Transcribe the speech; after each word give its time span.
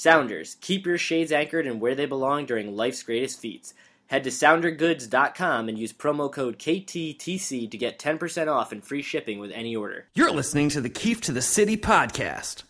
Sounders, 0.00 0.56
keep 0.62 0.86
your 0.86 0.96
shades 0.96 1.30
anchored 1.30 1.66
in 1.66 1.78
where 1.78 1.94
they 1.94 2.06
belong 2.06 2.46
during 2.46 2.74
life's 2.74 3.02
greatest 3.02 3.38
feats. 3.38 3.74
Head 4.06 4.24
to 4.24 4.30
soundergoods.com 4.30 5.68
and 5.68 5.78
use 5.78 5.92
promo 5.92 6.32
code 6.32 6.58
KTTC 6.58 7.70
to 7.70 7.76
get 7.76 7.98
10% 7.98 8.50
off 8.50 8.72
and 8.72 8.82
free 8.82 9.02
shipping 9.02 9.38
with 9.38 9.50
any 9.50 9.76
order. 9.76 10.06
You're 10.14 10.30
listening 10.30 10.70
to 10.70 10.80
the 10.80 10.88
Keefe 10.88 11.20
to 11.20 11.32
the 11.32 11.42
City 11.42 11.76
podcast. 11.76 12.62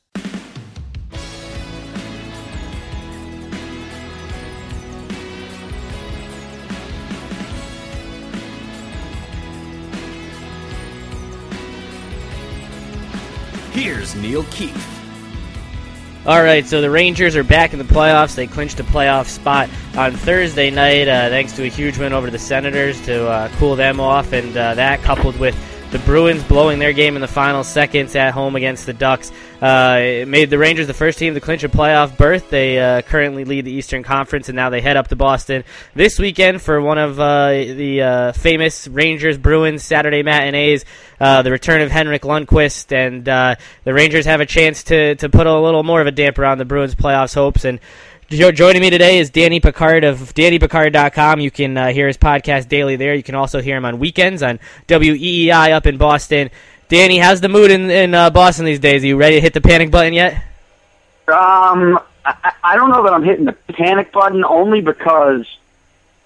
Here's 13.72 14.16
Neil 14.16 14.42
Keefe. 14.50 14.99
All 16.30 16.44
right, 16.44 16.64
so 16.64 16.80
the 16.80 16.88
Rangers 16.88 17.34
are 17.34 17.42
back 17.42 17.72
in 17.72 17.80
the 17.80 17.84
playoffs. 17.84 18.36
They 18.36 18.46
clinched 18.46 18.78
a 18.78 18.84
playoff 18.84 19.26
spot 19.26 19.68
on 19.96 20.12
Thursday 20.12 20.70
night 20.70 21.08
uh, 21.08 21.28
thanks 21.28 21.54
to 21.54 21.64
a 21.64 21.66
huge 21.66 21.98
win 21.98 22.12
over 22.12 22.30
the 22.30 22.38
Senators 22.38 23.04
to 23.06 23.28
uh, 23.28 23.48
cool 23.56 23.74
them 23.74 23.98
off, 23.98 24.32
and 24.32 24.56
uh, 24.56 24.74
that 24.74 25.02
coupled 25.02 25.36
with 25.40 25.56
the 25.90 25.98
Bruins 25.98 26.44
blowing 26.44 26.78
their 26.78 26.92
game 26.92 27.16
in 27.16 27.20
the 27.20 27.26
final 27.26 27.64
seconds 27.64 28.14
at 28.14 28.32
home 28.32 28.54
against 28.54 28.86
the 28.86 28.92
Ducks. 28.92 29.32
Uh, 29.60 29.98
it 30.00 30.28
made 30.28 30.48
the 30.48 30.56
Rangers 30.56 30.86
the 30.86 30.94
first 30.94 31.18
team 31.18 31.34
to 31.34 31.40
clinch 31.40 31.64
a 31.64 31.68
playoff 31.68 32.16
berth. 32.16 32.48
They 32.48 32.78
uh, 32.78 33.02
currently 33.02 33.44
lead 33.44 33.66
the 33.66 33.72
Eastern 33.72 34.02
Conference, 34.02 34.48
and 34.48 34.56
now 34.56 34.70
they 34.70 34.80
head 34.80 34.96
up 34.96 35.08
to 35.08 35.16
Boston 35.16 35.64
this 35.94 36.18
weekend 36.18 36.62
for 36.62 36.80
one 36.80 36.96
of 36.96 37.20
uh, 37.20 37.50
the 37.50 38.02
uh, 38.02 38.32
famous 38.32 38.88
Rangers 38.88 39.36
Bruins 39.36 39.82
Saturday 39.84 40.22
matinees. 40.22 40.86
Uh, 41.20 41.42
the 41.42 41.50
return 41.50 41.82
of 41.82 41.90
Henrik 41.90 42.22
Lundqvist, 42.22 42.92
and 42.92 43.28
uh, 43.28 43.56
the 43.84 43.92
Rangers 43.92 44.24
have 44.24 44.40
a 44.40 44.46
chance 44.46 44.84
to 44.84 45.14
to 45.16 45.28
put 45.28 45.46
a 45.46 45.60
little 45.60 45.82
more 45.82 46.00
of 46.00 46.06
a 46.06 46.12
damper 46.12 46.46
on 46.46 46.56
the 46.56 46.64
Bruins' 46.64 46.94
playoffs 46.94 47.34
hopes 47.34 47.64
and. 47.64 47.80
Joining 48.30 48.80
me 48.80 48.90
today 48.90 49.18
is 49.18 49.30
Danny 49.30 49.58
Picard 49.58 50.04
of 50.04 50.20
DannyPicard.com. 50.34 51.40
You 51.40 51.50
can 51.50 51.76
uh, 51.76 51.88
hear 51.88 52.06
his 52.06 52.16
podcast 52.16 52.68
daily 52.68 52.94
there. 52.94 53.12
You 53.12 53.24
can 53.24 53.34
also 53.34 53.60
hear 53.60 53.76
him 53.76 53.84
on 53.84 53.98
weekends 53.98 54.44
on 54.44 54.60
WEEI 54.86 55.72
up 55.72 55.84
in 55.84 55.96
Boston. 55.96 56.50
Danny, 56.90 57.18
how's 57.18 57.40
the 57.40 57.48
mood 57.48 57.70
in, 57.70 57.88
in 57.88 58.14
uh, 58.14 58.30
Boston 58.30 58.64
these 58.64 58.80
days? 58.80 59.04
Are 59.04 59.06
you 59.06 59.16
ready 59.16 59.36
to 59.36 59.40
hit 59.40 59.54
the 59.54 59.60
panic 59.60 59.92
button 59.92 60.12
yet? 60.12 60.34
Um, 61.28 62.00
I, 62.24 62.52
I 62.64 62.74
don't 62.74 62.90
know 62.90 63.04
that 63.04 63.12
I'm 63.12 63.22
hitting 63.22 63.44
the 63.44 63.52
panic 63.52 64.10
button 64.10 64.44
only 64.44 64.80
because 64.80 65.46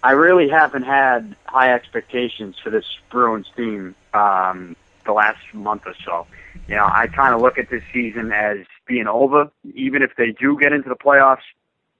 I 0.02 0.12
really 0.12 0.48
haven't 0.48 0.84
had 0.84 1.36
high 1.44 1.74
expectations 1.74 2.56
for 2.64 2.70
this 2.70 2.86
Bruins 3.10 3.46
team 3.54 3.94
um, 4.14 4.74
the 5.04 5.12
last 5.12 5.38
month 5.52 5.82
or 5.84 5.94
so. 6.02 6.26
You 6.66 6.76
know, 6.76 6.88
I 6.90 7.08
kind 7.08 7.34
of 7.34 7.42
look 7.42 7.58
at 7.58 7.68
this 7.68 7.82
season 7.92 8.32
as 8.32 8.60
being 8.86 9.06
over. 9.06 9.50
Even 9.74 10.00
if 10.00 10.16
they 10.16 10.32
do 10.32 10.58
get 10.58 10.72
into 10.72 10.88
the 10.88 10.96
playoffs, 10.96 11.44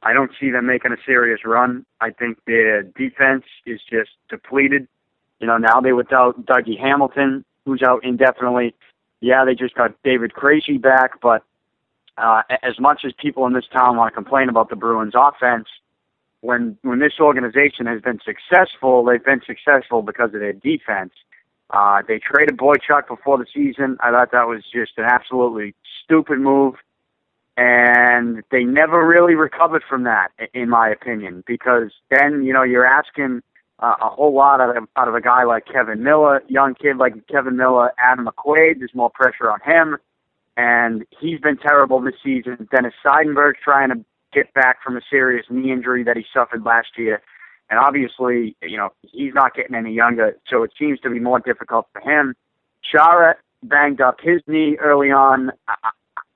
I 0.03 0.15
don't 0.15 0.31
see 0.41 0.51
them 0.51 0.65
making 0.65 0.93
a 0.93 0.97
serious 1.05 1.45
run. 1.45 1.85
I 2.01 2.13
think 2.13 2.39
their 2.47 2.83
defense 2.83 3.45
is 3.67 3.83
just 3.91 4.13
depleted. 4.31 4.89
You 5.39 5.49
know, 5.49 5.59
now 5.59 5.83
they 5.83 5.93
without 5.93 6.47
Dougie 6.47 6.81
Hamilton, 6.81 7.45
who's 7.65 7.83
out 7.83 8.05
indefinitely. 8.05 8.75
Yeah, 9.21 9.45
they 9.45 9.55
just 9.55 9.75
got 9.75 9.95
David 10.03 10.33
Krejci 10.33 10.81
back, 10.81 11.21
but 11.21 11.43
uh, 12.19 12.43
as 12.63 12.79
much 12.79 13.05
as 13.05 13.13
people 13.21 13.47
in 13.47 13.53
this 13.53 13.67
town 13.73 13.97
want 13.97 14.13
to 14.13 14.15
complain 14.15 14.49
about 14.49 14.69
the 14.69 14.77
Bruins' 14.77 15.15
offense, 15.17 15.67
when 16.41 16.77
when 16.83 16.99
this 16.99 17.15
organization 17.21 17.87
has 17.87 18.01
been 18.03 18.21
successful, 18.25 19.05
they've 19.05 19.25
been 19.25 19.41
successful 19.47 20.03
because 20.03 20.35
of 20.35 20.41
their 20.41 20.53
defense. 20.53 21.13
Uh, 21.71 22.03
they 22.07 22.19
traded 22.19 22.59
Boychuk 22.59 23.09
before 23.09 23.39
the 23.39 23.47
season. 23.53 23.97
I 24.01 24.11
thought 24.11 24.33
that 24.33 24.47
was 24.47 24.63
just 24.71 24.93
an 24.99 25.05
absolutely 25.05 25.75
stupid 26.05 26.39
move 26.39 26.75
and 27.57 28.43
they 28.51 28.65
never 28.65 29.07
really 29.07 29.35
recovered 29.35 29.85
from 29.89 30.05
that, 30.05 30.29
in 30.53 30.69
my 30.69 30.89
opinion. 30.89 31.45
Because 31.47 31.91
then 32.11 32.43
you 32.43 32.53
know 32.53 32.63
you're 32.63 32.87
asking 32.87 33.43
uh, 33.81 33.95
a 34.01 34.09
whole 34.09 34.35
lot 34.35 34.61
out 34.61 34.77
of 34.77 34.85
out 34.97 35.09
of 35.09 35.15
a 35.15 35.21
guy 35.21 35.45
like 35.45 35.67
Kevan 35.67 36.03
Miller, 36.03 36.43
young 36.49 36.75
kid 36.75 36.97
like 36.97 37.27
Kevan 37.27 37.57
Miller, 37.57 37.93
Adam 37.99 38.27
McQuaid. 38.27 38.79
There's 38.79 38.95
more 38.95 39.11
pressure 39.11 39.51
on 39.51 39.61
him, 39.61 39.97
and 40.57 41.05
he's 41.21 41.41
been 41.41 41.57
terrible 41.57 42.01
this 42.01 42.15
season. 42.23 42.69
Dennis 42.71 42.95
Seidenberg 43.05 43.55
trying 43.63 43.91
to 43.91 44.05
get 44.33 44.53
back 44.55 44.83
from 44.83 44.97
a 44.97 45.01
serious 45.11 45.47
knee 45.51 45.73
injury 45.73 46.05
that 46.05 46.17
he 46.17 46.25
suffered 46.33 46.65
last 46.65 46.89
year. 46.97 47.23
And 47.71 47.79
obviously, 47.79 48.57
you 48.63 48.77
know, 48.77 48.91
he's 49.03 49.33
not 49.33 49.55
getting 49.55 49.75
any 49.75 49.93
younger, 49.93 50.37
so 50.49 50.63
it 50.63 50.73
seems 50.79 51.01
to 51.01 51.11
be 51.11 51.19
more 51.19 51.41
difficult 51.41 51.87
for 51.93 52.01
him. 52.01 52.35
Chara 52.83 53.37
banged 53.63 54.01
up 54.01 54.21
his 54.21 54.43
knee 54.47 54.77
early 54.77 55.11
on. 55.11 55.51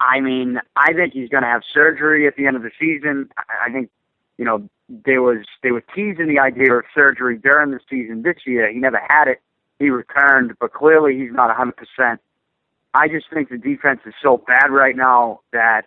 I 0.01 0.21
mean, 0.21 0.59
I 0.77 0.93
think 0.93 1.13
he's 1.13 1.29
going 1.29 1.43
to 1.43 1.49
have 1.49 1.63
surgery 1.73 2.27
at 2.27 2.37
the 2.37 2.47
end 2.47 2.57
of 2.57 2.63
the 2.63 2.71
season. 2.81 3.29
I 3.37 3.71
think, 3.71 3.91
you 4.39 4.45
know, 4.45 4.69
there 4.89 5.21
was 5.21 5.45
they 5.63 5.71
were 5.71 5.85
teasing 5.95 6.29
the 6.29 6.39
idea 6.39 6.73
of 6.73 6.85
surgery 6.95 7.37
during 7.37 7.73
the 7.73 7.81
season 7.91 8.23
this 8.23 8.39
year. 8.47 8.73
He 8.73 8.79
never 8.79 9.01
had 9.09 9.29
it. 9.29 9.43
He 9.79 9.91
returned, 9.91 10.53
but 10.59 10.73
clearly 10.73 11.17
he's 11.19 11.33
not 11.33 11.57
100%. 11.57 12.19
I 12.95 13.07
just 13.09 13.27
think 13.33 13.51
the 13.51 13.59
defense 13.59 14.01
is 14.07 14.15
so 14.23 14.39
bad 14.39 14.71
right 14.71 14.97
now 14.97 15.41
that 15.53 15.83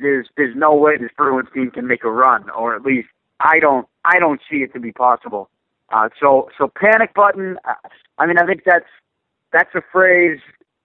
there's 0.00 0.28
there's 0.36 0.56
no 0.56 0.74
way 0.74 0.96
this 0.96 1.10
Bruins 1.16 1.48
team 1.52 1.70
can 1.70 1.86
make 1.86 2.04
a 2.04 2.10
run, 2.10 2.48
or 2.50 2.74
at 2.74 2.82
least 2.82 3.08
I 3.40 3.58
don't 3.60 3.86
I 4.04 4.18
don't 4.18 4.40
see 4.50 4.58
it 4.58 4.72
to 4.72 4.80
be 4.80 4.92
possible. 4.92 5.50
Uh, 5.90 6.08
so 6.20 6.48
so 6.56 6.68
panic 6.68 7.14
button. 7.14 7.58
Uh, 7.64 7.74
I 8.18 8.26
mean, 8.26 8.38
I 8.38 8.46
think 8.46 8.62
that's 8.64 8.88
that's 9.52 9.74
a 9.74 9.82
phrase 9.92 10.40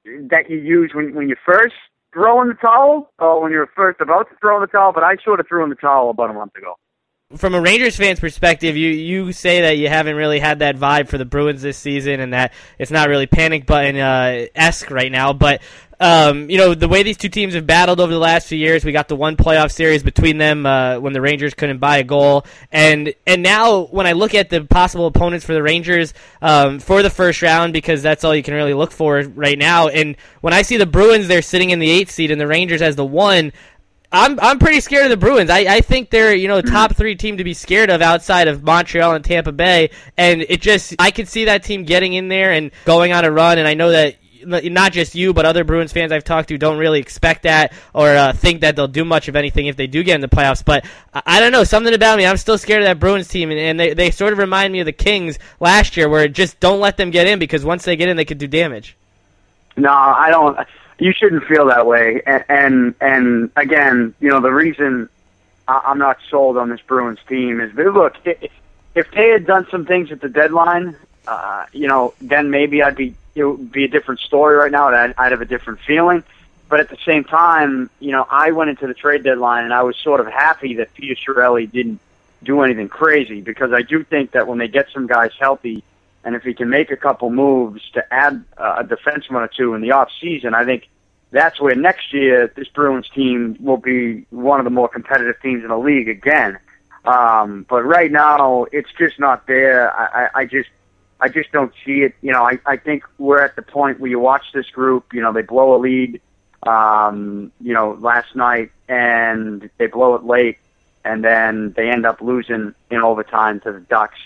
that 0.06 0.50
you 0.50 0.58
use 0.58 0.92
when 0.94 1.16
when 1.16 1.30
you 1.30 1.36
first 1.46 1.76
throw 2.14 2.42
in 2.42 2.50
the 2.50 2.54
towel 2.56 3.10
or 3.20 3.42
when 3.42 3.52
you're 3.52 3.70
first 3.76 4.02
about 4.02 4.30
to 4.30 4.36
throw 4.40 4.58
in 4.58 4.62
the 4.62 4.68
towel, 4.68 4.92
but 4.92 5.04
I 5.04 5.16
sort 5.24 5.40
of 5.40 5.48
threw 5.48 5.64
in 5.64 5.70
the 5.70 5.76
towel 5.76 6.10
about 6.10 6.30
a 6.30 6.34
month 6.34 6.56
ago. 6.56 6.76
From 7.38 7.56
a 7.56 7.62
Rangers 7.62 7.96
fan's 7.96 8.20
perspective, 8.20 8.76
you, 8.76 8.90
you 8.90 9.32
say 9.32 9.62
that 9.62 9.78
you 9.78 9.88
haven't 9.88 10.16
really 10.16 10.40
had 10.40 10.60
that 10.60 10.76
vibe 10.76 11.08
for 11.08 11.18
the 11.18 11.26
Bruins 11.26 11.62
this 11.62 11.78
season, 11.78 12.20
and 12.20 12.34
that 12.34 12.54
it's 12.78 12.92
not 12.92 13.10
really 13.10 13.28
panic 13.28 13.66
button 13.66 13.98
uh, 13.98 14.48
esque 14.56 14.92
right 14.92 15.12
now. 15.12 15.34
But 15.34 15.62
um, 16.02 16.50
you 16.50 16.58
know, 16.58 16.74
the 16.74 16.88
way 16.88 17.04
these 17.04 17.18
two 17.18 17.30
teams 17.30 17.54
have 17.54 17.68
battled 17.68 18.00
over 18.00 18.12
the 18.12 18.18
last 18.18 18.48
few 18.48 18.58
years, 18.58 18.84
we 18.84 18.92
got 18.92 19.08
the 19.08 19.16
one 19.16 19.38
playoff 19.38 19.72
series 19.72 20.02
between 20.02 20.40
them 20.40 20.66
uh, 20.66 21.00
when 21.00 21.14
the 21.14 21.22
Rangers 21.22 21.54
couldn't 21.54 21.78
buy 21.78 22.00
a 22.00 22.04
goal, 22.04 22.44
and 22.72 23.14
and 23.28 23.44
now 23.44 23.82
when 23.84 24.08
I 24.08 24.14
look 24.14 24.34
at 24.34 24.50
the 24.50 24.64
possible 24.64 25.06
opponents 25.06 25.46
for 25.46 25.54
the 25.54 25.62
Rangers 25.62 26.16
um, 26.42 26.80
for 26.80 27.04
the 27.04 27.12
first 27.12 27.44
round, 27.44 27.74
because 27.74 28.02
that's 28.02 28.24
all 28.24 28.36
you 28.36 28.42
can 28.42 28.56
really 28.56 28.74
look 28.74 28.92
for 28.92 29.22
right 29.22 29.60
now, 29.60 29.90
and 29.90 30.18
when 30.42 30.54
I 30.54 30.64
see 30.64 30.78
the 30.78 30.88
Bruins, 30.88 31.28
they're 31.28 31.44
sitting 31.44 31.70
in 31.70 31.78
the 31.78 31.92
eighth 31.92 32.10
seed, 32.10 32.32
and 32.32 32.42
the 32.42 32.48
Rangers 32.48 32.82
as 32.82 32.96
the 32.96 33.06
one. 33.06 33.54
I'm 34.12 34.40
I'm 34.42 34.60
pretty 34.60 34.82
scared 34.82 35.06
of 35.06 35.10
the 35.10 35.18
Bruins. 35.18 35.50
I, 35.50 35.60
I 35.60 35.82
think 35.82 36.10
they're 36.10 36.34
you 36.34 36.48
know 36.48 36.62
the 36.62 36.70
top 36.70 36.96
three 36.96 37.16
team 37.16 37.38
to 37.38 37.44
be 37.44 37.54
scared 37.54 37.90
of 37.90 38.02
outside 38.02 38.48
of 38.48 38.62
Montreal 38.64 39.16
and 39.16 39.24
Tampa 39.24 39.52
Bay, 39.52 39.90
and 40.18 40.42
it 40.42 40.62
just 40.62 40.96
I 41.00 41.12
could 41.12 41.28
see 41.28 41.46
that 41.46 41.64
team 41.64 41.86
getting 41.86 42.14
in 42.14 42.28
there 42.28 42.52
and 42.52 42.72
going 42.86 43.14
on 43.14 43.24
a 43.24 43.32
run. 43.32 43.58
And 43.58 43.68
I 43.68 43.74
know 43.74 43.92
that 43.92 44.18
not 44.46 44.92
just 44.92 45.16
you, 45.16 45.34
but 45.34 45.46
other 45.46 45.64
Bruins 45.64 45.94
fans 45.94 46.12
I've 46.12 46.24
talked 46.24 46.50
to 46.50 46.58
don't 46.58 46.78
really 46.78 47.00
expect 47.00 47.44
that 47.44 47.74
or 47.94 48.10
uh, 48.10 48.34
think 48.34 48.62
that 48.62 48.76
they'll 48.76 48.88
do 48.88 49.06
much 49.06 49.28
of 49.28 49.36
anything 49.36 49.68
if 49.68 49.76
they 49.76 49.88
do 49.88 50.04
get 50.04 50.16
in 50.16 50.22
the 50.22 50.28
playoffs. 50.28 50.64
But 50.64 50.86
I, 51.14 51.22
I 51.26 51.40
don't 51.40 51.52
know, 51.52 51.64
something 51.64 51.94
about 51.94 52.18
me, 52.18 52.26
I'm 52.26 52.38
still 52.38 52.58
scared 52.58 52.82
of 52.82 52.88
that 52.88 53.00
Bruins 53.00 53.28
team, 53.28 53.52
and, 53.52 53.60
and, 53.60 53.80
they, 53.80 53.94
they 53.94 54.12
sort 54.12 54.34
of 54.34 54.40
remind 54.40 54.74
me 54.74 54.80
of 54.80 54.86
the 54.86 54.92
Kings 54.92 55.40
last 55.60 55.98
year, 55.98 56.10
where 56.10 56.28
just 56.28 56.60
don't 56.60 56.80
let 56.80 56.98
them 56.98 57.12
get 57.12 57.28
in 57.28 57.40
because 57.40 57.64
once 57.64 57.86
they 57.86 57.96
get 57.96 58.10
in, 58.10 58.18
they 58.18 58.26
could 58.26 58.38
do 58.38 58.48
damage. 58.48 58.96
No, 59.78 59.92
I 59.92 60.30
don't. 60.30 60.58
You 61.02 61.12
shouldn't 61.14 61.46
feel 61.46 61.66
that 61.66 61.88
way. 61.88 62.22
And 62.28 62.44
and, 62.48 62.96
and 63.02 63.52
again, 63.56 64.14
you 64.20 64.30
know, 64.30 64.40
the 64.40 64.52
reason 64.52 65.10
I'm 65.68 65.98
not 65.98 66.20
sold 66.30 66.58
on 66.58 66.70
this 66.70 66.80
Bruins 66.82 67.18
team 67.28 67.60
is, 67.60 67.74
that, 67.74 67.92
look, 67.92 68.14
if 68.94 69.12
they 69.12 69.30
had 69.30 69.48
done 69.48 69.66
some 69.72 69.84
things 69.88 70.12
at 70.12 70.22
the 70.22 70.30
deadline, 70.30 70.96
uh, 71.28 71.66
you 71.74 71.88
know, 71.88 72.14
then 72.22 72.52
maybe 72.52 72.84
I'd 72.84 72.96
be 72.96 73.16
it 73.34 73.44
would 73.44 73.72
be 73.72 73.86
a 73.86 73.88
different 73.88 74.20
story 74.20 74.56
right 74.56 74.72
now. 74.72 74.90
I'd, 74.90 75.16
I'd 75.18 75.32
have 75.32 75.42
a 75.42 75.46
different 75.46 75.80
feeling. 75.80 76.24
But 76.70 76.82
at 76.82 76.90
the 76.90 76.98
same 77.04 77.24
time, 77.24 77.90
you 78.00 78.12
know, 78.12 78.28
I 78.30 78.52
went 78.52 78.70
into 78.70 78.86
the 78.86 78.94
trade 78.94 79.24
deadline 79.24 79.64
and 79.64 79.74
I 79.74 79.82
was 79.82 79.98
sort 79.98 80.20
of 80.20 80.28
happy 80.28 80.76
that 80.76 80.94
Peter 80.94 81.16
Chiarelli 81.16 81.70
didn't 81.72 82.00
do 82.44 82.62
anything 82.62 82.90
crazy 82.90 83.42
because 83.42 83.74
I 83.74 83.82
do 83.82 84.04
think 84.04 84.32
that 84.32 84.48
when 84.48 84.60
they 84.60 84.68
get 84.68 84.90
some 84.94 85.08
guys 85.08 85.32
healthy, 85.40 85.84
and 86.24 86.36
if 86.36 86.44
he 86.44 86.54
can 86.54 86.70
make 86.70 86.92
a 86.92 86.98
couple 86.98 87.30
moves 87.30 87.82
to 87.94 88.14
add 88.14 88.44
uh, 88.58 88.78
a 88.80 88.84
defenseman 88.84 89.42
or 89.42 89.48
two 89.48 89.74
in 89.74 89.82
the 89.82 89.92
off 89.92 90.10
season, 90.20 90.54
I 90.54 90.66
think 90.66 90.88
that's 91.32 91.60
where 91.60 91.76
next 91.76 92.14
year 92.14 92.52
this 92.56 92.68
Bruins 92.68 93.10
team 93.10 93.58
will 93.60 93.78
be 93.78 94.26
one 94.30 94.60
of 94.60 94.64
the 94.66 94.70
more 94.70 94.88
competitive 94.88 95.42
teams 95.42 95.64
in 95.64 95.70
the 95.70 95.78
league 95.78 96.10
again. 96.10 96.60
Um, 97.06 97.66
but 97.68 97.84
right 97.84 98.12
now, 98.12 98.66
it's 98.72 98.92
just 98.98 99.20
not 99.20 99.48
there. 99.48 99.92
I, 99.96 100.26
I, 100.26 100.30
I 100.42 100.46
just 100.46 100.70
I 101.20 101.30
just 101.30 101.52
don't 101.52 101.74
see 101.86 102.02
it. 102.02 102.16
You 102.22 102.34
know, 102.34 102.44
I, 102.44 102.60
I 102.66 102.78
think 102.78 103.04
we're 103.18 103.42
at 103.42 103.56
the 103.56 103.62
point 103.62 104.00
where 104.00 104.10
you 104.10 104.20
watch 104.20 104.46
this 104.54 104.70
group, 104.70 105.14
you 105.14 105.22
know, 105.22 105.32
they 105.32 105.44
blow 105.44 105.76
a 105.76 105.80
lead, 105.80 106.20
um, 106.64 107.52
you 107.62 107.74
know, 107.74 107.98
last 108.00 108.36
night 108.36 108.72
and 108.88 109.70
they 109.78 109.88
blow 109.88 110.16
it 110.16 110.24
late 110.24 110.58
and 111.04 111.24
then 111.24 111.74
they 111.74 111.90
end 111.90 112.06
up 112.06 112.22
losing 112.22 112.74
in 112.90 113.02
overtime 113.02 113.60
to 113.62 113.72
the 113.72 113.80
Ducks. 113.80 114.20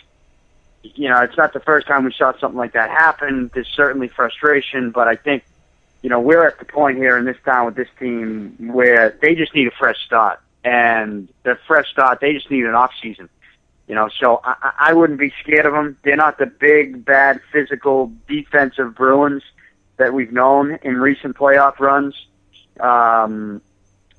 You 0.93 1.09
know, 1.09 1.21
it's 1.21 1.35
not 1.37 1.53
the 1.53 1.59
first 1.59 1.87
time 1.87 2.05
we 2.05 2.13
saw 2.13 2.37
something 2.39 2.57
like 2.57 2.73
that 2.73 2.89
happen. 2.91 3.49
There's 3.53 3.67
certainly 3.67 4.07
frustration, 4.07 4.91
but 4.91 5.07
I 5.07 5.15
think, 5.15 5.43
you 6.03 6.09
know, 6.09 6.19
we're 6.19 6.45
at 6.45 6.59
the 6.59 6.65
point 6.65 6.97
here 6.97 7.17
in 7.17 7.25
this 7.25 7.37
town 7.43 7.65
with 7.65 7.75
this 7.75 7.87
team 7.99 8.55
where 8.59 9.17
they 9.21 9.33
just 9.35 9.55
need 9.55 9.67
a 9.67 9.71
fresh 9.71 9.97
start. 10.05 10.39
and 10.65 11.29
they're 11.43 11.59
fresh 11.67 11.89
start. 11.91 12.19
They 12.19 12.33
just 12.33 12.49
need 12.49 12.65
an 12.65 12.73
off 12.73 12.91
season. 13.01 13.29
You 13.87 13.93
know, 13.93 14.09
so 14.19 14.41
I, 14.43 14.71
I 14.79 14.93
wouldn't 14.93 15.19
be 15.19 15.31
scared 15.41 15.67
of 15.67 15.73
them. 15.73 15.95
They're 16.03 16.15
not 16.15 16.39
the 16.39 16.47
big, 16.47 17.05
bad, 17.05 17.39
physical, 17.51 18.11
defensive 18.27 18.95
Bruins 18.95 19.43
that 19.97 20.11
we've 20.13 20.31
known 20.31 20.79
in 20.81 20.97
recent 20.97 21.38
playoff 21.38 21.79
runs. 21.79 22.15
Um, 22.79 23.61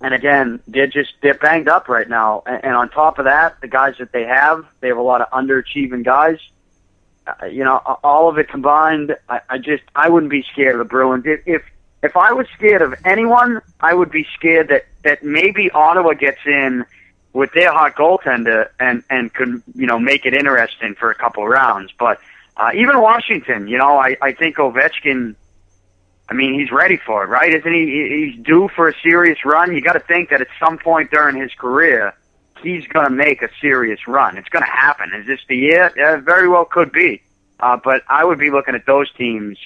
and 0.01 0.15
again, 0.15 0.61
they're 0.69 0.87
just 0.87 1.15
they're 1.21 1.35
banged 1.35 1.69
up 1.69 1.89
right 1.89 2.09
now. 2.09 2.45
And, 2.47 2.65
and 2.67 2.75
on 2.77 2.91
top 2.91 3.19
of 3.19 3.25
that, 3.25 3.61
the 3.61 3.67
guys 3.67 3.97
that 3.99 4.13
they 4.13 4.23
have, 4.25 4.65
they 4.81 4.89
have 4.89 4.99
a 4.99 5.03
lot 5.03 5.21
of 5.21 5.29
underachieving 5.31 6.05
guys. 6.05 6.39
You 7.51 7.65
know, 7.65 7.79
all 8.05 8.29
of 8.29 8.39
it 8.39 8.49
combined, 8.49 9.17
I, 9.29 9.41
I 9.49 9.59
just 9.59 9.83
I 9.95 10.09
wouldn't 10.09 10.31
be 10.31 10.45
scared 10.53 10.75
of 10.75 10.79
the 10.79 10.85
Bruins. 10.85 11.25
If, 11.27 11.41
if 11.47 11.63
if 12.03 12.17
I 12.17 12.33
was 12.33 12.47
scared 12.55 12.83
of 12.83 12.95
anyone, 13.05 13.61
I 13.81 13.95
would 13.95 14.11
be 14.11 14.27
scared 14.35 14.69
that 14.69 14.87
that 15.03 15.25
maybe 15.25 15.71
Ottawa 15.71 16.15
gets 16.15 16.39
in 16.47 16.85
with 17.33 17.53
their 17.53 17.73
hot 17.73 17.97
goaltender 17.97 18.69
and 18.79 19.03
and 19.11 19.33
could 19.33 19.63
you 19.75 19.87
know 19.87 19.99
make 19.99 20.25
it 20.25 20.35
interesting 20.35 20.95
for 20.95 21.11
a 21.11 21.15
couple 21.15 21.47
rounds. 21.47 21.93
But 21.99 22.21
uh, 22.57 22.71
even 22.75 23.01
Washington, 23.01 23.69
you 23.69 23.79
know, 23.79 23.99
I 23.99 24.17
I 24.23 24.33
think 24.33 24.57
Ovechkin. 24.57 25.35
I 26.29 26.35
mean, 26.35 26.59
he's 26.59 26.73
ready 26.73 26.97
for 26.97 27.23
it, 27.23 27.29
right? 27.29 27.55
Isn't 27.55 27.73
he? 27.73 28.33
He's 28.33 28.45
due 28.45 28.69
for 28.75 28.89
a 28.89 28.95
serious 29.01 29.45
run. 29.45 29.75
You 29.75 29.81
got 29.81 29.93
to 29.93 30.01
think 30.01 30.31
that 30.31 30.41
at 30.41 30.49
some 30.59 30.77
point 30.77 31.13
during 31.13 31.37
his 31.37 31.53
career, 31.55 32.15
he's 32.63 32.87
going 32.87 33.07
to 33.07 33.13
make 33.13 33.43
a 33.43 33.49
serious 33.61 34.07
run. 34.07 34.37
It's 34.37 34.49
going 34.49 34.65
to 34.65 34.71
happen. 34.71 35.13
Is 35.15 35.27
this 35.27 35.41
the 35.49 35.57
year? 35.57 35.93
Yeah, 35.97 36.17
very 36.17 36.49
well 36.49 36.65
could 36.65 36.93
be. 36.93 37.23
Uh, 37.61 37.79
but 37.83 38.03
I 38.09 38.25
would 38.25 38.39
be 38.39 38.51
looking 38.51 38.75
at 38.75 38.87
those 38.87 39.11
teams, 39.13 39.59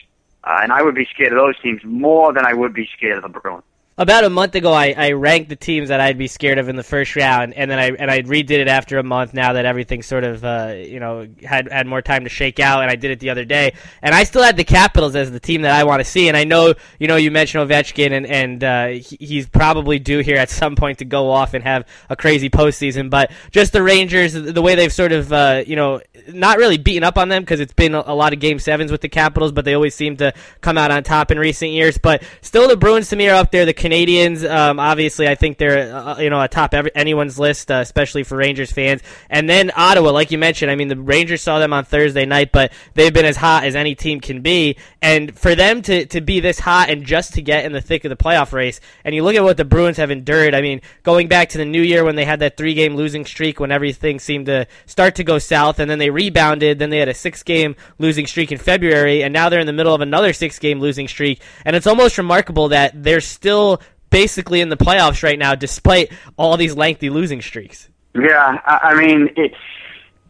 uh, 0.44 0.60
and 0.62 0.72
I 0.72 0.82
would 0.82 0.94
be 0.94 1.06
scared 1.06 1.32
of 1.32 1.38
those 1.38 1.58
teams 1.60 1.82
more 1.84 2.32
than 2.32 2.46
I 2.46 2.54
would 2.54 2.72
be 2.72 2.88
scared 2.96 3.16
of 3.16 3.22
the 3.22 3.40
Bruins 3.40 3.64
about 4.00 4.24
a 4.24 4.30
month 4.30 4.54
ago, 4.54 4.72
I, 4.72 4.94
I 4.96 5.12
ranked 5.12 5.50
the 5.50 5.56
teams 5.56 5.90
that 5.90 6.00
I'd 6.00 6.16
be 6.16 6.26
scared 6.26 6.56
of 6.56 6.70
in 6.70 6.76
the 6.76 6.82
first 6.82 7.14
round, 7.16 7.52
and 7.52 7.70
then 7.70 7.78
I 7.78 7.90
and 7.90 8.10
I 8.10 8.22
redid 8.22 8.52
it 8.52 8.66
after 8.66 8.96
a 8.96 9.02
month. 9.02 9.34
Now 9.34 9.52
that 9.52 9.66
everything 9.66 10.02
sort 10.02 10.24
of 10.24 10.42
uh, 10.42 10.72
you 10.74 10.98
know 10.98 11.28
had 11.44 11.70
had 11.70 11.86
more 11.86 12.00
time 12.00 12.24
to 12.24 12.30
shake 12.30 12.60
out, 12.60 12.80
and 12.80 12.90
I 12.90 12.96
did 12.96 13.10
it 13.10 13.20
the 13.20 13.28
other 13.28 13.44
day, 13.44 13.74
and 14.00 14.14
I 14.14 14.24
still 14.24 14.42
had 14.42 14.56
the 14.56 14.64
Capitals 14.64 15.14
as 15.14 15.30
the 15.30 15.38
team 15.38 15.62
that 15.62 15.78
I 15.78 15.84
want 15.84 16.00
to 16.00 16.04
see. 16.06 16.28
And 16.28 16.36
I 16.36 16.44
know 16.44 16.72
you 16.98 17.08
know 17.08 17.16
you 17.16 17.30
mentioned 17.30 17.68
Ovechkin, 17.68 18.12
and 18.12 18.26
and 18.26 18.64
uh, 18.64 18.86
he's 19.02 19.46
probably 19.46 19.98
due 19.98 20.20
here 20.20 20.38
at 20.38 20.48
some 20.60 20.76
point 20.76 21.00
to 21.00 21.04
go 21.04 21.30
off 21.30 21.52
and 21.52 21.62
have 21.62 21.86
a 22.08 22.16
crazy 22.16 22.48
postseason. 22.48 23.10
But 23.10 23.30
just 23.50 23.74
the 23.74 23.82
Rangers, 23.82 24.32
the 24.32 24.62
way 24.62 24.76
they've 24.76 24.90
sort 24.90 25.12
of 25.12 25.30
uh, 25.30 25.62
you 25.66 25.76
know 25.76 26.00
not 26.28 26.56
really 26.56 26.78
beaten 26.78 27.04
up 27.04 27.18
on 27.18 27.28
them 27.28 27.42
because 27.42 27.60
it's 27.60 27.74
been 27.74 27.94
a 27.94 28.14
lot 28.14 28.32
of 28.32 28.40
game 28.40 28.60
sevens 28.60 28.90
with 28.90 29.02
the 29.02 29.10
Capitals, 29.10 29.52
but 29.52 29.66
they 29.66 29.74
always 29.74 29.94
seem 29.94 30.16
to 30.16 30.32
come 30.62 30.78
out 30.78 30.90
on 30.90 31.02
top 31.02 31.30
in 31.30 31.38
recent 31.38 31.72
years. 31.72 31.98
But 31.98 32.22
still, 32.40 32.66
the 32.66 32.78
Bruins 32.78 33.10
to 33.10 33.16
me 33.16 33.28
are 33.28 33.34
up 33.34 33.50
there. 33.50 33.66
The 33.66 33.74
Canadiens, 33.90 34.48
um, 34.48 34.78
obviously, 34.78 35.26
I 35.26 35.34
think 35.34 35.58
they're 35.58 35.92
uh, 35.94 36.18
you 36.20 36.30
know 36.30 36.40
atop 36.40 36.74
every, 36.74 36.94
anyone's 36.94 37.38
list, 37.38 37.70
uh, 37.70 37.74
especially 37.76 38.22
for 38.22 38.36
Rangers 38.36 38.70
fans. 38.70 39.02
And 39.28 39.48
then 39.48 39.72
Ottawa, 39.74 40.10
like 40.10 40.30
you 40.30 40.38
mentioned, 40.38 40.70
I 40.70 40.76
mean 40.76 40.88
the 40.88 40.96
Rangers 40.96 41.42
saw 41.42 41.58
them 41.58 41.72
on 41.72 41.84
Thursday 41.84 42.24
night, 42.24 42.52
but 42.52 42.72
they've 42.94 43.12
been 43.12 43.24
as 43.24 43.36
hot 43.36 43.64
as 43.64 43.74
any 43.74 43.94
team 43.94 44.20
can 44.20 44.42
be. 44.42 44.76
And 45.02 45.36
for 45.36 45.54
them 45.54 45.82
to 45.82 46.06
to 46.06 46.20
be 46.20 46.40
this 46.40 46.60
hot 46.60 46.88
and 46.88 47.04
just 47.04 47.34
to 47.34 47.42
get 47.42 47.64
in 47.64 47.72
the 47.72 47.80
thick 47.80 48.04
of 48.04 48.10
the 48.10 48.16
playoff 48.16 48.52
race, 48.52 48.80
and 49.04 49.14
you 49.14 49.24
look 49.24 49.34
at 49.34 49.42
what 49.42 49.56
the 49.56 49.64
Bruins 49.64 49.96
have 49.96 50.10
endured. 50.10 50.54
I 50.54 50.60
mean, 50.60 50.80
going 51.02 51.26
back 51.26 51.48
to 51.50 51.58
the 51.58 51.64
New 51.64 51.82
Year 51.82 52.04
when 52.04 52.14
they 52.14 52.24
had 52.24 52.40
that 52.40 52.56
three 52.56 52.74
game 52.74 52.94
losing 52.94 53.24
streak 53.26 53.58
when 53.58 53.72
everything 53.72 54.20
seemed 54.20 54.46
to 54.46 54.66
start 54.86 55.16
to 55.16 55.24
go 55.24 55.38
south, 55.38 55.80
and 55.80 55.90
then 55.90 55.98
they 55.98 56.10
rebounded. 56.10 56.78
Then 56.78 56.90
they 56.90 56.98
had 56.98 57.08
a 57.08 57.14
six 57.14 57.42
game 57.42 57.74
losing 57.98 58.26
streak 58.26 58.52
in 58.52 58.58
February, 58.58 59.24
and 59.24 59.32
now 59.32 59.48
they're 59.48 59.60
in 59.60 59.66
the 59.66 59.72
middle 59.72 59.94
of 59.94 60.00
another 60.00 60.32
six 60.32 60.60
game 60.60 60.78
losing 60.78 61.08
streak. 61.08 61.40
And 61.64 61.74
it's 61.74 61.88
almost 61.88 62.18
remarkable 62.18 62.68
that 62.68 63.02
they're 63.02 63.20
still 63.20 63.79
basically 64.10 64.60
in 64.60 64.68
the 64.68 64.76
playoffs 64.76 65.22
right 65.22 65.38
now, 65.38 65.54
despite 65.54 66.12
all 66.36 66.56
these 66.56 66.76
lengthy 66.76 67.10
losing 67.10 67.40
streaks. 67.40 67.88
Yeah, 68.14 68.60
I 68.64 68.78
I 68.82 68.94
mean 68.94 69.30
it. 69.36 69.52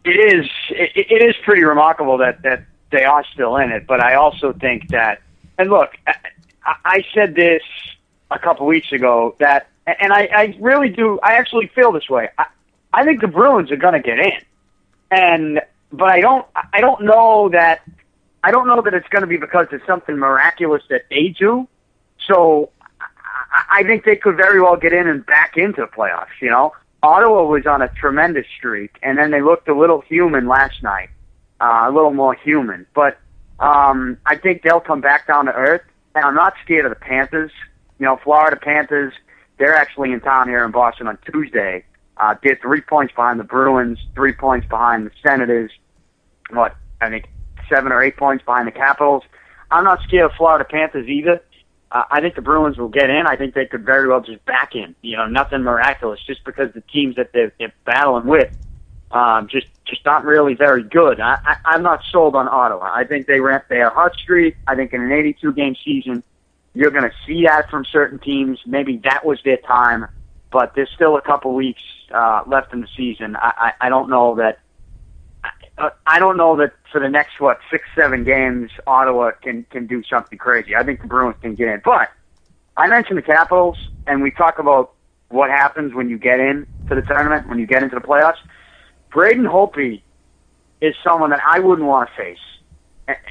It 0.03 0.35
is 0.35 0.49
it, 0.69 1.07
it 1.11 1.29
is 1.29 1.35
pretty 1.43 1.63
remarkable 1.63 2.17
that 2.19 2.41
that 2.43 2.63
they 2.91 3.03
are 3.03 3.23
still 3.33 3.57
in 3.57 3.71
it, 3.71 3.87
but 3.87 4.01
I 4.01 4.15
also 4.15 4.53
think 4.53 4.89
that. 4.89 5.21
And 5.57 5.69
look, 5.69 5.91
I, 6.07 6.75
I 6.85 7.03
said 7.13 7.35
this 7.35 7.61
a 8.29 8.39
couple 8.39 8.65
weeks 8.65 8.91
ago 8.91 9.35
that, 9.39 9.67
and 9.85 10.13
I, 10.13 10.29
I 10.33 10.57
really 10.59 10.89
do. 10.89 11.19
I 11.23 11.33
actually 11.33 11.67
feel 11.67 11.91
this 11.91 12.09
way. 12.09 12.29
I, 12.37 12.45
I 12.93 13.05
think 13.05 13.21
the 13.21 13.27
Bruins 13.27 13.71
are 13.71 13.77
going 13.77 13.93
to 13.93 14.01
get 14.01 14.19
in, 14.19 14.41
and 15.11 15.61
but 15.91 16.09
I 16.09 16.19
don't. 16.21 16.45
I 16.73 16.81
don't 16.81 17.03
know 17.03 17.49
that. 17.49 17.81
I 18.43 18.51
don't 18.51 18.67
know 18.67 18.81
that 18.81 18.93
it's 18.93 19.07
going 19.09 19.21
to 19.21 19.27
be 19.27 19.37
because 19.37 19.67
it's 19.71 19.85
something 19.85 20.17
miraculous 20.17 20.83
that 20.89 21.03
they 21.09 21.27
do. 21.27 21.67
So 22.27 22.71
I 23.51 23.83
think 23.83 24.05
they 24.05 24.15
could 24.15 24.37
very 24.37 24.61
well 24.61 24.77
get 24.77 24.93
in 24.93 25.07
and 25.07 25.25
back 25.25 25.57
into 25.57 25.81
the 25.81 25.87
playoffs. 25.87 26.39
You 26.41 26.49
know, 26.49 26.73
Ottawa 27.03 27.43
was 27.43 27.65
on 27.65 27.81
a 27.81 27.89
tremendous 27.89 28.45
streak, 28.57 28.97
and 29.01 29.17
then 29.17 29.31
they 29.31 29.41
looked 29.41 29.67
a 29.67 29.77
little 29.77 30.01
human 30.01 30.47
last 30.47 30.81
night, 30.83 31.09
uh, 31.59 31.85
a 31.87 31.91
little 31.91 32.13
more 32.13 32.33
human. 32.33 32.85
But 32.93 33.17
um, 33.59 34.17
I 34.25 34.37
think 34.37 34.61
they'll 34.61 34.79
come 34.79 35.01
back 35.01 35.27
down 35.27 35.45
to 35.45 35.53
earth. 35.53 35.81
And 36.15 36.25
I'm 36.25 36.35
not 36.35 36.53
scared 36.63 36.85
of 36.85 36.91
the 36.91 36.99
Panthers. 36.99 37.51
You 37.99 38.05
know, 38.05 38.19
Florida 38.23 38.57
Panthers. 38.57 39.13
They're 39.57 39.75
actually 39.75 40.11
in 40.11 40.19
town 40.21 40.47
here 40.47 40.65
in 40.65 40.71
Boston 40.71 41.07
on 41.07 41.17
Tuesday. 41.31 41.85
Uh, 42.17 42.35
they're 42.43 42.59
three 42.61 42.81
points 42.81 43.13
behind 43.15 43.39
the 43.39 43.43
Bruins, 43.43 43.99
three 44.15 44.33
points 44.33 44.67
behind 44.67 45.05
the 45.05 45.11
Senators. 45.25 45.71
What 46.49 46.75
I 46.99 47.09
think 47.09 47.29
seven 47.69 47.91
or 47.91 48.01
eight 48.01 48.17
points 48.17 48.43
behind 48.43 48.67
the 48.67 48.71
Capitals. 48.71 49.23
I'm 49.69 49.83
not 49.83 50.01
scared 50.03 50.25
of 50.25 50.31
Florida 50.37 50.65
Panthers 50.65 51.07
either. 51.07 51.41
Uh, 51.91 52.03
I 52.09 52.21
think 52.21 52.35
the 52.35 52.41
Bruins 52.41 52.77
will 52.77 52.87
get 52.87 53.09
in. 53.09 53.27
I 53.27 53.35
think 53.35 53.53
they 53.53 53.65
could 53.65 53.85
very 53.85 54.07
well 54.07 54.21
just 54.21 54.45
back 54.45 54.75
in. 54.75 54.95
You 55.01 55.17
know, 55.17 55.27
nothing 55.27 55.61
miraculous, 55.61 56.21
just 56.25 56.43
because 56.45 56.71
the 56.73 56.81
teams 56.81 57.17
that 57.17 57.33
they're, 57.33 57.51
they're 57.59 57.73
battling 57.85 58.25
with 58.27 58.55
um, 59.13 59.47
just 59.47 59.67
just 59.85 60.05
not 60.05 60.23
really 60.23 60.53
very 60.53 60.83
good. 60.83 61.19
I, 61.19 61.37
I, 61.45 61.55
I'm 61.65 61.83
not 61.83 62.01
sold 62.11 62.35
on 62.35 62.47
Ottawa. 62.47 62.89
I 62.93 63.03
think 63.03 63.27
they 63.27 63.39
ran 63.39 63.61
they 63.67 63.81
are 63.81 63.89
hot 63.89 64.15
streak. 64.15 64.55
I 64.67 64.75
think 64.75 64.93
in 64.93 65.01
an 65.01 65.11
82 65.11 65.53
game 65.53 65.75
season, 65.83 66.23
you're 66.73 66.91
going 66.91 67.09
to 67.09 67.15
see 67.25 67.43
that 67.45 67.69
from 67.69 67.85
certain 67.85 68.19
teams. 68.19 68.59
Maybe 68.65 68.97
that 68.97 69.25
was 69.25 69.41
their 69.43 69.57
time, 69.57 70.07
but 70.51 70.75
there's 70.75 70.89
still 70.91 71.17
a 71.17 71.21
couple 71.21 71.53
weeks 71.53 71.81
uh, 72.13 72.43
left 72.47 72.73
in 72.73 72.81
the 72.81 72.87
season. 72.95 73.35
I, 73.35 73.73
I, 73.81 73.87
I 73.87 73.89
don't 73.89 74.09
know 74.09 74.35
that 74.35 74.59
I 76.05 76.19
don't 76.19 76.37
know 76.37 76.55
that 76.57 76.73
for 76.91 76.99
the 76.99 77.09
next 77.09 77.39
what 77.39 77.59
six 77.71 77.83
seven 77.95 78.23
games 78.23 78.69
Ottawa 78.85 79.31
can 79.41 79.63
can 79.71 79.87
do 79.87 80.03
something 80.03 80.37
crazy. 80.37 80.75
I 80.75 80.83
think 80.83 81.01
the 81.01 81.07
Bruins 81.07 81.37
can 81.41 81.55
get 81.55 81.69
in, 81.69 81.81
but 81.83 82.09
I 82.77 82.87
mentioned 82.87 83.17
the 83.17 83.23
Capitals, 83.23 83.77
and 84.05 84.21
we 84.21 84.31
talk 84.31 84.59
about 84.59 84.93
what 85.29 85.49
happens 85.49 85.93
when 85.93 86.09
you 86.09 86.17
get 86.17 86.39
in 86.39 86.67
to 86.89 86.95
the 86.95 87.01
tournament 87.01 87.47
when 87.49 87.57
you 87.57 87.65
get 87.65 87.81
into 87.83 87.95
the 87.95 88.01
playoffs. 88.01 88.37
Braden 89.11 89.45
Holtby 89.45 90.01
is 90.81 90.95
someone 91.03 91.29
that 91.31 91.41
I 91.45 91.59
wouldn't 91.59 91.87
want 91.87 92.09
to 92.09 92.15
face 92.15 92.37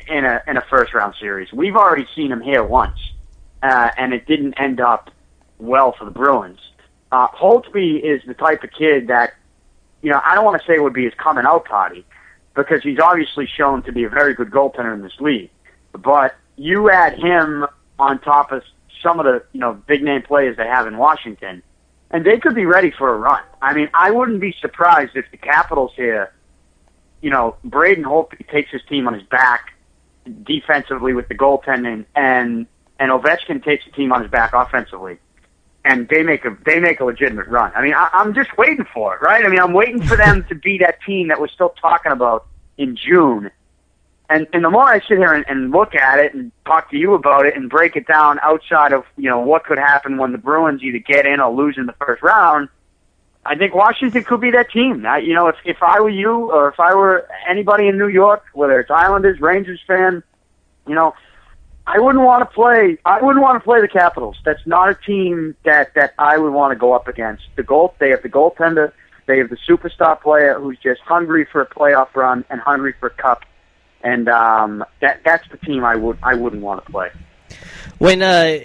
in 0.08 0.24
a 0.24 0.42
in 0.46 0.56
a 0.56 0.62
first 0.62 0.94
round 0.94 1.14
series. 1.20 1.52
We've 1.52 1.76
already 1.76 2.06
seen 2.16 2.32
him 2.32 2.40
here 2.40 2.64
once, 2.64 2.98
uh, 3.62 3.90
and 3.96 4.12
it 4.12 4.26
didn't 4.26 4.54
end 4.58 4.80
up 4.80 5.10
well 5.58 5.92
for 5.92 6.04
the 6.04 6.10
Bruins. 6.10 6.58
Uh, 7.12 7.28
Holtby 7.28 8.02
is 8.02 8.22
the 8.26 8.34
type 8.34 8.62
of 8.62 8.70
kid 8.70 9.08
that, 9.08 9.34
you 10.02 10.10
know, 10.10 10.20
I 10.24 10.34
don't 10.34 10.44
want 10.44 10.60
to 10.60 10.66
say 10.66 10.74
it 10.74 10.82
would 10.82 10.94
be 10.94 11.04
his 11.04 11.14
coming 11.14 11.44
out 11.44 11.64
party, 11.64 12.04
because 12.54 12.82
he's 12.82 12.98
obviously 12.98 13.46
shown 13.46 13.82
to 13.84 13.92
be 13.92 14.04
a 14.04 14.08
very 14.08 14.34
good 14.34 14.50
goaltender 14.50 14.94
in 14.94 15.02
this 15.02 15.18
league. 15.20 15.50
But 15.92 16.34
you 16.56 16.90
add 16.90 17.18
him 17.18 17.66
on 17.98 18.20
top 18.20 18.52
of 18.52 18.62
some 19.02 19.18
of 19.18 19.26
the 19.26 19.42
you 19.52 19.60
know 19.60 19.74
big 19.74 20.02
name 20.02 20.22
players 20.22 20.56
they 20.56 20.66
have 20.66 20.86
in 20.86 20.96
Washington, 20.96 21.62
and 22.10 22.24
they 22.24 22.38
could 22.38 22.54
be 22.54 22.66
ready 22.66 22.90
for 22.90 23.12
a 23.12 23.18
run. 23.18 23.42
I 23.60 23.74
mean, 23.74 23.88
I 23.94 24.10
wouldn't 24.10 24.40
be 24.40 24.54
surprised 24.60 25.16
if 25.16 25.30
the 25.30 25.36
Capitals 25.36 25.92
here, 25.96 26.32
you 27.20 27.30
know, 27.30 27.56
Braden 27.64 28.04
Holt 28.04 28.32
takes 28.50 28.70
his 28.70 28.82
team 28.88 29.06
on 29.06 29.14
his 29.14 29.24
back 29.24 29.74
defensively 30.42 31.12
with 31.12 31.28
the 31.28 31.34
goaltending, 31.34 32.06
and 32.14 32.66
and 32.98 33.10
Ovechkin 33.10 33.64
takes 33.64 33.84
the 33.84 33.92
team 33.92 34.12
on 34.12 34.22
his 34.22 34.30
back 34.30 34.52
offensively 34.52 35.18
and 35.84 36.08
they 36.08 36.22
make 36.22 36.44
a 36.44 36.56
they 36.64 36.78
make 36.78 37.00
a 37.00 37.04
legitimate 37.04 37.48
run. 37.48 37.72
I 37.74 37.82
mean, 37.82 37.94
I, 37.94 38.10
I'm 38.12 38.34
just 38.34 38.56
waiting 38.58 38.86
for 38.92 39.14
it, 39.14 39.22
right? 39.22 39.44
I 39.44 39.48
mean, 39.48 39.60
I'm 39.60 39.72
waiting 39.72 40.02
for 40.02 40.16
them 40.16 40.44
to 40.48 40.54
be 40.54 40.78
that 40.78 41.00
team 41.02 41.28
that 41.28 41.40
we're 41.40 41.48
still 41.48 41.70
talking 41.80 42.12
about 42.12 42.46
in 42.76 42.96
June. 42.96 43.50
And 44.28 44.46
and 44.52 44.64
the 44.64 44.70
more 44.70 44.84
I 44.84 45.00
sit 45.00 45.18
here 45.18 45.32
and, 45.32 45.44
and 45.48 45.70
look 45.70 45.94
at 45.94 46.18
it 46.18 46.34
and 46.34 46.52
talk 46.64 46.90
to 46.90 46.96
you 46.96 47.14
about 47.14 47.46
it 47.46 47.56
and 47.56 47.68
break 47.68 47.96
it 47.96 48.06
down 48.06 48.38
outside 48.42 48.92
of 48.92 49.04
you 49.16 49.28
know 49.28 49.40
what 49.40 49.64
could 49.64 49.78
happen 49.78 50.18
when 50.18 50.32
the 50.32 50.38
Bruins 50.38 50.82
either 50.82 50.98
get 50.98 51.26
in 51.26 51.40
or 51.40 51.52
lose 51.52 51.76
in 51.78 51.86
the 51.86 51.94
first 51.94 52.22
round, 52.22 52.68
I 53.44 53.56
think 53.56 53.74
Washington 53.74 54.22
could 54.22 54.40
be 54.40 54.50
that 54.50 54.70
team. 54.70 55.06
I, 55.06 55.18
you 55.18 55.34
know, 55.34 55.48
if 55.48 55.56
if 55.64 55.82
I 55.82 56.00
were 56.00 56.10
you 56.10 56.52
or 56.52 56.68
if 56.68 56.78
I 56.78 56.94
were 56.94 57.26
anybody 57.48 57.88
in 57.88 57.96
New 57.96 58.08
York, 58.08 58.44
whether 58.52 58.78
it's 58.78 58.90
Islanders, 58.90 59.40
Rangers 59.40 59.80
fan, 59.86 60.22
you 60.86 60.94
know, 60.94 61.14
I 61.86 61.98
wouldn't 61.98 62.24
want 62.24 62.48
to 62.48 62.54
play. 62.54 62.98
I 63.04 63.20
wouldn't 63.20 63.42
want 63.42 63.56
to 63.56 63.64
play 63.64 63.80
the 63.80 63.88
Capitals. 63.88 64.36
That's 64.44 64.64
not 64.66 64.90
a 64.90 64.94
team 64.94 65.56
that 65.64 65.94
that 65.94 66.14
I 66.18 66.38
would 66.38 66.52
want 66.52 66.72
to 66.72 66.78
go 66.78 66.92
up 66.92 67.08
against. 67.08 67.44
The 67.56 67.62
goal. 67.62 67.94
They 67.98 68.10
have 68.10 68.22
the 68.22 68.28
goaltender. 68.28 68.92
They 69.26 69.38
have 69.38 69.50
the 69.50 69.58
superstar 69.68 70.20
player 70.20 70.58
who's 70.58 70.78
just 70.78 71.00
hungry 71.02 71.46
for 71.50 71.60
a 71.60 71.66
playoff 71.66 72.14
run 72.14 72.44
and 72.50 72.60
hungry 72.60 72.94
for 72.98 73.08
a 73.08 73.14
cup. 73.14 73.44
And 74.02 74.28
um, 74.28 74.84
that 75.00 75.22
that's 75.24 75.48
the 75.50 75.56
team 75.58 75.84
I 75.84 75.96
would 75.96 76.18
I 76.22 76.34
wouldn't 76.34 76.62
want 76.62 76.84
to 76.84 76.90
play. 76.90 77.10
When 77.98 78.22
uh, 78.22 78.58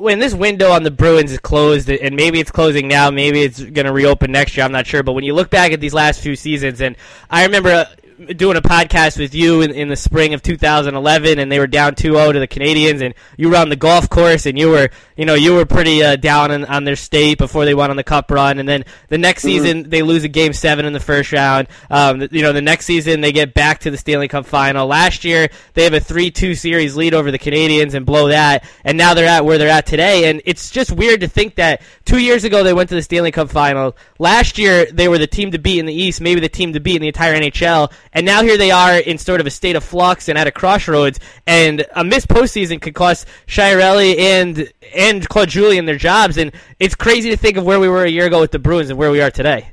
when 0.00 0.18
this 0.18 0.34
window 0.34 0.70
on 0.70 0.82
the 0.82 0.90
Bruins 0.90 1.32
is 1.32 1.38
closed, 1.38 1.90
and 1.90 2.16
maybe 2.16 2.40
it's 2.40 2.50
closing 2.50 2.88
now, 2.88 3.10
maybe 3.10 3.42
it's 3.42 3.62
going 3.62 3.86
to 3.86 3.92
reopen 3.92 4.32
next 4.32 4.56
year. 4.56 4.64
I'm 4.64 4.72
not 4.72 4.86
sure, 4.86 5.02
but 5.02 5.12
when 5.12 5.24
you 5.24 5.34
look 5.34 5.50
back 5.50 5.72
at 5.72 5.80
these 5.80 5.94
last 5.94 6.20
few 6.20 6.34
seasons, 6.34 6.80
and 6.80 6.96
I 7.30 7.44
remember 7.44 7.86
doing 8.26 8.56
a 8.56 8.62
podcast 8.62 9.18
with 9.18 9.34
you 9.34 9.62
in, 9.62 9.70
in 9.70 9.88
the 9.88 9.96
spring 9.96 10.34
of 10.34 10.42
2011, 10.42 11.38
and 11.38 11.50
they 11.50 11.58
were 11.58 11.66
down 11.66 11.94
2-0 11.94 12.34
to 12.34 12.38
the 12.38 12.48
Canadiens, 12.48 13.02
and 13.02 13.14
you 13.36 13.48
were 13.48 13.56
on 13.56 13.70
the 13.70 13.76
golf 13.76 14.10
course, 14.10 14.46
and 14.46 14.58
you 14.58 14.68
were, 14.68 14.90
you 15.16 15.24
know, 15.24 15.34
you 15.34 15.54
were 15.54 15.64
pretty 15.64 16.02
uh, 16.02 16.16
down 16.16 16.50
on, 16.50 16.64
on 16.66 16.84
their 16.84 16.96
state 16.96 17.38
before 17.38 17.64
they 17.64 17.74
went 17.74 17.90
on 17.90 17.96
the 17.96 18.04
Cup 18.04 18.30
run, 18.30 18.58
and 18.58 18.68
then 18.68 18.84
the 19.08 19.18
next 19.18 19.42
mm-hmm. 19.42 19.64
season 19.64 19.90
they 19.90 20.02
lose 20.02 20.24
a 20.24 20.28
Game 20.28 20.52
Seven 20.52 20.84
in 20.84 20.92
the 20.92 21.00
first 21.00 21.32
round. 21.32 21.68
Um, 21.88 22.28
you 22.30 22.42
know, 22.42 22.52
the 22.52 22.60
next 22.60 22.86
season 22.86 23.20
they 23.20 23.32
get 23.32 23.54
back 23.54 23.80
to 23.80 23.90
the 23.90 23.96
Stanley 23.96 24.28
Cup 24.28 24.46
final. 24.46 24.86
Last 24.86 25.24
year 25.24 25.48
they 25.74 25.84
have 25.84 25.94
a 25.94 26.00
3-2 26.00 26.56
series 26.58 26.96
lead 26.96 27.14
over 27.14 27.30
the 27.30 27.38
Canadiens 27.38 27.94
and 27.94 28.04
blow 28.04 28.28
that, 28.28 28.68
and 28.84 28.98
now 28.98 29.14
they're 29.14 29.28
at 29.28 29.44
where 29.44 29.56
they're 29.56 29.68
at 29.68 29.86
today, 29.86 30.28
and 30.28 30.42
it's 30.44 30.70
just 30.70 30.92
weird 30.92 31.20
to 31.20 31.28
think 31.28 31.54
that 31.54 31.80
two 32.04 32.18
years 32.18 32.44
ago 32.44 32.62
they 32.62 32.74
went 32.74 32.90
to 32.90 32.94
the 32.94 33.02
Stanley 33.02 33.30
Cup 33.30 33.48
final. 33.50 33.96
Last 34.18 34.58
year 34.58 34.86
they 34.86 35.08
were 35.08 35.18
the 35.18 35.26
team 35.26 35.52
to 35.52 35.58
beat 35.58 35.78
in 35.78 35.86
the 35.86 35.94
East, 35.94 36.20
maybe 36.20 36.40
the 36.40 36.48
team 36.48 36.74
to 36.74 36.80
beat 36.80 36.96
in 36.96 37.02
the 37.02 37.08
entire 37.08 37.34
NHL, 37.34 37.90
and 38.12 38.26
now 38.26 38.42
here 38.42 38.56
they 38.56 38.70
are 38.70 38.98
in 38.98 39.18
sort 39.18 39.40
of 39.40 39.46
a 39.46 39.50
state 39.50 39.76
of 39.76 39.84
flux 39.84 40.28
and 40.28 40.36
at 40.36 40.46
a 40.46 40.50
crossroads. 40.50 41.20
And 41.46 41.86
a 41.94 42.02
missed 42.02 42.28
postseason 42.28 42.80
could 42.80 42.94
cost 42.94 43.26
Chiarelli 43.46 44.18
and 44.18 44.72
and 44.94 45.28
Claude 45.28 45.48
Julien 45.48 45.84
their 45.84 45.96
jobs. 45.96 46.36
And 46.36 46.52
it's 46.78 46.94
crazy 46.94 47.30
to 47.30 47.36
think 47.36 47.56
of 47.56 47.64
where 47.64 47.78
we 47.78 47.88
were 47.88 48.04
a 48.04 48.10
year 48.10 48.26
ago 48.26 48.40
with 48.40 48.50
the 48.50 48.58
Bruins 48.58 48.90
and 48.90 48.98
where 48.98 49.10
we 49.10 49.20
are 49.20 49.30
today. 49.30 49.70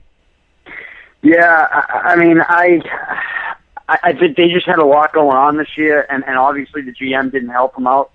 Yeah, 1.23 1.67
I, 1.71 2.11
I 2.11 2.15
mean, 2.15 2.39
I, 2.39 2.79
I 3.89 4.13
they 4.13 4.49
just 4.49 4.67
had 4.67 4.77
a 4.77 4.85
lot 4.85 5.13
going 5.13 5.35
on 5.35 5.57
this 5.57 5.77
year, 5.77 6.05
and 6.09 6.23
and 6.25 6.37
obviously 6.37 6.83
the 6.83 6.93
GM 6.93 7.31
didn't 7.31 7.49
help 7.49 7.75
them 7.75 7.87
out. 7.87 8.11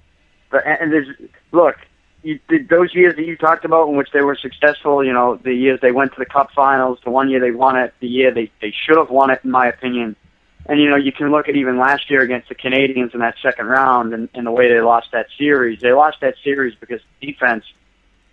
But 0.50 0.64
and 0.67 0.93
there's 0.93 1.09
look, 1.50 1.76
you, 2.23 2.38
those 2.71 2.95
years 2.95 3.17
that 3.17 3.26
you 3.26 3.37
talked 3.37 3.64
about 3.64 3.88
in 3.88 3.97
which 3.97 4.11
they 4.12 4.21
were 4.21 4.37
successful, 4.37 5.05
you 5.05 5.12
know, 5.12 5.37
the 5.37 5.55
years 5.55 5.81
they 5.81 5.93
went 5.93 6.12
to 6.12 6.19
the 6.19 6.26
Cup 6.26 6.50
Finals, 6.55 6.99
the 7.05 7.11
one 7.11 7.29
year 7.29 7.41
they 7.41 7.50
won 7.50 7.76
it, 7.76 7.93
the 8.00 8.07
year 8.07 8.33
they 8.33 8.50
they 8.61 8.73
should 8.87 8.97
have 8.97 9.11
won 9.11 9.31
it, 9.31 9.41
in 9.45 9.50
my 9.50 9.67
opinion. 9.67 10.17
And 10.67 10.81
you 10.81 10.88
know, 10.88 10.97
you 10.97 11.11
can 11.11 11.31
look 11.33 11.49
at 11.49 11.57
even 11.57 11.79
last 11.79 12.09
year 12.11 12.21
against 12.23 12.49
the 12.49 12.55
Canadiens 12.55 13.12
in 13.14 13.21
that 13.21 13.35
second 13.43 13.67
round, 13.67 14.14
and, 14.14 14.29
and 14.35 14.47
the 14.47 14.52
way 14.52 14.69
they 14.69 14.81
lost 14.81 15.09
that 15.12 15.26
series. 15.37 15.81
They 15.81 15.93
lost 15.93 16.19
that 16.21 16.35
series 16.45 16.75
because 16.79 17.00
defense, 17.21 17.64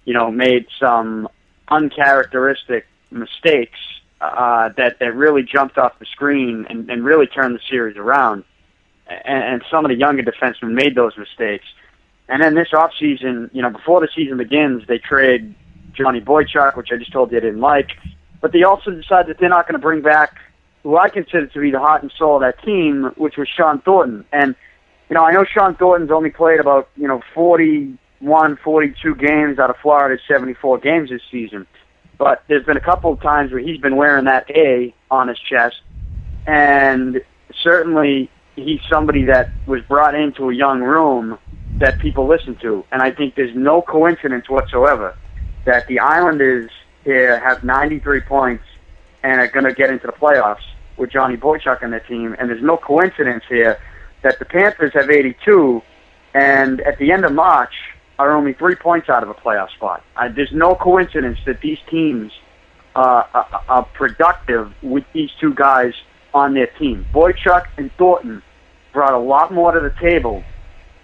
you 0.06 0.14
know, 0.14 0.30
made 0.30 0.68
some 0.80 1.28
uncharacteristic 1.68 2.86
mistakes 3.10 3.80
uh, 4.22 4.70
that 4.78 5.00
that 5.00 5.16
really 5.16 5.42
jumped 5.42 5.80
off 5.80 5.98
the 5.98 6.06
screen 6.06 6.68
and, 6.70 6.90
and 6.92 7.04
really 7.04 7.26
turned 7.26 7.56
the 7.56 7.62
series 7.68 7.98
around. 7.98 8.44
And, 9.08 9.44
and 9.44 9.64
some 9.72 9.84
of 9.84 9.90
the 9.90 9.98
younger 9.98 10.22
defensemen 10.22 10.74
made 10.74 10.94
those 10.94 11.18
mistakes. 11.18 11.66
And 12.30 12.44
then 12.44 12.54
this 12.54 12.70
off 12.74 12.92
season, 13.00 13.50
you 13.54 13.62
know, 13.62 13.72
before 13.72 14.02
the 14.02 14.08
season 14.16 14.38
begins, 14.38 14.84
they 14.88 15.00
trade 15.00 15.56
Johnny 15.94 16.22
Boychuk, 16.22 16.78
which 16.78 16.90
I 16.94 16.98
just 16.98 17.12
told 17.12 17.32
you 17.32 17.38
I 17.38 17.42
didn't 17.42 17.60
like. 17.60 17.90
But 18.40 18.54
they 18.54 18.64
also 18.64 18.92
decided 18.92 19.28
that 19.28 19.40
they're 19.40 19.50
not 19.50 19.68
going 19.68 19.74
to 19.74 19.80
bring 19.82 20.02
back 20.02 20.38
who 20.84 20.96
I 20.96 21.10
consider 21.10 21.48
to 21.48 21.60
be 21.60 21.72
the 21.72 21.80
heart 21.80 22.04
and 22.04 22.12
soul 22.18 22.36
of 22.36 22.42
that 22.42 22.64
team, 22.64 23.12
which 23.18 23.36
was 23.36 23.50
Shawn 23.50 23.82
Thornton. 23.82 24.26
And, 24.32 24.56
you 25.10 25.16
know, 25.16 25.26
I 25.26 25.32
know 25.32 25.44
Shawn 25.44 25.76
Thornton's 25.76 26.12
only 26.12 26.30
played 26.30 26.60
about, 26.60 26.90
you 26.96 27.08
know, 27.08 27.22
41, 27.34 28.58
42 28.64 29.16
games 29.16 29.58
out 29.58 29.72
of 29.72 29.78
Florida's 29.82 30.22
74 30.28 30.78
games 30.78 31.10
this 31.10 31.22
season. 31.32 31.66
But 32.20 32.44
there's 32.48 32.66
been 32.66 32.78
a 32.78 32.82
couple 32.82 33.12
of 33.12 33.22
times 33.22 33.52
where 33.52 33.60
he's 33.60 33.80
been 33.80 33.96
wearing 33.96 34.26
that 34.26 34.50
A 34.52 34.94
on 35.10 35.28
his 35.30 35.40
chest. 35.40 35.82
And 36.46 37.22
certainly 37.62 38.30
he's 38.56 38.82
somebody 38.90 39.26
that 39.26 39.50
was 39.66 39.82
brought 39.82 40.16
into 40.16 40.50
a 40.50 40.54
young 40.54 40.82
room 40.82 41.40
that 41.80 42.00
people 42.00 42.28
listen 42.28 42.56
to. 42.62 42.84
And 42.92 43.02
I 43.02 43.12
think 43.12 43.36
there's 43.36 43.56
no 43.56 43.82
coincidence 43.82 44.50
whatsoever 44.50 45.18
that 45.66 45.88
the 45.88 46.00
Islanders 46.00 46.70
here 47.04 47.40
have 47.40 47.64
93 47.64 48.22
points 48.22 48.64
and 49.24 49.40
are 49.40 49.48
going 49.48 49.66
to 49.66 49.74
get 49.74 49.90
into 49.90 50.08
the 50.08 50.14
playoffs 50.14 50.64
with 50.98 51.12
Johnny 51.12 51.38
Boychuk 51.38 51.82
on 51.84 51.92
their 51.92 52.00
team. 52.02 52.36
And 52.38 52.50
there's 52.50 52.64
no 52.64 52.78
coincidence 52.78 53.44
here 53.48 53.80
that 54.22 54.40
the 54.40 54.46
Panthers 54.46 54.92
have 54.94 55.10
82, 55.10 55.82
and 56.34 56.82
at 56.82 56.98
the 57.00 57.12
end 57.12 57.24
of 57.24 57.32
March 57.32 57.74
are 58.18 58.36
only 58.36 58.52
three 58.54 58.76
points 58.76 59.08
out 59.08 59.24
of 59.24 59.30
a 59.30 59.34
playoff 59.34 59.70
spot. 59.72 60.04
Uh, 60.18 60.28
there's 60.36 60.52
no 60.52 60.76
coincidence 60.76 61.40
that 61.46 61.62
these 61.62 61.78
teams 61.90 62.34
uh, 62.96 63.24
are, 63.34 63.64
are 63.70 63.84
productive 63.94 64.74
with 64.82 65.06
these 65.14 65.30
two 65.40 65.54
guys 65.54 65.94
on 66.34 66.54
their 66.54 66.68
team. 66.68 67.06
Boychuk 67.14 67.66
and 67.78 67.90
Thornton 67.98 68.44
brought 68.92 69.14
a 69.14 69.20
lot 69.20 69.54
more 69.54 69.72
to 69.72 69.80
the 69.80 69.94
table 70.02 70.44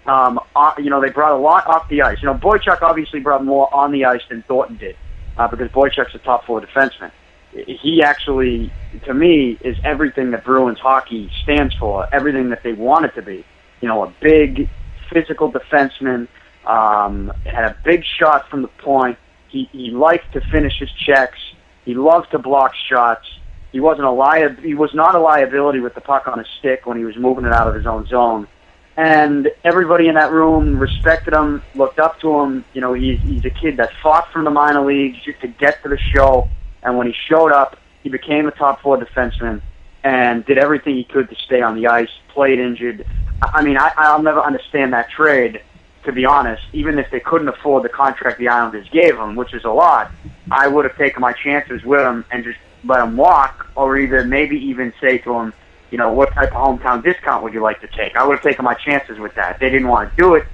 um, 0.06 0.40
uh, 0.54 0.72
you 0.78 0.90
know, 0.90 1.00
they 1.00 1.10
brought 1.10 1.32
a 1.32 1.36
lot 1.36 1.66
off 1.66 1.88
the 1.88 2.02
ice. 2.02 2.18
You 2.22 2.26
know, 2.26 2.34
Boychuk 2.34 2.82
obviously 2.82 3.20
brought 3.20 3.44
more 3.44 3.72
on 3.74 3.92
the 3.92 4.04
ice 4.04 4.22
than 4.28 4.42
Thornton 4.42 4.76
did 4.76 4.96
uh, 5.36 5.48
because 5.48 5.68
Boychuk's 5.70 6.14
a 6.14 6.18
top 6.18 6.44
four 6.46 6.60
defenseman. 6.60 7.10
He 7.52 8.02
actually, 8.02 8.72
to 9.04 9.14
me, 9.14 9.58
is 9.62 9.76
everything 9.82 10.30
that 10.32 10.44
Bruins 10.44 10.78
hockey 10.78 11.30
stands 11.42 11.74
for, 11.74 12.06
everything 12.14 12.50
that 12.50 12.62
they 12.62 12.72
want 12.72 13.06
it 13.06 13.14
to 13.14 13.22
be. 13.22 13.44
You 13.80 13.88
know, 13.88 14.04
a 14.04 14.12
big, 14.20 14.68
physical 15.10 15.50
defenseman, 15.50 16.28
um, 16.66 17.32
had 17.44 17.64
a 17.64 17.76
big 17.84 18.04
shot 18.04 18.48
from 18.50 18.62
the 18.62 18.68
point. 18.68 19.18
He, 19.48 19.68
he 19.72 19.90
liked 19.90 20.32
to 20.34 20.40
finish 20.52 20.78
his 20.78 20.90
checks. 20.92 21.38
He 21.84 21.94
loved 21.94 22.30
to 22.32 22.38
block 22.38 22.74
shots. 22.74 23.26
He 23.72 23.80
wasn't 23.80 24.06
a 24.06 24.12
lia- 24.12 24.56
He 24.60 24.74
was 24.74 24.92
not 24.94 25.14
a 25.14 25.18
liability 25.18 25.80
with 25.80 25.94
the 25.94 26.00
puck 26.00 26.28
on 26.28 26.38
his 26.38 26.48
stick 26.58 26.84
when 26.84 26.98
he 26.98 27.04
was 27.04 27.16
moving 27.16 27.44
it 27.44 27.52
out 27.52 27.68
of 27.68 27.74
his 27.74 27.86
own 27.86 28.06
zone 28.06 28.48
and 28.96 29.50
everybody 29.62 30.08
in 30.08 30.14
that 30.14 30.32
room 30.32 30.78
respected 30.78 31.34
him, 31.34 31.62
looked 31.74 31.98
up 31.98 32.18
to 32.20 32.40
him. 32.40 32.64
You 32.72 32.80
know, 32.80 32.94
he's 32.94 33.20
he's 33.20 33.44
a 33.44 33.50
kid 33.50 33.76
that 33.76 33.90
fought 34.02 34.32
from 34.32 34.44
the 34.44 34.50
minor 34.50 34.84
leagues 34.84 35.18
just 35.22 35.40
to 35.40 35.48
get 35.48 35.82
to 35.82 35.88
the 35.88 35.98
show, 35.98 36.48
and 36.82 36.96
when 36.96 37.06
he 37.06 37.14
showed 37.28 37.52
up, 37.52 37.78
he 38.02 38.08
became 38.08 38.46
a 38.46 38.52
top 38.52 38.80
four 38.80 38.96
defenseman 38.98 39.60
and 40.02 40.46
did 40.46 40.56
everything 40.56 40.94
he 40.94 41.04
could 41.04 41.28
to 41.28 41.34
stay 41.34 41.60
on 41.60 41.74
the 41.74 41.88
ice. 41.88 42.10
Played 42.28 42.58
injured. 42.58 43.04
I 43.42 43.62
mean, 43.62 43.76
I, 43.76 43.92
I'll 43.96 44.22
never 44.22 44.40
understand 44.40 44.92
that 44.92 45.10
trade. 45.10 45.62
To 46.04 46.12
be 46.12 46.24
honest, 46.24 46.62
even 46.72 47.00
if 47.00 47.10
they 47.10 47.18
couldn't 47.18 47.48
afford 47.48 47.82
the 47.82 47.88
contract 47.88 48.38
the 48.38 48.46
Islanders 48.46 48.88
gave 48.90 49.16
him, 49.16 49.34
which 49.34 49.52
is 49.52 49.64
a 49.64 49.70
lot, 49.70 50.12
I 50.52 50.68
would 50.68 50.84
have 50.84 50.96
taken 50.96 51.20
my 51.20 51.32
chances 51.32 51.82
with 51.82 52.00
him 52.00 52.24
and 52.30 52.44
just 52.44 52.60
let 52.84 53.02
him 53.02 53.16
walk, 53.16 53.66
or 53.74 53.98
either 53.98 54.24
maybe 54.24 54.56
even 54.56 54.92
say 55.00 55.18
to 55.18 55.34
him, 55.34 55.52
you 55.90 55.98
know, 55.98 56.12
what 56.12 56.32
type 56.32 56.54
of 56.54 56.78
hometown 56.78 57.02
discount 57.02 57.42
would 57.42 57.54
you 57.54 57.60
like 57.60 57.80
to 57.80 57.86
take? 57.88 58.16
I 58.16 58.26
would 58.26 58.36
have 58.36 58.42
taken 58.42 58.64
my 58.64 58.74
chances 58.74 59.18
with 59.18 59.34
that. 59.34 59.60
They 59.60 59.70
didn't 59.70 59.88
want 59.88 60.10
to 60.10 60.16
do 60.16 60.34
it. 60.34 60.44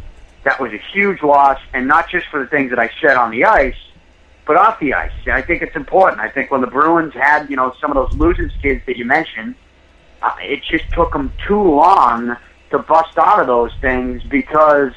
That 0.44 0.60
was 0.60 0.72
a 0.72 0.80
huge 0.92 1.22
loss, 1.22 1.60
and 1.72 1.86
not 1.86 2.10
just 2.10 2.26
for 2.26 2.40
the 2.40 2.46
things 2.46 2.70
that 2.70 2.78
I 2.78 2.90
said 3.00 3.16
on 3.16 3.30
the 3.30 3.44
ice, 3.44 3.76
but 4.44 4.56
off 4.56 4.80
the 4.80 4.94
ice. 4.94 5.12
And 5.24 5.34
I 5.34 5.42
think 5.42 5.62
it's 5.62 5.76
important. 5.76 6.20
I 6.20 6.28
think 6.28 6.50
when 6.50 6.60
the 6.60 6.66
Bruins 6.66 7.14
had, 7.14 7.48
you 7.48 7.56
know, 7.56 7.74
some 7.80 7.90
of 7.90 7.94
those 7.94 8.18
losing 8.18 8.50
skids 8.58 8.82
that 8.86 8.96
you 8.96 9.04
mentioned, 9.04 9.54
uh, 10.20 10.34
it 10.40 10.62
just 10.64 10.90
took 10.92 11.12
them 11.12 11.32
too 11.46 11.62
long 11.62 12.36
to 12.70 12.78
bust 12.78 13.16
out 13.18 13.40
of 13.40 13.46
those 13.46 13.72
things 13.80 14.22
because 14.24 14.92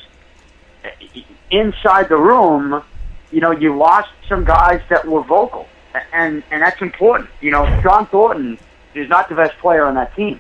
inside 1.52 2.10
the 2.10 2.18
room, 2.18 2.84
you 3.32 3.42
know, 3.42 3.52
you 3.52 3.76
lost 3.76 4.10
some 4.28 4.46
guys 4.46 4.82
that 4.90 5.06
were 5.08 5.22
vocal, 5.22 5.68
and 6.14 6.44
and 6.52 6.62
that's 6.62 6.82
important. 6.82 7.30
You 7.42 7.52
know, 7.52 7.66
Shawn 7.82 8.08
Thornton 8.08 8.58
He's 8.96 9.10
not 9.10 9.28
the 9.28 9.36
best 9.36 9.58
player 9.58 9.86
on 9.86 9.96
that 9.96 10.16
team. 10.16 10.40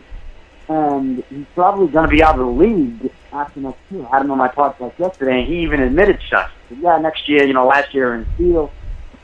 And 0.69 1.23
he's 1.29 1.45
probably 1.53 1.87
going 1.87 2.09
to 2.09 2.09
be 2.09 2.23
out 2.23 2.39
of 2.39 2.45
the 2.45 2.51
league 2.51 3.11
after 3.31 3.59
next 3.59 3.79
year. 3.91 4.05
I 4.05 4.15
had 4.15 4.21
him 4.23 4.31
on 4.31 4.37
my 4.37 4.47
podcast 4.47 4.97
yesterday, 4.97 5.39
and 5.39 5.47
he 5.47 5.59
even 5.59 5.81
admitted 5.81 6.19
such. 6.29 6.49
Said, 6.69 6.79
yeah, 6.79 6.97
next 6.97 7.27
year, 7.27 7.45
you 7.45 7.53
know, 7.53 7.67
last 7.67 7.93
year 7.93 8.15
in 8.15 8.25
Steel, 8.35 8.71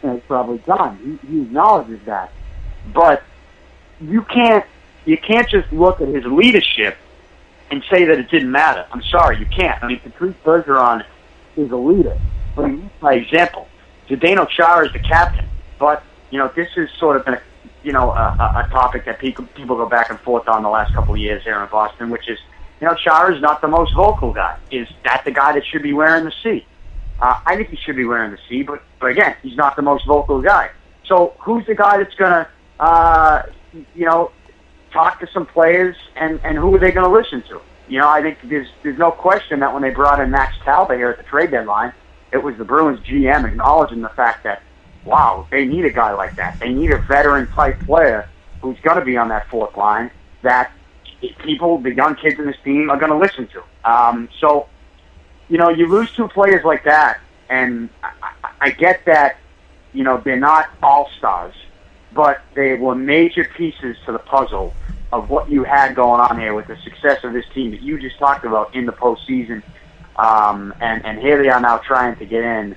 uh, 0.03 0.13
he's 0.13 0.23
probably 0.27 0.57
done. 0.59 1.19
He, 1.23 1.27
he 1.27 1.41
acknowledges 1.43 1.99
that. 2.05 2.31
But 2.93 3.23
you 4.01 4.23
can't 4.23 4.65
you 5.05 5.17
can't 5.17 5.47
just 5.49 5.71
look 5.71 6.01
at 6.01 6.07
his 6.07 6.25
leadership 6.25 6.97
and 7.71 7.83
say 7.89 8.05
that 8.05 8.19
it 8.19 8.29
didn't 8.29 8.51
matter. 8.51 8.85
I'm 8.91 9.01
sorry, 9.03 9.39
you 9.39 9.45
can't. 9.45 9.81
I 9.83 9.87
mean, 9.87 9.99
Patrice 9.99 10.35
Bergeron 10.43 11.05
is 11.55 11.71
a 11.71 11.75
leader, 11.77 12.19
but 12.55 12.69
he 12.69 12.81
by 12.99 13.13
example. 13.13 13.67
Zdeno 14.09 14.47
Chara 14.49 14.87
is 14.87 14.93
the 14.93 14.99
captain, 14.99 15.47
but 15.79 16.03
you 16.31 16.37
know 16.37 16.51
this 16.55 16.69
has 16.75 16.89
sort 16.99 17.15
of 17.15 17.25
been 17.25 17.35
a 17.35 17.41
you 17.83 17.91
know, 17.91 18.11
a, 18.11 18.65
a 18.65 18.69
topic 18.71 19.05
that 19.05 19.19
people 19.19 19.45
go 19.65 19.87
back 19.87 20.09
and 20.09 20.19
forth 20.19 20.47
on 20.47 20.63
the 20.63 20.69
last 20.69 20.93
couple 20.93 21.13
of 21.13 21.19
years 21.19 21.43
here 21.43 21.61
in 21.61 21.69
Boston, 21.69 22.09
which 22.09 22.29
is, 22.29 22.39
you 22.79 22.87
know, 22.87 22.95
Chara's 22.95 23.41
not 23.41 23.61
the 23.61 23.67
most 23.67 23.93
vocal 23.93 24.33
guy. 24.33 24.57
Is 24.71 24.87
that 25.03 25.23
the 25.25 25.31
guy 25.31 25.53
that 25.53 25.65
should 25.65 25.83
be 25.83 25.93
wearing 25.93 26.25
the 26.25 26.33
C? 26.43 26.65
Uh, 27.19 27.39
I 27.45 27.55
think 27.55 27.69
he 27.69 27.77
should 27.77 27.95
be 27.95 28.05
wearing 28.05 28.31
the 28.31 28.39
C, 28.49 28.63
but 28.63 28.81
but 28.99 29.11
again, 29.11 29.35
he's 29.43 29.55
not 29.55 29.75
the 29.75 29.83
most 29.83 30.05
vocal 30.07 30.41
guy. 30.41 30.71
So 31.05 31.35
who's 31.39 31.65
the 31.67 31.75
guy 31.75 31.97
that's 31.97 32.15
gonna, 32.15 32.47
uh, 32.79 33.43
you 33.73 34.05
know, 34.05 34.31
talk 34.91 35.19
to 35.19 35.27
some 35.27 35.45
players, 35.45 35.95
and 36.15 36.39
and 36.43 36.57
who 36.57 36.73
are 36.75 36.79
they 36.79 36.91
gonna 36.91 37.13
listen 37.13 37.43
to? 37.43 37.61
You 37.87 37.99
know, 37.99 38.07
I 38.07 38.21
think 38.21 38.39
there's 38.43 38.69
there's 38.81 38.97
no 38.97 39.11
question 39.11 39.59
that 39.59 39.73
when 39.73 39.83
they 39.83 39.91
brought 39.91 40.19
in 40.19 40.31
Max 40.31 40.55
Talbot 40.63 40.97
here 40.97 41.09
at 41.09 41.17
the 41.17 41.23
trade 41.23 41.51
deadline, 41.51 41.93
it 42.31 42.37
was 42.37 42.57
the 42.57 42.65
Bruins 42.65 42.99
GM 43.05 43.47
acknowledging 43.47 44.01
the 44.01 44.09
fact 44.09 44.43
that 44.43 44.63
wow, 45.05 45.47
they 45.51 45.65
need 45.65 45.85
a 45.85 45.89
guy 45.89 46.13
like 46.13 46.35
that. 46.35 46.57
They 46.59 46.69
need 46.69 46.91
a 46.91 46.99
veteran 46.99 47.47
type 47.47 47.83
player 47.85 48.29
who's 48.61 48.79
going 48.81 48.99
to 48.99 49.05
be 49.05 49.17
on 49.17 49.29
that 49.29 49.49
fourth 49.49 49.75
line 49.75 50.11
that 50.43 50.71
people, 51.39 51.77
the 51.79 51.93
young 51.93 52.15
kids 52.15 52.39
in 52.39 52.45
this 52.45 52.57
team, 52.63 52.89
are 52.89 52.97
going 52.97 53.11
to 53.11 53.17
listen 53.17 53.47
to. 53.47 53.63
Um, 53.89 54.29
so, 54.39 54.67
you 55.49 55.57
know, 55.57 55.69
you 55.69 55.87
lose 55.87 56.11
two 56.13 56.27
players 56.27 56.63
like 56.63 56.83
that, 56.85 57.19
and 57.49 57.89
I, 58.03 58.33
I 58.59 58.69
get 58.71 59.05
that, 59.05 59.37
you 59.93 60.03
know, 60.03 60.21
they're 60.23 60.39
not 60.39 60.69
all 60.81 61.09
stars, 61.17 61.55
but 62.13 62.41
they 62.55 62.75
were 62.75 62.95
major 62.95 63.43
pieces 63.55 63.97
to 64.05 64.11
the 64.11 64.19
puzzle 64.19 64.73
of 65.11 65.29
what 65.29 65.49
you 65.49 65.63
had 65.63 65.95
going 65.95 66.21
on 66.21 66.39
here 66.39 66.53
with 66.53 66.67
the 66.67 66.77
success 66.77 67.23
of 67.23 67.33
this 67.33 67.45
team 67.53 67.71
that 67.71 67.81
you 67.81 67.99
just 67.99 68.17
talked 68.17 68.45
about 68.45 68.73
in 68.73 68.85
the 68.85 68.93
postseason. 68.93 69.61
Um, 70.15 70.73
and, 70.79 71.03
and 71.05 71.19
here 71.19 71.41
they 71.41 71.49
are 71.49 71.59
now 71.59 71.77
trying 71.77 72.15
to 72.17 72.25
get 72.25 72.43
in. 72.43 72.75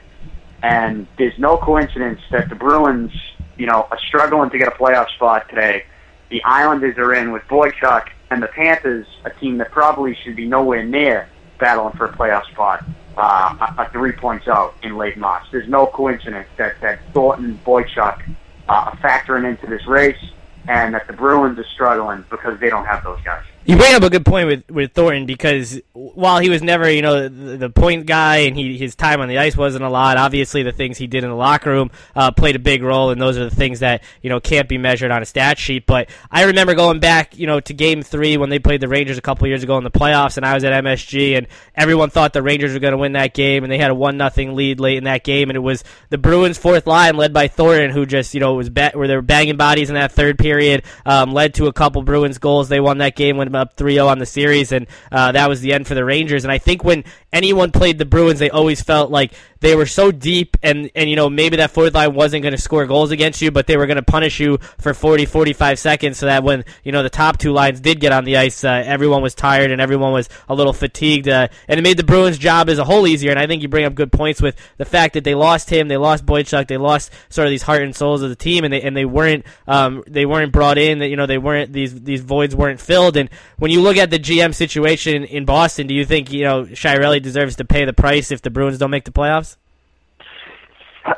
And 0.65 1.07
there's 1.19 1.39
no 1.39 1.59
coincidence 1.59 2.21
that 2.31 2.49
the 2.49 2.55
Bruins, 2.55 3.13
you 3.59 3.67
know, 3.67 3.87
are 3.91 3.99
struggling 4.09 4.49
to 4.49 4.57
get 4.57 4.67
a 4.67 4.71
playoff 4.71 5.11
spot 5.11 5.47
today. 5.51 5.85
The 6.31 6.43
Islanders 6.43 6.97
are 6.97 7.13
in 7.13 7.33
with 7.33 7.43
Boychuk, 7.43 8.09
and 8.31 8.43
the 8.43 8.47
Panthers, 8.47 9.07
a 9.27 9.31
team 9.31 9.59
that 9.59 9.71
probably 9.73 10.17
should 10.25 10.37
be 10.37 10.47
nowhere 10.47 10.83
near 10.83 11.29
battling 11.59 11.93
for 11.99 12.07
a 12.07 12.13
playoff 12.15 12.51
spot, 12.51 12.83
uh, 13.19 13.75
are 13.77 13.91
three 13.93 14.13
points 14.13 14.49
out 14.49 14.75
in 14.83 14.97
late 14.97 15.19
March. 15.19 15.45
There's 15.53 15.69
no 15.69 15.85
coincidence 15.87 16.49
that, 16.57 16.81
that 16.81 16.99
Thornton, 17.13 17.61
Boychuk 17.67 18.27
uh, 18.67 18.73
are 18.73 18.97
factoring 19.03 19.47
into 19.47 19.67
this 19.67 19.87
race, 19.87 20.31
and 20.67 20.95
that 20.95 21.07
the 21.07 21.13
Bruins 21.13 21.59
are 21.59 21.67
struggling 21.75 22.25
because 22.31 22.59
they 22.59 22.71
don't 22.71 22.87
have 22.87 23.05
those 23.05 23.21
guys. 23.21 23.45
You 23.67 23.79
bring 23.79 23.95
up 23.95 24.03
a 24.03 24.11
good 24.11 24.27
point 24.27 24.47
with, 24.47 24.71
with 24.71 24.93
Thornton 24.93 25.25
because 25.25 25.81
while 25.95 26.39
he 26.39 26.51
was 26.51 26.63
never, 26.63 26.91
you 26.91 27.01
know, 27.01 27.31
the, 27.31 27.57
the 27.57 27.71
point 27.71 28.05
guy 28.05 28.39
and 28.39 28.55
he, 28.55 28.77
his 28.77 28.95
time 28.95 29.23
on 29.23 29.29
the 29.29 29.39
ice 29.39 29.57
wasn't 29.57 29.85
a 29.85 29.89
lot, 29.89 30.19
obviously 30.19 30.63
the 30.63 30.73
things 30.73 30.99
he 30.99 31.07
did 31.07 31.25
in 31.25 31.31
the 31.31 31.37
locker 31.37 31.71
room 31.71 31.91
uh, 32.15 32.31
played 32.31 32.57
a 32.57 32.59
big 32.59 32.83
role, 32.83 33.09
and 33.09 33.19
those 33.19 33.39
are 33.39 33.45
the 33.45 33.55
things 33.55 33.81
that, 33.81 34.03
you 34.21 34.29
know, 34.29 34.39
can't 34.39 34.69
be 34.69 34.77
measured 34.77 35.11
on 35.11 35.23
a 35.23 35.25
stat 35.25 35.57
sheet. 35.57 35.87
But 35.87 36.11
I 36.31 36.45
remember 36.45 36.75
going 36.75 37.01
back, 37.01 37.39
you 37.39 37.47
know, 37.47 37.59
to 37.61 37.73
game 37.73 38.03
three 38.03 38.37
when 38.37 38.51
they 38.51 38.59
played 38.59 38.83
the 38.83 38.89
Rangers 38.89 39.17
a 39.17 39.23
couple 39.23 39.49
years 39.49 39.63
ago 39.63 39.79
in 39.79 39.85
the 39.85 39.91
playoffs, 39.91 40.37
and 40.37 40.45
I 40.45 40.53
was 40.53 40.63
at 40.65 40.85
MSG, 40.85 41.39
and 41.39 41.47
everyone 41.75 42.11
thought 42.11 42.35
the 42.35 42.43
Rangers 42.43 42.75
were 42.75 42.81
going 42.81 42.93
to 42.93 42.99
win 42.99 43.13
that 43.13 43.33
game, 43.33 43.65
and 43.65 43.73
they 43.73 43.79
had 43.79 43.91
a 43.91 43.95
1 43.95 44.19
nothing 44.19 44.55
lead 44.55 44.79
late 44.79 44.99
in 44.99 45.05
that 45.05 45.25
game, 45.25 45.49
and 45.49 45.57
it 45.57 45.61
was 45.61 45.85
the 46.11 46.19
Bruins' 46.19 46.59
fourth 46.59 46.87
line 46.87 47.17
led 47.17 47.33
by 47.33 47.49
Thornton, 47.49 47.93
who 47.93 48.05
just, 48.05 48.35
you 48.35 48.41
know, 48.41 48.53
was 48.53 48.69
ba- 48.69 48.93
where 48.93 49.09
they 49.09 49.17
were 49.17 49.23
banging 49.23 49.57
bodies 49.57 49.89
in 49.89 49.95
that 49.95 50.13
third 50.13 50.39
period, 50.39 50.83
um, 51.07 51.33
led 51.33 51.55
to 51.55 51.67
a 51.67 51.73
couple 51.73 52.03
Bruins 52.03 52.37
goals. 52.37 52.69
They 52.69 52.81
won 52.81 52.99
that 52.99 53.17
game, 53.17 53.39
went 53.55 53.71
up 53.71 53.77
3 53.77 53.95
0 53.95 54.07
on 54.07 54.19
the 54.19 54.27
series, 54.27 54.73
and 54.73 54.87
uh, 55.11 55.33
that 55.33 55.49
was 55.49 55.61
the 55.61 55.73
end 55.73 55.87
for 55.87 55.95
the 55.95 56.05
Rangers. 56.05 56.45
And 56.45 56.53
I 56.53 56.59
think 56.59 56.85
when 56.85 57.05
anyone 57.35 57.73
played 57.73 57.99
the 57.99 58.07
Bruins, 58.07 58.39
they 58.39 58.49
always 58.49 58.81
felt 58.81 59.11
like 59.11 59.33
they 59.61 59.75
were 59.75 59.87
so 59.87 60.13
deep, 60.13 60.57
and, 60.63 60.91
and 60.95 61.11
you 61.11 61.17
know, 61.17 61.29
maybe 61.29 61.57
that 61.57 61.71
fourth 61.71 61.95
line 61.95 62.15
wasn't 62.15 62.43
going 62.43 62.55
to 62.55 62.61
score 62.61 62.87
goals 62.87 63.11
against 63.11 63.43
you, 63.43 63.51
but 63.51 63.67
they 63.67 63.77
were 63.77 63.87
going 63.87 63.97
to 63.97 64.03
punish 64.03 64.39
you 64.39 64.59
for 64.79 64.95
40, 64.95 65.25
45 65.25 65.79
seconds 65.79 66.19
so 66.19 66.27
that 66.27 66.45
when, 66.45 66.65
you 66.85 66.93
know, 66.93 67.03
the 67.03 67.11
top 67.11 67.39
two 67.39 67.51
lines 67.51 67.81
did 67.81 67.99
get 67.99 68.13
on 68.13 68.25
the 68.25 68.37
ice, 68.37 68.63
uh, 68.63 68.83
everyone 68.85 69.23
was 69.23 69.35
tired 69.35 69.71
and 69.71 69.81
everyone 69.81 70.13
was 70.13 70.29
a 70.49 70.55
little 70.55 70.73
fatigued, 70.73 71.29
uh, 71.29 71.49
and 71.67 71.81
it 71.81 71.83
made 71.83 71.97
the 71.97 72.05
Bruins' 72.05 72.39
job 72.39 72.69
as 72.69 72.79
a 72.79 72.85
whole 72.85 73.07
easier. 73.07 73.31
And 73.31 73.41
I 73.41 73.47
think 73.47 73.63
you 73.63 73.69
bring 73.69 73.85
up 73.85 73.95
good 73.95 74.13
points 74.13 74.41
with 74.41 74.57
the 74.77 74.85
fact 74.85 75.15
that 75.15 75.25
they 75.25 75.35
lost 75.35 75.71
him, 75.71 75.89
they 75.89 75.97
lost 75.97 76.27
Boychuk, 76.27 76.69
they 76.69 76.77
lost 76.77 77.11
sort 77.31 77.47
of 77.47 77.51
these 77.51 77.63
heart 77.63 77.83
and 77.83 77.97
souls 77.97 78.23
of 78.23 78.29
the 78.29 78.37
team, 78.37 78.65
and 78.65 78.73
they 78.73 78.83
and 78.83 78.97
they 78.97 79.05
weren't 79.05 79.45
um, 79.67 80.05
they 80.07 80.27
weren't 80.27 80.53
brought 80.53 80.79
in. 80.79 80.99
That 81.01 81.09
you 81.09 81.17
know 81.17 81.27
they 81.27 81.39
weren't 81.39 81.73
these 81.73 82.03
these 82.03 82.21
voids 82.21 82.55
weren't 82.55 82.81
filled. 82.81 83.17
And 83.17 83.31
when 83.59 83.71
you 83.71 83.81
look 83.81 83.97
at 83.97 84.11
the 84.11 84.19
GM 84.19 84.55
situation 84.55 85.25
in 85.25 85.45
Boston, 85.45 85.87
do 85.87 85.95
you 85.95 86.05
think 86.05 86.33
you 86.33 86.45
know 86.45 86.65
Chiarelli 86.65 87.24
deserves 87.25 87.57
to 87.57 87.65
pay 87.65 87.85
the 87.85 87.93
price 87.93 88.31
if 88.31 88.43
the 88.43 88.51
Bruins 88.51 88.79
don't 88.79 88.91
make 88.91 89.05
the 89.05 89.11
playoffs? 89.11 89.57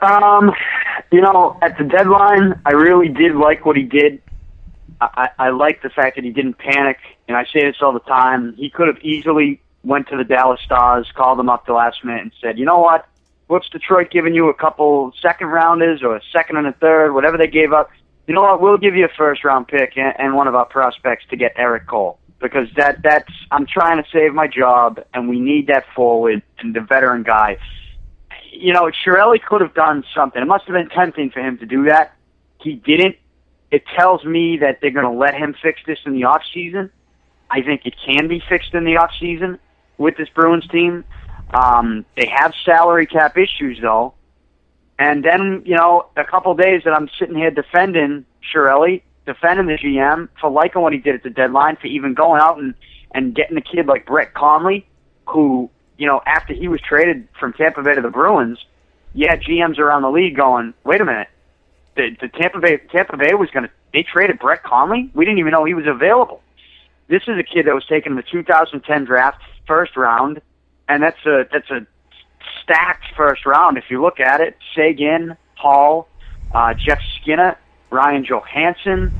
Um, 0.00 0.52
you 1.12 1.20
know, 1.20 1.58
at 1.60 1.76
the 1.76 1.84
deadline, 1.84 2.60
I 2.64 2.72
really 2.72 3.08
did 3.08 3.36
like 3.36 3.66
what 3.66 3.76
he 3.76 3.82
did. 3.82 4.22
I, 5.00 5.28
I 5.38 5.48
like 5.50 5.82
the 5.82 5.90
fact 5.90 6.16
that 6.16 6.24
he 6.24 6.30
didn't 6.30 6.56
panic, 6.58 6.98
and 7.28 7.36
I 7.36 7.44
say 7.44 7.64
this 7.64 7.76
all 7.82 7.92
the 7.92 8.00
time. 8.00 8.54
He 8.54 8.70
could 8.70 8.88
have 8.88 8.98
easily 9.02 9.60
went 9.84 10.08
to 10.08 10.16
the 10.16 10.24
Dallas 10.24 10.60
Stars, 10.64 11.06
called 11.14 11.38
them 11.38 11.50
up 11.50 11.66
the 11.66 11.74
last 11.74 12.02
minute, 12.02 12.22
and 12.22 12.32
said, 12.40 12.58
"You 12.58 12.64
know 12.64 12.78
what? 12.78 13.06
What's 13.48 13.68
Detroit 13.68 14.10
giving 14.10 14.34
you? 14.34 14.48
A 14.48 14.54
couple 14.54 15.12
second 15.20 15.48
rounders 15.48 16.02
or 16.02 16.16
a 16.16 16.22
second 16.32 16.56
and 16.56 16.66
a 16.66 16.72
third, 16.72 17.12
whatever 17.12 17.36
they 17.36 17.46
gave 17.46 17.72
up. 17.72 17.90
You 18.26 18.34
know 18.34 18.42
what? 18.42 18.60
We'll 18.60 18.78
give 18.78 18.96
you 18.96 19.04
a 19.04 19.14
first 19.16 19.44
round 19.44 19.68
pick 19.68 19.96
and, 19.96 20.14
and 20.18 20.34
one 20.34 20.48
of 20.48 20.54
our 20.54 20.64
prospects 20.64 21.26
to 21.30 21.36
get 21.36 21.52
Erik 21.56 21.86
Cole 21.86 22.18
because 22.40 22.68
that 22.76 23.02
that's 23.02 23.32
I'm 23.50 23.66
trying 23.66 24.02
to 24.02 24.08
save 24.12 24.34
my 24.34 24.46
job, 24.46 25.00
and 25.14 25.28
we 25.28 25.40
need 25.40 25.68
that 25.68 25.84
forward 25.94 26.42
and 26.58 26.74
the 26.74 26.80
veteran 26.80 27.22
guy." 27.22 27.58
you 28.58 28.72
know, 28.72 28.90
Chiarelli 29.04 29.42
could 29.42 29.60
have 29.60 29.74
done 29.74 30.04
something. 30.14 30.40
It 30.40 30.46
must 30.46 30.64
have 30.64 30.74
been 30.74 30.88
tempting 30.88 31.30
for 31.30 31.40
him 31.40 31.58
to 31.58 31.66
do 31.66 31.84
that. 31.84 32.14
He 32.60 32.74
didn't. 32.74 33.16
It 33.70 33.84
tells 33.96 34.24
me 34.24 34.58
that 34.58 34.78
they're 34.80 34.90
going 34.90 35.10
to 35.10 35.18
let 35.18 35.34
him 35.34 35.54
fix 35.60 35.80
this 35.86 35.98
in 36.06 36.12
the 36.12 36.24
off 36.24 36.42
season. 36.54 36.90
I 37.50 37.62
think 37.62 37.82
it 37.84 37.94
can 38.04 38.28
be 38.28 38.42
fixed 38.48 38.74
in 38.74 38.84
the 38.84 38.96
off 38.96 39.10
season 39.20 39.58
with 39.98 40.16
this 40.16 40.28
Bruins 40.30 40.66
team. 40.68 41.04
Um, 41.52 42.04
they 42.16 42.26
have 42.26 42.54
salary 42.64 43.06
cap 43.06 43.36
issues 43.36 43.78
though, 43.80 44.14
and 44.98 45.24
then 45.24 45.62
you 45.64 45.76
know 45.76 46.06
a 46.16 46.24
couple 46.24 46.54
days 46.54 46.82
that 46.84 46.92
I'm 46.92 47.08
sitting 47.18 47.36
here 47.36 47.50
defending 47.50 48.24
Defending 49.26 49.66
the 49.66 49.74
GM 49.74 50.28
for 50.40 50.50
liking 50.50 50.82
what 50.82 50.92
he 50.92 50.98
did 50.98 51.16
at 51.16 51.22
the 51.22 51.30
deadline, 51.30 51.76
for 51.76 51.88
even 51.88 52.14
going 52.14 52.40
out 52.40 52.58
and 52.58 52.74
and 53.12 53.34
getting 53.34 53.56
a 53.56 53.60
kid 53.62 53.86
like 53.86 54.06
Brett 54.06 54.34
Connolly, 54.34 54.86
who 55.26 55.70
you 55.98 56.06
know, 56.06 56.20
after 56.26 56.52
he 56.52 56.68
was 56.68 56.80
traded 56.80 57.26
from 57.38 57.52
Tampa 57.54 57.82
Bay 57.82 57.94
to 57.94 58.02
the 58.02 58.10
Bruins, 58.10 58.58
yeah, 59.14 59.36
GMs 59.36 59.78
around 59.78 60.02
the 60.02 60.10
league 60.10 60.36
going, 60.36 60.74
wait 60.84 61.00
a 61.00 61.04
minute, 61.04 61.28
the, 61.96 62.16
the 62.20 62.28
Tampa 62.28 62.60
Bay 62.60 62.78
Tampa 62.92 63.16
Bay 63.16 63.34
was 63.34 63.50
going 63.50 63.64
to 63.64 63.70
they 63.92 64.02
traded 64.02 64.38
Brett 64.38 64.62
Connolly. 64.62 65.10
We 65.14 65.24
didn't 65.24 65.38
even 65.38 65.52
know 65.52 65.64
he 65.64 65.74
was 65.74 65.86
available. 65.86 66.42
This 67.08 67.22
is 67.22 67.38
a 67.38 67.42
kid 67.42 67.66
that 67.66 67.74
was 67.74 67.86
taken 67.86 68.12
in 68.12 68.16
the 68.16 68.24
2010 68.30 69.04
draft, 69.04 69.40
first 69.66 69.96
round, 69.96 70.42
and 70.88 71.02
that's 71.02 71.24
a 71.24 71.46
that's 71.50 71.70
a 71.70 71.86
stacked 72.62 73.06
first 73.16 73.46
round 73.46 73.78
if 73.78 73.84
you 73.88 74.02
look 74.02 74.20
at 74.20 74.40
it. 74.40 74.56
Seguin, 74.74 75.36
Hall, 75.54 76.08
uh, 76.54 76.74
Jeff 76.74 77.00
Skinner, 77.20 77.56
Ryan 77.96 78.24
Johansen, 78.24 79.12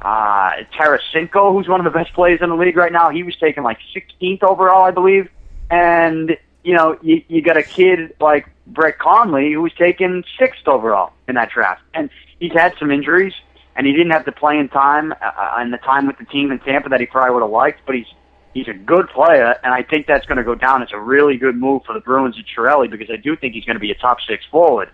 uh, 0.00 0.64
Tarasenko, 0.76 1.52
who's 1.52 1.68
one 1.68 1.84
of 1.84 1.84
the 1.84 1.96
best 1.96 2.12
players 2.14 2.40
in 2.42 2.48
the 2.48 2.56
league 2.56 2.76
right 2.76 2.92
now. 2.92 3.10
He 3.10 3.22
was 3.22 3.36
taken 3.36 3.62
like 3.62 3.78
16th 3.94 4.42
overall, 4.42 4.84
I 4.84 4.90
believe 4.90 5.28
and 5.72 6.36
you 6.62 6.74
know 6.74 6.96
you, 7.02 7.24
you 7.26 7.42
got 7.42 7.56
a 7.56 7.62
kid 7.62 8.14
like 8.20 8.46
Brett 8.68 8.98
Connolly 8.98 9.52
who 9.52 9.62
was 9.62 9.72
taken 9.72 10.22
sixth 10.38 10.68
overall 10.68 11.12
in 11.26 11.34
that 11.34 11.50
draft, 11.50 11.82
and 11.94 12.10
he's 12.38 12.52
had 12.52 12.74
some 12.78 12.92
injuries, 12.92 13.32
and 13.74 13.86
he 13.86 13.92
didn't 13.92 14.12
have 14.12 14.24
the 14.24 14.32
playing 14.32 14.68
time 14.68 15.12
uh, 15.12 15.54
and 15.56 15.72
the 15.72 15.78
time 15.78 16.06
with 16.06 16.18
the 16.18 16.26
team 16.26 16.52
in 16.52 16.60
Tampa 16.60 16.90
that 16.90 17.00
he 17.00 17.06
probably 17.06 17.34
would 17.34 17.42
have 17.42 17.50
liked, 17.50 17.80
but 17.86 17.96
he's 17.96 18.06
he's 18.54 18.68
a 18.68 18.74
good 18.74 19.08
player, 19.08 19.56
and 19.64 19.72
I 19.72 19.82
think 19.82 20.06
that's 20.06 20.26
going 20.26 20.38
to 20.38 20.44
go 20.44 20.54
down 20.54 20.82
as 20.82 20.90
a 20.92 21.00
really 21.00 21.38
good 21.38 21.56
move 21.56 21.82
for 21.84 21.94
the 21.94 22.00
Bruins 22.00 22.36
and 22.36 22.44
Chiarelli 22.46 22.90
because 22.90 23.10
I 23.10 23.16
do 23.16 23.34
think 23.34 23.54
he's 23.54 23.64
going 23.64 23.76
to 23.76 23.80
be 23.80 23.90
a 23.90 23.96
top 23.96 24.18
six 24.28 24.44
forward. 24.50 24.90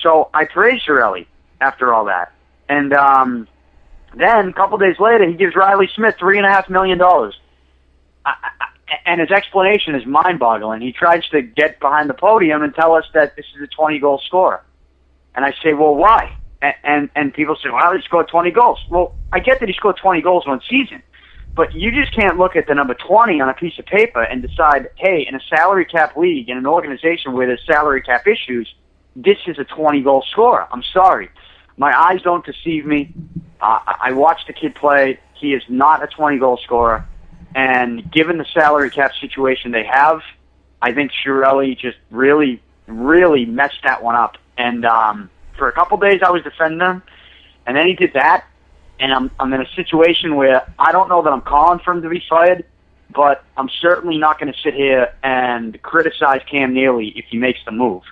So 0.00 0.30
I 0.32 0.44
praise 0.44 0.82
Chiarelli 0.86 1.26
after 1.60 1.92
all 1.92 2.04
that, 2.06 2.32
and 2.70 2.92
um, 2.92 3.48
then 4.14 4.48
a 4.48 4.52
couple 4.52 4.78
days 4.78 4.96
later 5.00 5.28
he 5.28 5.34
gives 5.34 5.56
Reilly 5.56 5.88
Smith 5.94 6.14
three 6.18 6.38
and 6.38 6.46
a 6.46 6.48
half 6.48 6.70
million 6.70 6.98
dollars. 6.98 7.34
And 9.06 9.20
his 9.20 9.30
explanation 9.30 9.94
is 9.94 10.04
mind-boggling. 10.06 10.80
He 10.80 10.92
tries 10.92 11.26
to 11.28 11.42
get 11.42 11.78
behind 11.80 12.10
the 12.10 12.14
podium 12.14 12.62
and 12.62 12.74
tell 12.74 12.94
us 12.94 13.04
that 13.14 13.36
this 13.36 13.46
is 13.54 13.62
a 13.62 13.80
20-goal 13.80 14.20
scorer. 14.26 14.64
And 15.34 15.44
I 15.44 15.52
say, 15.62 15.74
well, 15.74 15.94
why? 15.94 16.36
And, 16.60 16.74
and 16.84 17.10
and 17.16 17.34
people 17.34 17.56
say, 17.62 17.70
well, 17.70 17.94
he 17.94 18.02
scored 18.02 18.28
20 18.28 18.50
goals. 18.50 18.78
Well, 18.90 19.14
I 19.32 19.40
get 19.40 19.60
that 19.60 19.68
he 19.68 19.74
scored 19.74 19.96
20 19.96 20.22
goals 20.22 20.46
one 20.46 20.60
season, 20.68 21.02
but 21.54 21.74
you 21.74 21.90
just 21.90 22.14
can't 22.14 22.38
look 22.38 22.56
at 22.56 22.66
the 22.66 22.74
number 22.74 22.94
20 22.94 23.40
on 23.40 23.48
a 23.48 23.54
piece 23.54 23.78
of 23.78 23.86
paper 23.86 24.22
and 24.22 24.42
decide, 24.42 24.90
hey, 24.96 25.26
in 25.26 25.34
a 25.34 25.40
salary 25.48 25.84
cap 25.84 26.16
league, 26.16 26.48
in 26.48 26.56
an 26.56 26.66
organization 26.66 27.32
where 27.32 27.46
there's 27.46 27.64
salary 27.66 28.02
cap 28.02 28.26
issues, 28.26 28.72
this 29.16 29.38
is 29.46 29.58
a 29.58 29.64
20 29.64 30.02
goal 30.02 30.24
scorer. 30.30 30.66
I'm 30.72 30.84
sorry. 30.92 31.30
My 31.80 31.98
eyes 31.98 32.20
don't 32.20 32.44
deceive 32.44 32.84
me. 32.84 33.10
Uh, 33.58 33.78
I 33.86 34.12
watched 34.12 34.46
the 34.46 34.52
kid 34.52 34.74
play. 34.74 35.18
He 35.32 35.54
is 35.54 35.62
not 35.70 36.02
a 36.02 36.06
20 36.06 36.36
goal 36.36 36.58
scorer. 36.58 37.08
And 37.54 38.12
given 38.12 38.36
the 38.36 38.44
salary 38.52 38.90
cap 38.90 39.12
situation 39.18 39.70
they 39.70 39.84
have, 39.84 40.20
I 40.82 40.92
think 40.92 41.10
Chiarelli 41.10 41.78
just 41.78 41.96
really, 42.10 42.62
really 42.86 43.46
messed 43.46 43.82
that 43.82 44.02
one 44.02 44.14
up. 44.14 44.36
And 44.58 44.84
um, 44.84 45.30
for 45.56 45.70
a 45.70 45.72
couple 45.72 45.96
days, 45.96 46.20
I 46.22 46.30
was 46.30 46.42
defending 46.42 46.80
him, 46.80 47.02
and 47.66 47.74
then 47.74 47.86
he 47.86 47.94
did 47.94 48.12
that, 48.12 48.44
and 48.98 49.10
I'm 49.10 49.30
I'm 49.40 49.50
in 49.54 49.62
a 49.62 49.68
situation 49.74 50.36
where 50.36 50.70
I 50.78 50.92
don't 50.92 51.08
know 51.08 51.22
that 51.22 51.32
I'm 51.32 51.40
calling 51.40 51.78
for 51.78 51.92
him 51.94 52.02
to 52.02 52.10
be 52.10 52.22
fired, 52.28 52.66
but 53.14 53.42
I'm 53.56 53.70
certainly 53.80 54.18
not 54.18 54.38
going 54.38 54.52
to 54.52 54.58
sit 54.60 54.74
here 54.74 55.14
and 55.22 55.80
criticize 55.80 56.42
Cam 56.50 56.74
Neely 56.74 57.08
if 57.16 57.24
he 57.30 57.38
makes 57.38 57.60
the 57.64 57.72
move. 57.72 58.02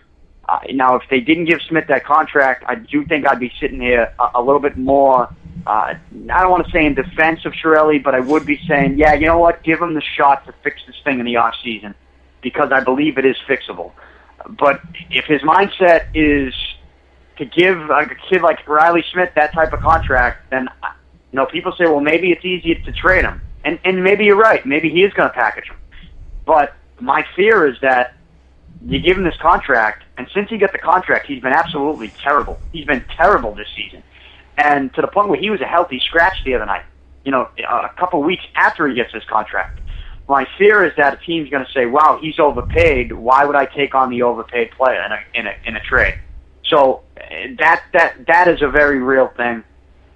Uh, 0.49 0.61
now, 0.73 0.97
if 0.97 1.03
they 1.11 1.21
didn't 1.21 1.45
give 1.45 1.61
Smith 1.69 1.85
that 1.89 2.05
contract, 2.05 2.65
I 2.67 2.77
do 2.77 3.05
think 3.05 3.27
I'd 3.27 3.39
be 3.39 3.53
sitting 3.61 3.81
here 3.81 4.13
a, 4.19 4.31
a 4.37 4.43
little 4.43 4.61
bit 4.61 4.79
more 4.79 5.29
uh, 5.69 5.95
I 6.31 6.41
don't 6.41 6.51
want 6.51 6.65
to 6.65 6.73
say 6.73 6.87
in 6.87 6.95
defense 6.95 7.45
of 7.45 7.53
Chiarelli, 7.53 8.03
but 8.03 8.15
I 8.15 8.21
would 8.21 8.47
be 8.47 8.59
saying, 8.67 8.99
yeah, 8.99 9.13
you 9.15 9.27
know 9.27 9.39
what? 9.39 9.63
Give 9.63 9.81
him 9.81 9.95
the 9.95 10.01
shot 10.01 10.47
to 10.47 10.55
fix 10.63 10.81
this 10.87 10.97
thing 11.05 11.21
in 11.21 11.27
the 11.27 11.37
off 11.37 11.55
season 11.63 11.95
because 12.41 12.73
I 12.73 12.83
believe 12.83 13.19
it 13.19 13.27
is 13.27 13.37
fixable. 13.47 13.93
But 14.49 14.81
if 15.11 15.27
his 15.27 15.43
mindset 15.43 16.07
is 16.15 16.55
to 17.37 17.45
give 17.45 17.79
a 17.91 18.07
kid 18.31 18.41
like 18.41 18.67
Reilly 18.67 19.05
Smith 19.13 19.31
that 19.35 19.53
type 19.53 19.75
of 19.75 19.81
contract, 19.81 20.49
then 20.51 20.69
you 21.33 21.37
know 21.37 21.45
people 21.45 21.73
say, 21.73 21.85
well, 21.85 22.01
maybe 22.01 22.31
it's 22.31 22.45
easy 22.45 22.75
to 22.75 22.93
trade 22.93 23.25
him, 23.25 23.43
and 23.65 23.79
and 23.85 24.03
maybe 24.03 24.25
you're 24.25 24.37
right. 24.37 24.65
Maybe 24.65 24.89
he 24.89 25.03
is 25.03 25.13
going 25.13 25.29
to 25.29 25.35
package 25.35 25.67
him. 25.67 25.77
But 26.47 26.75
my 27.01 27.27
fear 27.37 27.67
is 27.67 27.77
that 27.83 28.17
you 28.87 29.01
give 29.01 29.17
him 29.17 29.25
this 29.25 29.37
contract, 29.41 30.05
and 30.17 30.29
since 30.35 30.49
he 30.49 30.59
got 30.59 30.73
the 30.73 30.79
contract, 30.79 31.27
he's 31.27 31.43
been 31.43 31.53
absolutely 31.53 32.13
terrible. 32.23 32.59
He's 32.73 32.87
been 32.87 33.05
terrible 33.17 33.55
this 33.55 33.69
season, 33.75 34.03
and 34.57 34.93
to 34.95 35.01
the 35.01 35.09
point 35.09 35.29
where 35.29 35.39
he 35.39 35.51
was 35.51 35.61
a 35.61 35.67
healthy 35.67 36.01
scratch 36.01 36.45
the 36.45 36.55
other 36.55 36.67
night. 36.67 36.85
You 37.25 37.33
know, 37.33 37.49
a 37.59 37.91
couple 37.99 38.23
weeks 38.23 38.45
after 38.55 38.89
he 38.89 38.95
gets 38.95 39.13
his 39.13 39.25
contract. 39.25 39.81
My 40.29 40.47
fear 40.57 40.85
is 40.85 40.93
that 40.97 41.15
a 41.15 41.17
team's 41.27 41.51
going 41.51 41.65
to 41.65 41.73
say, 41.73 41.87
"Wow, 41.87 42.19
he's 42.21 42.39
overpaid. 42.39 43.13
Why 43.13 43.45
would 43.45 43.57
I 43.57 43.67
take 43.67 43.95
on 43.95 44.11
the 44.11 44.23
overpaid 44.23 44.71
player 44.73 45.03
in 45.03 45.13
a 45.13 45.19
in 45.35 45.47
a 45.47 45.55
in 45.67 45.77
a 45.77 45.81
trade?" 45.81 46.19
So 46.65 47.03
that 47.59 47.83
that 47.93 48.27
that 48.27 48.49
is 48.49 48.63
a 48.63 48.69
very 48.69 49.01
real 49.01 49.29
thing. 49.37 49.65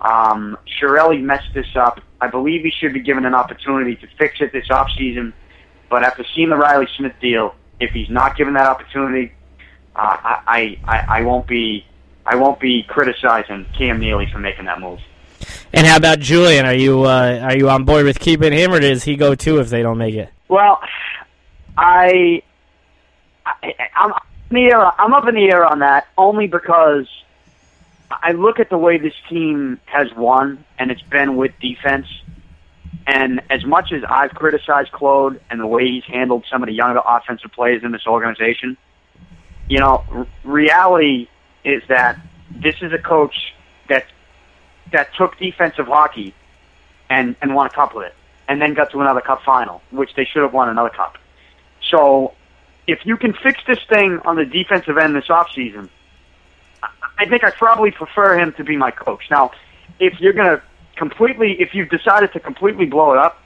Um, 0.00 0.58
Chiarelli 0.66 1.22
messed 1.22 1.52
this 1.54 1.66
up. 1.76 2.00
I 2.20 2.28
believe 2.28 2.62
he 2.62 2.70
should 2.70 2.92
be 2.92 3.00
given 3.00 3.24
an 3.24 3.34
opportunity 3.34 3.96
to 3.96 4.06
fix 4.18 4.40
it 4.40 4.52
this 4.52 4.68
offseason. 4.68 5.32
But 5.88 6.02
after 6.02 6.24
seeing 6.34 6.48
the 6.48 6.56
Reilly 6.56 6.88
Smith 6.96 7.14
deal, 7.20 7.54
if 7.80 7.90
he's 7.90 8.10
not 8.10 8.36
given 8.36 8.54
that 8.54 8.66
opportunity, 8.66 9.32
uh, 9.94 10.16
I, 10.46 10.78
I 10.84 11.18
I 11.18 11.22
won't 11.22 11.46
be 11.46 11.84
I 12.24 12.36
won't 12.36 12.60
be 12.60 12.84
criticizing 12.84 13.66
Cam 13.76 14.00
Neely 14.00 14.26
for 14.32 14.38
making 14.38 14.66
that 14.66 14.80
move. 14.80 15.00
And 15.72 15.86
how 15.86 15.96
about 15.96 16.20
Julien? 16.20 16.66
Are 16.66 16.74
you 16.74 17.02
uh, 17.02 17.40
are 17.42 17.56
you 17.56 17.68
on 17.68 17.84
board 17.84 18.04
with 18.04 18.20
keeping 18.20 18.52
him, 18.52 18.72
or 18.72 18.80
does 18.80 19.04
he 19.04 19.16
go 19.16 19.34
too 19.34 19.58
if 19.60 19.70
they 19.70 19.82
don't 19.82 19.98
make 19.98 20.14
it? 20.14 20.30
Well, 20.48 20.80
I, 21.76 22.42
I 23.46 23.74
I'm 23.96 24.12
the 24.50 24.64
air, 24.64 25.00
I'm 25.00 25.14
up 25.14 25.26
in 25.26 25.34
the 25.34 25.50
air 25.50 25.64
on 25.64 25.80
that 25.80 26.06
only 26.16 26.46
because 26.46 27.06
I 28.10 28.32
look 28.32 28.60
at 28.60 28.70
the 28.70 28.78
way 28.78 28.98
this 28.98 29.14
team 29.28 29.80
has 29.86 30.12
won, 30.14 30.64
and 30.78 30.90
it's 30.90 31.02
been 31.02 31.36
with 31.36 31.52
defense. 31.60 32.06
And 33.06 33.40
as 33.50 33.64
much 33.64 33.92
as 33.92 34.02
I've 34.08 34.30
criticized 34.30 34.92
Claude 34.92 35.40
and 35.50 35.60
the 35.60 35.66
way 35.66 35.86
he's 35.86 36.04
handled 36.04 36.44
some 36.50 36.62
of 36.62 36.68
the 36.68 36.72
younger 36.72 37.00
offensive 37.04 37.50
players 37.52 37.82
in 37.82 37.92
this 37.92 38.06
organization, 38.06 38.76
you 39.68 39.78
know, 39.78 40.04
r- 40.10 40.26
reality 40.44 41.28
is 41.64 41.82
that 41.88 42.18
this 42.50 42.76
is 42.80 42.92
a 42.92 42.98
coach 42.98 43.54
that 43.88 44.06
that 44.92 45.08
took 45.16 45.38
defensive 45.38 45.86
hockey 45.86 46.34
and 47.10 47.34
and 47.42 47.54
won 47.54 47.66
a 47.66 47.70
cup 47.70 47.94
with 47.94 48.06
it, 48.06 48.14
and 48.48 48.60
then 48.60 48.74
got 48.74 48.90
to 48.92 49.00
another 49.00 49.20
cup 49.20 49.42
final, 49.42 49.82
which 49.90 50.14
they 50.14 50.24
should 50.24 50.42
have 50.42 50.52
won 50.52 50.68
another 50.68 50.90
cup. 50.90 51.18
So, 51.90 52.34
if 52.86 53.00
you 53.04 53.16
can 53.16 53.32
fix 53.32 53.60
this 53.66 53.78
thing 53.88 54.20
on 54.24 54.36
the 54.36 54.44
defensive 54.44 54.96
end 54.96 55.16
this 55.16 55.26
offseason, 55.28 55.88
I 57.18 57.26
think 57.26 57.44
I 57.44 57.50
probably 57.50 57.90
prefer 57.90 58.38
him 58.38 58.52
to 58.56 58.64
be 58.64 58.76
my 58.76 58.90
coach. 58.90 59.24
Now, 59.30 59.52
if 59.98 60.20
you're 60.20 60.32
to 60.48 60.62
completely, 61.02 61.60
if 61.60 61.74
you've 61.74 61.88
decided 61.88 62.32
to 62.32 62.38
completely 62.38 62.86
blow 62.86 63.10
it 63.12 63.18
up 63.18 63.42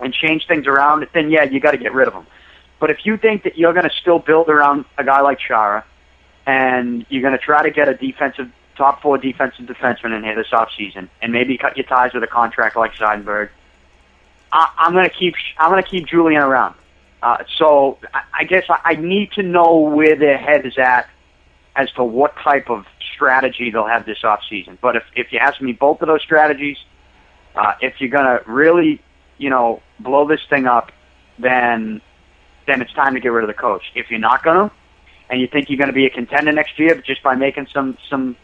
and 0.00 0.14
change 0.14 0.46
things 0.46 0.66
around, 0.66 1.06
then 1.12 1.30
yeah, 1.30 1.42
you 1.42 1.60
got 1.60 1.72
to 1.72 1.76
get 1.76 1.92
rid 1.92 2.08
of 2.08 2.14
him. 2.14 2.26
But 2.80 2.90
if 2.90 3.04
you 3.04 3.18
think 3.18 3.42
that 3.42 3.58
you're 3.58 3.74
going 3.74 3.84
to 3.84 3.94
still 4.00 4.18
build 4.18 4.48
around 4.48 4.86
a 4.96 5.04
guy 5.04 5.20
like 5.20 5.38
Chara, 5.38 5.84
and 6.46 7.04
you're 7.10 7.20
going 7.20 7.38
to 7.38 7.44
try 7.50 7.62
to 7.62 7.70
get 7.70 7.86
a 7.86 7.94
defensive 7.94 8.50
top 8.78 9.02
four 9.02 9.18
defensive 9.18 9.66
defenseman 9.66 10.16
in 10.16 10.24
here 10.24 10.34
this 10.36 10.52
offseason, 10.52 11.10
and 11.20 11.34
maybe 11.34 11.58
cut 11.58 11.76
your 11.76 11.84
ties 11.84 12.14
with 12.14 12.22
a 12.22 12.26
contract 12.26 12.76
like 12.76 12.94
Seidenberg, 12.94 13.50
I, 14.52 14.72
I'm 14.78 14.94
going 14.94 15.04
to 15.04 15.14
keep 15.14 15.34
I'm 15.58 15.70
going 15.70 15.82
to 15.82 15.88
keep 15.88 16.06
Julien 16.06 16.40
around. 16.40 16.76
Uh, 17.22 17.44
so 17.58 17.98
I, 18.14 18.22
I 18.40 18.44
guess 18.44 18.64
I, 18.70 18.80
I 18.84 18.94
need 18.94 19.32
to 19.32 19.42
know 19.42 19.80
where 19.80 20.16
their 20.16 20.38
head 20.38 20.64
is 20.64 20.78
at 20.78 21.10
as 21.74 21.92
to 21.92 22.04
what 22.04 22.34
type 22.36 22.70
of 22.70 22.86
strategy 23.16 23.70
they'll 23.70 23.86
have 23.96 24.06
this 24.06 24.18
offseason. 24.22 24.78
But 24.80 24.96
if, 24.96 25.02
if 25.16 25.32
you 25.32 25.38
ask 25.38 25.60
me 25.60 25.72
both 25.72 26.00
of 26.02 26.08
those 26.08 26.22
strategies, 26.22 26.76
uh, 27.56 27.72
if 27.80 27.94
you're 27.98 28.10
to 28.24 28.42
really, 28.46 29.02
you 29.38 29.50
know, 29.50 29.82
blow 29.98 30.28
this 30.28 30.40
thing 30.48 30.66
up, 30.66 30.92
then 31.38 32.00
then 32.66 32.82
it's 32.82 32.92
time 32.92 33.14
to 33.14 33.20
get 33.20 33.28
rid 33.28 33.44
of 33.44 33.48
the 33.48 33.60
coach. 33.68 33.84
If 33.94 34.10
you're 34.10 34.18
not 34.18 34.42
to, 34.68 34.74
and 35.30 35.40
you 35.40 35.46
think 35.46 35.70
you're 35.70 35.78
to 35.88 35.94
be 35.94 36.06
a 36.06 36.10
contender 36.10 36.52
next 36.52 36.78
year 36.78 37.00
just 37.06 37.22
by 37.22 37.34
making 37.34 37.66
some 37.72 37.96
some, 38.10 38.36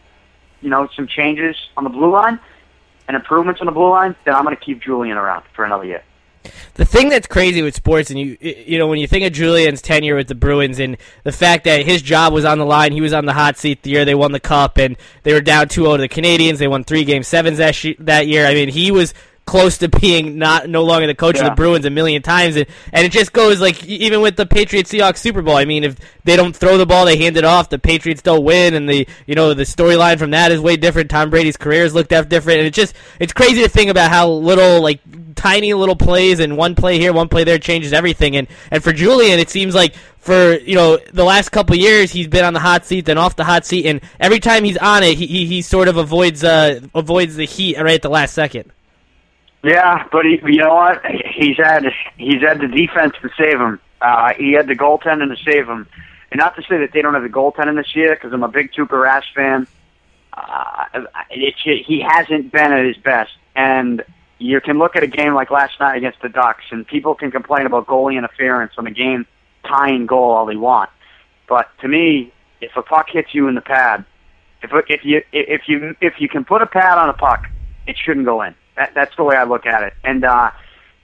you 0.61 0.69
know, 0.69 0.87
some 0.95 1.07
changes 1.07 1.55
on 1.77 1.83
the 1.83 1.89
blue 1.89 2.11
line 2.11 2.39
and 3.07 3.15
improvements 3.15 3.61
on 3.61 3.67
the 3.67 3.73
blue 3.73 3.89
line, 3.89 4.15
then 4.25 4.33
I'm 4.35 4.43
to 4.55 4.65
keep 4.65 4.81
Julien 4.81 5.17
around 5.17 5.43
for 5.55 5.65
another 5.65 5.85
year. 5.85 6.03
The 6.75 6.85
thing 6.85 7.09
that's 7.09 7.27
crazy 7.27 7.61
with 7.61 7.75
sports, 7.75 8.09
and 8.09 8.19
you 8.19 8.37
you 8.41 8.77
know, 8.77 8.87
when 8.87 8.99
you 8.99 9.07
think 9.07 9.25
of 9.25 9.33
Julien's 9.33 9.81
tenure 9.81 10.15
with 10.15 10.27
the 10.27 10.35
Bruins 10.35 10.79
and 10.79 10.97
the 11.23 11.31
fact 11.31 11.65
that 11.65 11.85
his 11.85 12.01
job 12.01 12.33
was 12.33 12.45
on 12.45 12.57
the 12.57 12.65
line, 12.65 12.91
he 12.91 13.01
was 13.01 13.13
on 13.13 13.25
the 13.25 13.33
hot 13.33 13.57
seat 13.57 13.83
the 13.83 13.91
year 13.91 14.05
they 14.05 14.15
won 14.15 14.31
the 14.31 14.39
cup, 14.39 14.77
and 14.77 14.97
they 15.23 15.33
were 15.33 15.41
down 15.41 15.67
2-0 15.67 15.95
to 15.95 16.01
the 16.01 16.09
Canadiens. 16.09 16.57
They 16.57 16.67
won 16.67 16.83
three 16.83 17.05
game 17.05 17.23
sevens 17.23 17.57
that 17.57 17.75
that 17.99 18.27
year. 18.27 18.45
I 18.45 18.53
mean, 18.53 18.69
he 18.69 18.91
was 18.91 19.13
close 19.45 19.77
to 19.79 19.89
being 19.89 20.37
not 20.37 20.69
no 20.69 20.83
longer 20.83 21.05
the 21.07 21.15
coach 21.15 21.35
Yeah. 21.35 21.43
of 21.43 21.49
the 21.51 21.55
Bruins 21.55 21.85
a 21.85 21.89
million 21.89 22.21
times, 22.21 22.55
and, 22.55 22.65
and 22.91 23.05
it 23.05 23.11
just 23.11 23.33
goes 23.33 23.59
like 23.59 23.83
even 23.85 24.21
with 24.21 24.35
the 24.35 24.45
Patriots 24.45 24.91
Seahawks 24.91 25.17
Super 25.17 25.41
Bowl. 25.41 25.55
I 25.57 25.65
mean, 25.65 25.83
if 25.83 25.97
they 26.23 26.35
don't 26.35 26.55
throw 26.55 26.77
the 26.77 26.85
ball, 26.85 27.05
they 27.05 27.17
hand 27.17 27.35
it 27.37 27.43
off. 27.43 27.69
The 27.69 27.79
Patriots 27.79 28.21
don't 28.21 28.43
win, 28.43 28.73
and 28.73 28.87
the 28.89 29.07
you 29.27 29.35
know 29.35 29.53
the 29.53 29.63
storyline 29.63 30.17
from 30.17 30.31
that 30.31 30.51
is 30.51 30.59
way 30.59 30.77
different. 30.77 31.09
Tom 31.09 31.29
Brady's 31.29 31.57
career 31.57 31.83
has 31.83 31.93
looked 31.93 32.09
different, 32.09 32.59
and 32.59 32.67
it 32.67 32.73
just 32.73 32.95
it's 33.19 33.33
crazy 33.33 33.61
to 33.63 33.69
think 33.69 33.89
about 33.91 34.11
how 34.11 34.29
little 34.29 34.81
like 34.81 35.01
tiny 35.35 35.73
little 35.73 35.95
plays 35.95 36.39
and 36.39 36.55
one 36.55 36.75
play 36.75 36.99
here, 36.99 37.11
one 37.11 37.27
play 37.27 37.43
there 37.43 37.57
changes 37.59 37.91
everything. 37.93 38.35
And 38.37 38.47
and 38.71 38.83
for 38.83 38.93
Julien, 38.93 39.39
it 39.39 39.49
seems 39.49 39.75
like 39.75 39.95
for 40.19 40.53
you 40.59 40.75
know 40.75 40.97
the 41.11 41.25
last 41.25 41.49
couple 41.49 41.75
years 41.75 42.11
he's 42.11 42.27
been 42.27 42.45
on 42.45 42.53
the 42.53 42.59
hot 42.61 42.85
seat, 42.85 43.05
then 43.05 43.17
off 43.17 43.35
the 43.35 43.43
hot 43.43 43.65
seat, 43.65 43.85
and 43.85 43.99
every 44.21 44.39
time 44.39 44.63
he's 44.63 44.77
on 44.77 45.03
it, 45.03 45.17
he 45.17 45.27
he, 45.27 45.45
he 45.47 45.61
sort 45.61 45.89
of 45.89 45.97
avoids 45.97 46.43
uh 46.45 46.79
avoids 46.95 47.35
the 47.35 47.45
heat 47.45 47.77
right 47.77 47.95
at 47.95 48.01
the 48.01 48.09
last 48.09 48.33
second. 48.33 48.71
Yeah, 49.63 50.07
but 50.11 50.25
he, 50.25 50.39
you 50.45 50.57
know 50.57 50.75
what? 50.75 51.01
He's 51.05 51.57
had 51.57 51.85
he's 52.17 52.41
had 52.41 52.59
the 52.59 52.67
defense 52.67 53.13
to 53.21 53.29
save 53.37 53.59
him. 53.59 53.79
Uh, 54.01 54.33
he 54.37 54.51
had 54.51 54.67
the 54.67 54.75
goaltending 54.75 55.35
to 55.35 55.41
save 55.43 55.67
him. 55.67 55.87
And 56.31 56.39
not 56.39 56.55
to 56.55 56.61
say 56.63 56.77
that 56.79 56.89
they 56.93 57.01
don't 57.01 57.13
have 57.13 57.23
the 57.23 57.29
goaltending 57.29 57.77
this 57.77 57.95
year, 57.95 58.15
because 58.15 58.33
I'm 58.33 58.43
a 58.43 58.49
big 58.49 58.73
Tuukka 58.73 58.89
Rask 58.89 59.23
fan. 59.33 59.67
Uh, 60.33 61.05
it, 61.29 61.53
he 61.63 62.01
hasn't 62.05 62.51
been 62.51 62.73
at 62.73 62.85
his 62.85 62.97
best, 62.97 63.31
and 63.55 64.03
you 64.39 64.59
can 64.59 64.79
look 64.79 64.95
at 64.95 65.03
a 65.03 65.07
game 65.07 65.33
like 65.33 65.51
last 65.51 65.79
night 65.79 65.95
against 65.95 66.21
the 66.21 66.29
Ducks, 66.29 66.65
and 66.71 66.85
people 66.85 67.15
can 67.15 67.31
complain 67.31 67.65
about 67.65 67.85
goalie 67.87 68.17
interference 68.17 68.73
on 68.77 68.85
the 68.85 68.91
game 68.91 69.25
tying 69.63 70.05
goal 70.07 70.31
all 70.31 70.45
they 70.45 70.57
want. 70.57 70.89
But 71.47 71.69
to 71.81 71.87
me, 71.87 72.33
if 72.59 72.75
a 72.75 72.81
puck 72.81 73.07
hits 73.11 73.33
you 73.33 73.47
in 73.47 73.55
the 73.55 73.61
pad, 73.61 74.03
if 74.61 74.71
if 74.89 75.05
you 75.05 75.21
if 75.31 75.61
you 75.67 75.95
if 76.01 76.15
you 76.19 76.27
can 76.27 76.43
put 76.43 76.61
a 76.61 76.65
pad 76.65 76.97
on 76.97 77.09
a 77.09 77.13
puck, 77.13 77.45
it 77.87 77.95
shouldn't 77.97 78.25
go 78.25 78.41
in. 78.41 78.55
That, 78.75 78.91
that's 78.95 79.15
the 79.15 79.23
way 79.23 79.35
I 79.35 79.43
look 79.43 79.65
at 79.65 79.83
it. 79.83 79.93
And 80.03 80.25
uh, 80.25 80.51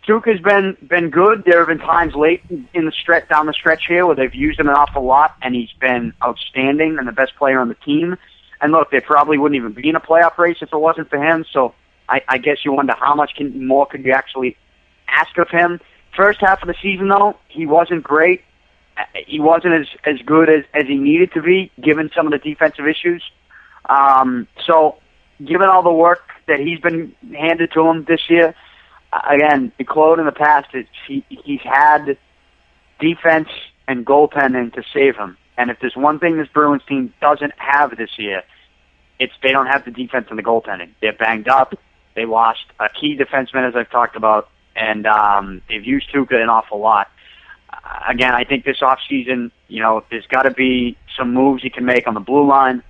Tuukka's 0.08 0.42
been 0.42 0.78
been 0.88 1.10
good. 1.10 1.44
There 1.46 1.60
have 1.60 1.68
been 1.68 1.86
times 1.86 2.16
late 2.16 2.42
in 2.74 2.86
the 2.86 2.92
stretch 2.92 3.30
down 3.30 3.46
the 3.46 3.54
stretch 3.54 3.84
here 3.88 4.06
where 4.06 4.16
they've 4.16 4.34
used 4.34 4.60
him 4.60 4.68
an 4.68 4.76
awful 4.76 5.04
lot, 5.04 5.36
and 5.42 5.54
he's 5.54 5.72
been 5.80 6.14
outstanding 6.24 6.98
and 6.98 7.08
the 7.08 7.12
best 7.12 7.36
player 7.36 7.60
on 7.60 7.68
the 7.68 7.76
team. 7.76 8.18
And 8.62 8.72
look, 8.72 8.92
they 8.92 9.00
probably 9.00 9.38
wouldn't 9.38 9.56
even 9.56 9.74
be 9.74 9.88
in 9.88 9.96
a 9.96 10.00
playoff 10.00 10.38
race 10.38 10.58
if 10.62 10.74
it 10.74 10.78
wasn't 10.78 11.10
for 11.10 11.22
him. 11.24 11.46
So 11.52 11.74
I, 12.10 12.22
I 12.28 12.38
guess 12.40 12.58
you 12.66 12.74
wonder 12.74 12.94
how 13.00 13.16
much 13.16 13.36
can, 13.36 13.66
more 13.66 13.86
could 13.86 14.04
you 14.04 14.12
actually 14.12 14.58
ask 15.08 15.38
of 15.38 15.50
him. 15.50 15.80
First 16.16 16.40
half 16.42 16.62
of 16.62 16.68
the 16.68 16.76
season, 16.82 17.08
though, 17.08 17.38
he 17.48 17.66
wasn't 17.66 18.04
great. 18.04 18.42
Uh, 18.98 19.04
He 19.28 19.40
wasn't 19.40 19.76
as 19.76 19.88
as 20.06 20.20
good 20.26 20.50
as 20.50 20.64
as 20.74 20.88
he 20.88 20.96
needed 20.96 21.32
to 21.34 21.42
be, 21.42 21.72
given 21.80 22.10
some 22.16 22.26
of 22.26 22.32
the 22.32 22.40
defensive 22.40 22.88
issues. 22.88 23.24
Um, 23.88 24.48
so, 24.66 24.98
given 25.46 25.68
all 25.70 25.84
the 25.84 25.94
work 25.94 26.24
that 26.50 26.60
he's 26.60 26.80
been 26.80 27.16
handed 27.34 27.72
to 27.74 27.88
him 27.88 28.06
this 28.06 28.30
year, 28.30 28.54
again, 29.30 29.72
Claude 29.88 30.20
in 30.20 30.26
the 30.26 30.32
past, 30.32 30.68
it's, 30.74 30.90
he, 31.08 31.26
he's 31.30 31.62
had 31.62 32.18
defense 33.00 33.50
and 33.88 34.06
goaltending 34.06 34.74
to 34.74 34.84
save 34.94 35.16
him. 35.16 35.38
And 35.58 35.70
if 35.70 35.80
there's 35.80 35.96
one 35.96 36.20
thing 36.20 36.38
this 36.38 36.48
Bruins 36.54 36.84
team 36.88 37.14
doesn't 37.22 37.54
have 37.58 37.98
this 37.98 38.12
year, 38.18 38.44
it's 39.20 39.34
they 39.44 39.52
don't 39.52 39.68
have 39.68 39.84
the 39.84 39.92
defense 39.92 40.28
and 40.30 40.40
the 40.40 40.44
goaltending. 40.44 40.92
They're 41.02 41.14
banged 41.14 41.50
up. 41.50 41.74
They 42.16 42.26
lost 42.26 42.66
a 42.80 42.88
key 42.90 43.18
defenseman, 43.18 43.68
as 43.68 43.76
I've 43.76 43.90
talked 43.90 44.16
about, 44.16 44.50
and 44.76 45.06
um, 45.06 45.62
they've 45.68 45.84
used 45.86 46.10
Tuukka 46.12 46.42
an 46.42 46.50
awful 46.50 46.80
lot. 46.80 47.10
Again, 48.08 48.34
I 48.34 48.44
think 48.44 48.66
this 48.66 48.82
off 48.82 49.00
season, 49.10 49.52
you 49.68 49.82
know, 49.82 50.04
there's 50.10 50.26
got 50.28 50.44
to 50.44 50.52
be 50.52 50.98
some 51.18 51.34
moves 51.34 51.64
you 51.64 51.72
can 51.72 51.86
make 51.86 52.08
on 52.08 52.14
the 52.14 52.20
blue 52.20 52.48
line. 52.48 52.82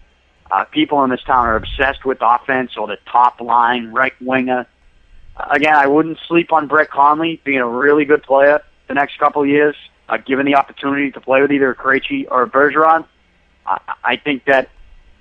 Uh, 0.52 0.66
people 0.66 1.04
in 1.04 1.10
this 1.10 1.22
town 1.24 1.46
are 1.46 1.56
obsessed 1.56 2.06
with 2.06 2.18
offense 2.22 2.72
or 2.78 2.88
the 2.88 2.98
top 3.12 3.40
line, 3.40 3.92
right 3.92 4.14
winger. 4.22 4.66
Uh, 5.38 5.48
again, 5.52 5.76
I 5.76 5.88
wouldn't 5.88 6.18
sleep 6.28 6.52
on 6.52 6.68
Brett 6.68 6.90
Connolly 6.90 7.42
being 7.44 7.60
a 7.60 7.68
really 7.68 8.06
good 8.06 8.24
player 8.24 8.62
the 8.88 8.96
next 8.96 9.20
couple 9.20 9.44
of 9.44 9.48
years, 9.48 9.76
uh, 10.08 10.18
given 10.18 10.46
the 10.46 10.56
opportunity 10.56 11.12
to 11.12 11.22
play 11.22 11.42
with 11.42 11.52
either 11.52 11.74
Krejci 11.76 12.26
or 12.30 12.48
Bergeron. 12.48 13.06
I, 13.66 13.80
I 14.04 14.16
think 14.18 14.46
that 14.46 14.70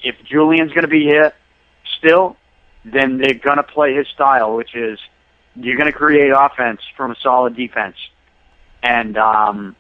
if 0.02 0.16
Julien's 0.24 0.72
going 0.72 0.82
to 0.82 0.88
be 0.88 1.02
here 1.02 1.32
still, 1.98 2.36
then 2.84 3.18
they're 3.18 3.34
going 3.34 3.58
to 3.58 3.62
play 3.62 3.94
his 3.94 4.08
style, 4.08 4.56
which 4.56 4.74
is 4.74 4.98
you're 5.54 5.76
going 5.76 5.90
to 5.90 5.96
create 5.96 6.30
offense 6.34 6.80
from 6.96 7.10
a 7.10 7.16
solid 7.22 7.56
defense. 7.56 7.96
And 8.82 9.18
um, 9.18 9.76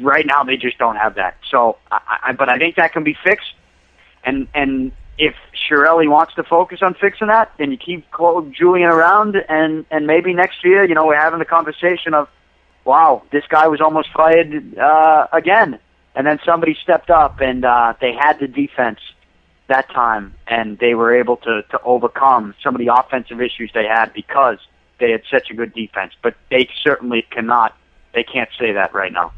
right 0.00 0.26
now, 0.26 0.44
they 0.44 0.56
just 0.56 0.78
don't 0.78 0.96
have 0.96 1.16
that. 1.16 1.38
So, 1.50 1.78
I, 1.90 2.18
I, 2.24 2.32
but 2.32 2.48
I 2.48 2.58
think 2.58 2.76
that 2.76 2.92
can 2.92 3.04
be 3.04 3.16
fixed. 3.24 3.54
And 4.24 4.48
and 4.54 4.92
if 5.18 5.34
Chiarelli 5.54 6.08
wants 6.08 6.34
to 6.34 6.42
focus 6.42 6.80
on 6.82 6.94
fixing 6.94 7.28
that, 7.28 7.52
then 7.58 7.70
you 7.70 7.76
keep 7.76 8.06
Julien 8.52 8.88
around, 8.88 9.36
and 9.48 9.84
and 9.90 10.06
maybe 10.06 10.32
next 10.32 10.64
year, 10.64 10.84
you 10.84 10.94
know, 10.94 11.06
we're 11.06 11.20
having 11.20 11.38
the 11.38 11.44
conversation 11.44 12.14
of, 12.14 12.28
wow, 12.84 13.22
this 13.30 13.44
guy 13.48 13.68
was 13.68 13.80
almost 13.80 14.08
fired 14.12 14.78
uh, 14.78 15.26
again. 15.32 15.78
and 16.14 16.26
then 16.26 16.38
somebody 16.44 16.76
stepped 16.82 17.10
up 17.10 17.40
and 17.40 17.64
uh, 17.64 17.94
they 18.00 18.12
had 18.12 18.38
the 18.38 18.48
defense 18.48 19.00
that 19.68 19.88
time, 19.90 20.34
and 20.46 20.78
they 20.78 20.94
were 20.94 21.14
able 21.14 21.36
to 21.38 21.62
to 21.70 21.80
overcome 21.82 22.54
some 22.62 22.74
of 22.74 22.78
the 22.78 22.88
offensive 22.88 23.40
issues 23.40 23.70
they 23.72 23.86
had 23.86 24.12
because 24.12 24.58
they 24.98 25.10
had 25.10 25.22
such 25.30 25.50
a 25.50 25.54
good 25.54 25.72
defense. 25.72 26.12
But 26.22 26.34
they 26.50 26.68
certainly 26.82 27.22
cannot. 27.30 27.76
They 28.14 28.24
can't 28.24 28.50
say 28.58 28.72
that 28.72 28.92
right 28.92 29.12
now. 29.12 29.32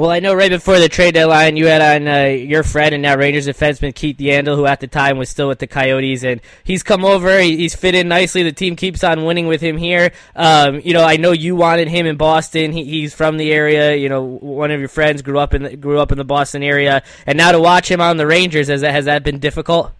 Well, 0.00 0.10
I 0.10 0.20
know 0.20 0.32
right 0.32 0.50
before 0.50 0.78
the 0.78 0.88
trade 0.88 1.12
deadline, 1.12 1.58
you 1.58 1.66
had 1.66 1.82
on 1.82 2.08
uh, 2.08 2.24
your 2.28 2.62
friend 2.62 2.94
and 2.94 3.02
now 3.02 3.16
Rangers 3.16 3.46
defenseman 3.46 3.94
Keith 3.94 4.16
Yandle, 4.16 4.56
who 4.56 4.64
at 4.64 4.80
the 4.80 4.86
time 4.86 5.18
was 5.18 5.28
still 5.28 5.46
with 5.46 5.58
the 5.58 5.66
Coyotes, 5.66 6.24
and 6.24 6.40
he's 6.64 6.82
come 6.82 7.04
over. 7.04 7.38
He, 7.38 7.58
he's 7.58 7.74
fit 7.74 7.94
in 7.94 8.08
nicely. 8.08 8.42
The 8.42 8.50
team 8.50 8.76
keeps 8.76 9.04
on 9.04 9.26
winning 9.26 9.46
with 9.46 9.60
him 9.60 9.76
here. 9.76 10.12
Um, 10.34 10.80
you 10.82 10.94
know, 10.94 11.04
I 11.04 11.18
know 11.18 11.32
you 11.32 11.54
wanted 11.54 11.88
him 11.88 12.06
in 12.06 12.16
Boston. 12.16 12.72
He, 12.72 12.84
he's 12.84 13.12
from 13.12 13.36
the 13.36 13.52
area. 13.52 13.94
You 13.94 14.08
know, 14.08 14.22
one 14.22 14.70
of 14.70 14.80
your 14.80 14.88
friends 14.88 15.20
grew 15.20 15.38
up 15.38 15.52
in 15.52 15.64
the, 15.64 15.76
grew 15.76 15.98
up 15.98 16.12
in 16.12 16.16
the 16.16 16.24
Boston 16.24 16.62
area, 16.62 17.02
and 17.26 17.36
now 17.36 17.52
to 17.52 17.60
watch 17.60 17.90
him 17.90 18.00
on 18.00 18.16
the 18.16 18.26
Rangers 18.26 18.68
has 18.68 18.80
that 18.80 18.92
has 18.92 19.04
that 19.04 19.22
been 19.22 19.38
difficult? 19.38 19.92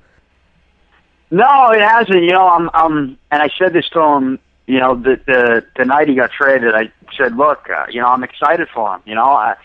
No, 1.30 1.72
it 1.72 1.82
hasn't. 1.82 2.22
You 2.22 2.32
know, 2.32 2.48
I'm, 2.48 2.70
I'm, 2.72 3.18
and 3.30 3.42
I 3.42 3.50
said 3.58 3.74
this 3.74 3.86
to 3.90 4.00
him. 4.00 4.38
You 4.66 4.80
know, 4.80 4.94
the 4.94 5.20
the 5.26 5.66
the 5.76 5.84
night 5.84 6.08
he 6.08 6.14
got 6.14 6.30
traded, 6.30 6.74
I 6.74 6.90
said, 7.18 7.36
look, 7.36 7.68
uh, 7.68 7.84
you 7.90 8.00
know, 8.00 8.06
I'm 8.06 8.24
excited 8.24 8.66
for 8.72 8.94
him. 8.94 9.02
You 9.04 9.14
know, 9.14 9.26
I 9.26 9.56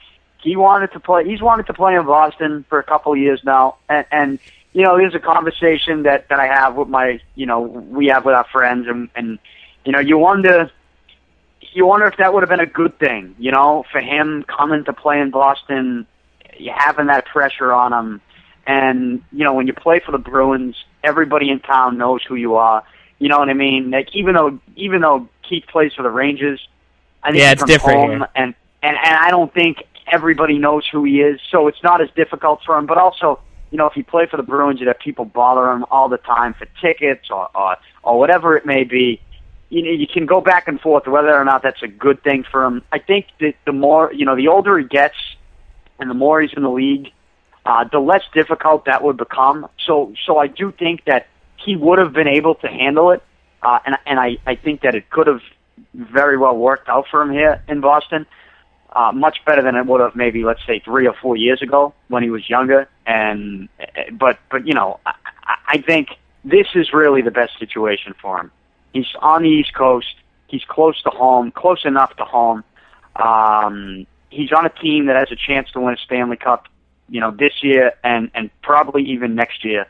he 0.45 0.55
wanted 0.55 0.91
to 0.93 0.99
play. 0.99 1.25
He's 1.27 1.41
wanted 1.41 1.65
to 1.67 1.73
play 1.73 1.95
in 1.95 2.05
Boston 2.05 2.65
for 2.69 2.77
a 2.79 2.83
couple 2.83 3.11
of 3.11 3.17
years 3.17 3.41
now, 3.43 3.77
and, 3.89 4.05
and 4.11 4.39
you 4.73 4.83
know, 4.83 4.95
there's 4.97 5.15
a 5.15 5.19
conversation 5.19 6.03
that 6.03 6.29
that 6.29 6.39
I 6.39 6.45
have 6.45 6.75
with 6.75 6.87
my, 6.87 7.19
you 7.33 7.45
know, 7.47 7.61
we 7.61 8.07
have 8.07 8.25
with 8.25 8.35
our 8.35 8.45
friends, 8.51 8.87
and 8.87 9.09
and 9.15 9.39
you 9.85 9.91
know, 9.91 9.99
you 9.99 10.17
wonder, 10.19 10.69
you 11.73 11.85
wonder 11.87 12.05
if 12.05 12.17
that 12.17 12.33
would 12.33 12.43
have 12.43 12.49
been 12.49 12.59
a 12.59 12.65
good 12.67 12.97
thing, 12.99 13.35
you 13.39 13.51
know, 13.51 13.85
for 13.91 13.99
him 14.01 14.43
coming 14.43 14.85
to 14.85 14.93
play 14.93 15.19
in 15.19 15.31
Boston, 15.31 16.05
you 16.57 16.71
having 16.75 17.07
that 17.07 17.25
pressure 17.25 17.73
on 17.73 17.91
him, 17.93 18.21
and 18.67 19.23
you 19.31 19.43
know, 19.43 19.53
when 19.53 19.65
you 19.67 19.73
play 19.73 19.99
for 20.05 20.11
the 20.11 20.19
Bruins, 20.19 20.75
everybody 21.03 21.49
in 21.49 21.59
town 21.59 21.97
knows 21.97 22.21
who 22.23 22.35
you 22.35 22.55
are. 22.55 22.83
You 23.17 23.29
know 23.29 23.39
what 23.39 23.49
I 23.49 23.53
mean? 23.53 23.89
Like 23.91 24.09
even 24.13 24.35
though 24.35 24.59
even 24.75 25.01
though 25.01 25.27
Keith 25.47 25.65
plays 25.67 25.93
for 25.93 26.03
the 26.03 26.11
Rangers, 26.11 26.59
I 27.23 27.31
think 27.31 27.41
Yeah, 27.41 27.51
it's 27.53 27.61
from 27.61 27.67
different 27.67 27.99
home, 27.99 28.09
here. 28.11 28.27
and 28.35 28.53
and 28.83 28.97
and 29.07 29.15
I 29.17 29.31
don't 29.31 29.51
think 29.53 29.77
everybody 30.11 30.57
knows 30.57 30.83
who 30.91 31.03
he 31.03 31.21
is, 31.21 31.39
so 31.51 31.67
it's 31.67 31.81
not 31.83 32.01
as 32.01 32.09
difficult 32.15 32.61
for 32.65 32.77
him. 32.77 32.85
But 32.85 32.97
also, 32.97 33.39
you 33.71 33.77
know, 33.77 33.87
if 33.87 33.97
you 33.97 34.03
play 34.03 34.27
for 34.29 34.37
the 34.37 34.43
Bruins, 34.43 34.79
you'd 34.79 34.87
have 34.87 34.99
people 34.99 35.25
bother 35.25 35.71
him 35.71 35.85
all 35.91 36.09
the 36.09 36.17
time 36.17 36.53
for 36.53 36.67
tickets 36.81 37.29
or 37.29 37.49
or, 37.55 37.77
or 38.03 38.19
whatever 38.19 38.55
it 38.55 38.65
may 38.65 38.83
be. 38.83 39.21
You 39.69 39.83
know, 39.83 39.91
you 39.91 40.07
can 40.07 40.25
go 40.25 40.41
back 40.41 40.67
and 40.67 40.79
forth 40.79 41.07
whether 41.07 41.35
or 41.35 41.43
not 41.43 41.63
that's 41.63 41.81
a 41.81 41.87
good 41.87 42.23
thing 42.23 42.45
for 42.49 42.63
him. 42.63 42.83
I 42.91 42.99
think 42.99 43.27
that 43.39 43.55
the 43.65 43.73
more 43.73 44.13
you 44.13 44.25
know, 44.25 44.35
the 44.35 44.47
older 44.47 44.77
he 44.77 44.85
gets, 44.85 45.15
and 45.99 46.09
the 46.09 46.13
more 46.13 46.41
he's 46.41 46.53
in 46.55 46.63
the 46.63 46.69
league, 46.69 47.11
uh, 47.65 47.85
the 47.91 47.99
less 47.99 48.21
difficult 48.33 48.85
that 48.85 49.03
would 49.03 49.17
become. 49.17 49.67
So, 49.85 50.13
so 50.25 50.37
I 50.37 50.47
do 50.47 50.71
think 50.71 51.05
that 51.05 51.27
he 51.57 51.75
would 51.75 51.99
have 51.99 52.13
been 52.13 52.27
able 52.27 52.55
to 52.55 52.67
handle 52.67 53.11
it, 53.11 53.23
uh, 53.61 53.79
and 53.85 53.95
and 54.05 54.19
I 54.19 54.37
I 54.45 54.55
think 54.55 54.81
that 54.81 54.95
it 54.95 55.09
could 55.09 55.27
have 55.27 55.41
very 55.93 56.37
well 56.37 56.55
worked 56.55 56.87
out 56.89 57.05
for 57.09 57.21
him 57.21 57.31
here 57.31 57.63
in 57.67 57.81
Boston. 57.81 58.25
Uh, 58.95 59.11
much 59.11 59.39
better 59.45 59.61
than 59.61 59.75
it 59.75 59.85
would 59.85 59.99
have 59.99 60.15
maybe 60.15 60.45
let's 60.45 60.65
say 60.65 60.79
three 60.79 61.05
or 61.05 61.13
four 61.21 61.35
years 61.35 61.61
ago 61.61 61.93
when 62.07 62.23
he 62.23 62.29
was 62.29 62.49
younger. 62.49 62.87
And 63.05 63.67
but 64.13 64.39
but 64.49 64.65
you 64.65 64.73
know 64.73 64.99
I, 65.05 65.13
I 65.67 65.77
think 65.79 66.09
this 66.45 66.67
is 66.75 66.93
really 66.93 67.21
the 67.21 67.31
best 67.31 67.59
situation 67.59 68.13
for 68.21 68.39
him. 68.39 68.51
He's 68.93 69.07
on 69.19 69.43
the 69.43 69.49
East 69.49 69.73
Coast. 69.73 70.15
He's 70.47 70.63
close 70.63 71.01
to 71.01 71.09
home, 71.09 71.51
close 71.51 71.83
enough 71.83 72.15
to 72.17 72.23
home. 72.23 72.63
Um, 73.17 74.07
he's 74.29 74.51
on 74.51 74.65
a 74.65 74.69
team 74.69 75.07
that 75.07 75.15
has 75.15 75.31
a 75.31 75.35
chance 75.35 75.69
to 75.71 75.81
win 75.81 75.95
a 75.95 75.97
Stanley 75.97 76.37
Cup, 76.37 76.67
you 77.09 77.19
know, 77.19 77.31
this 77.31 77.63
year 77.63 77.93
and 78.03 78.31
and 78.33 78.49
probably 78.61 79.03
even 79.03 79.35
next 79.35 79.65
year. 79.65 79.87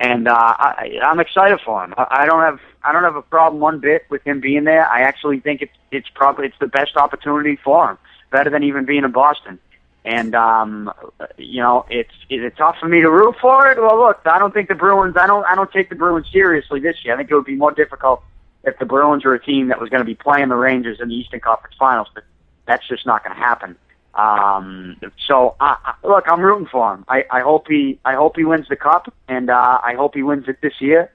And 0.00 0.28
uh, 0.28 0.34
I, 0.34 0.98
I'm 1.02 1.20
excited 1.20 1.60
for 1.64 1.84
him. 1.84 1.94
I, 1.96 2.06
I 2.22 2.26
don't 2.26 2.40
have 2.40 2.58
I 2.82 2.92
don't 2.92 3.04
have 3.04 3.16
a 3.16 3.22
problem 3.22 3.60
one 3.60 3.78
bit 3.80 4.06
with 4.10 4.22
him 4.24 4.40
being 4.40 4.64
there. 4.64 4.88
I 4.88 5.02
actually 5.02 5.40
think 5.40 5.60
it's 5.62 5.76
it's 5.90 6.08
probably 6.14 6.46
it's 6.46 6.58
the 6.58 6.66
best 6.66 6.96
opportunity 6.96 7.56
for 7.62 7.90
him, 7.90 7.98
better 8.30 8.50
than 8.50 8.62
even 8.62 8.84
being 8.84 9.04
in 9.04 9.12
Boston. 9.12 9.58
And 10.04 10.34
um, 10.34 10.92
you 11.36 11.60
know, 11.60 11.84
it's 11.90 12.12
is 12.30 12.42
it 12.42 12.56
tough 12.56 12.76
for 12.80 12.88
me 12.88 13.02
to 13.02 13.10
root 13.10 13.36
for 13.40 13.70
it? 13.70 13.78
Well, 13.78 13.98
look, 13.98 14.20
I 14.24 14.38
don't 14.38 14.54
think 14.54 14.68
the 14.68 14.74
Bruins. 14.74 15.16
I 15.16 15.26
don't 15.26 15.44
I 15.44 15.54
don't 15.54 15.70
take 15.70 15.90
the 15.90 15.94
Bruins 15.94 16.26
seriously 16.32 16.80
this 16.80 16.96
year. 17.04 17.14
I 17.14 17.16
think 17.18 17.30
it 17.30 17.34
would 17.34 17.44
be 17.44 17.56
more 17.56 17.72
difficult 17.72 18.22
if 18.64 18.78
the 18.78 18.86
Bruins 18.86 19.24
were 19.24 19.34
a 19.34 19.42
team 19.42 19.68
that 19.68 19.80
was 19.80 19.90
going 19.90 20.00
to 20.00 20.06
be 20.06 20.14
playing 20.14 20.48
the 20.48 20.56
Rangers 20.56 21.00
in 21.00 21.08
the 21.08 21.14
Eastern 21.14 21.40
Conference 21.40 21.74
Finals, 21.78 22.08
but 22.14 22.24
that's 22.66 22.86
just 22.88 23.04
not 23.04 23.24
going 23.24 23.36
to 23.36 23.42
happen. 23.42 23.76
Um, 24.14 24.96
so 25.26 25.54
I, 25.60 25.76
I, 25.84 26.06
look, 26.06 26.24
I'm 26.28 26.40
rooting 26.40 26.66
for 26.66 26.94
him. 26.94 27.04
I, 27.08 27.24
I 27.30 27.40
hope 27.40 27.68
he 27.68 27.98
I 28.04 28.14
hope 28.14 28.36
he 28.36 28.44
wins 28.44 28.68
the 28.68 28.76
cup, 28.76 29.12
and 29.28 29.50
uh, 29.50 29.80
I 29.84 29.94
hope 29.94 30.14
he 30.14 30.22
wins 30.22 30.48
it 30.48 30.60
this 30.60 30.80
year. 30.80 31.12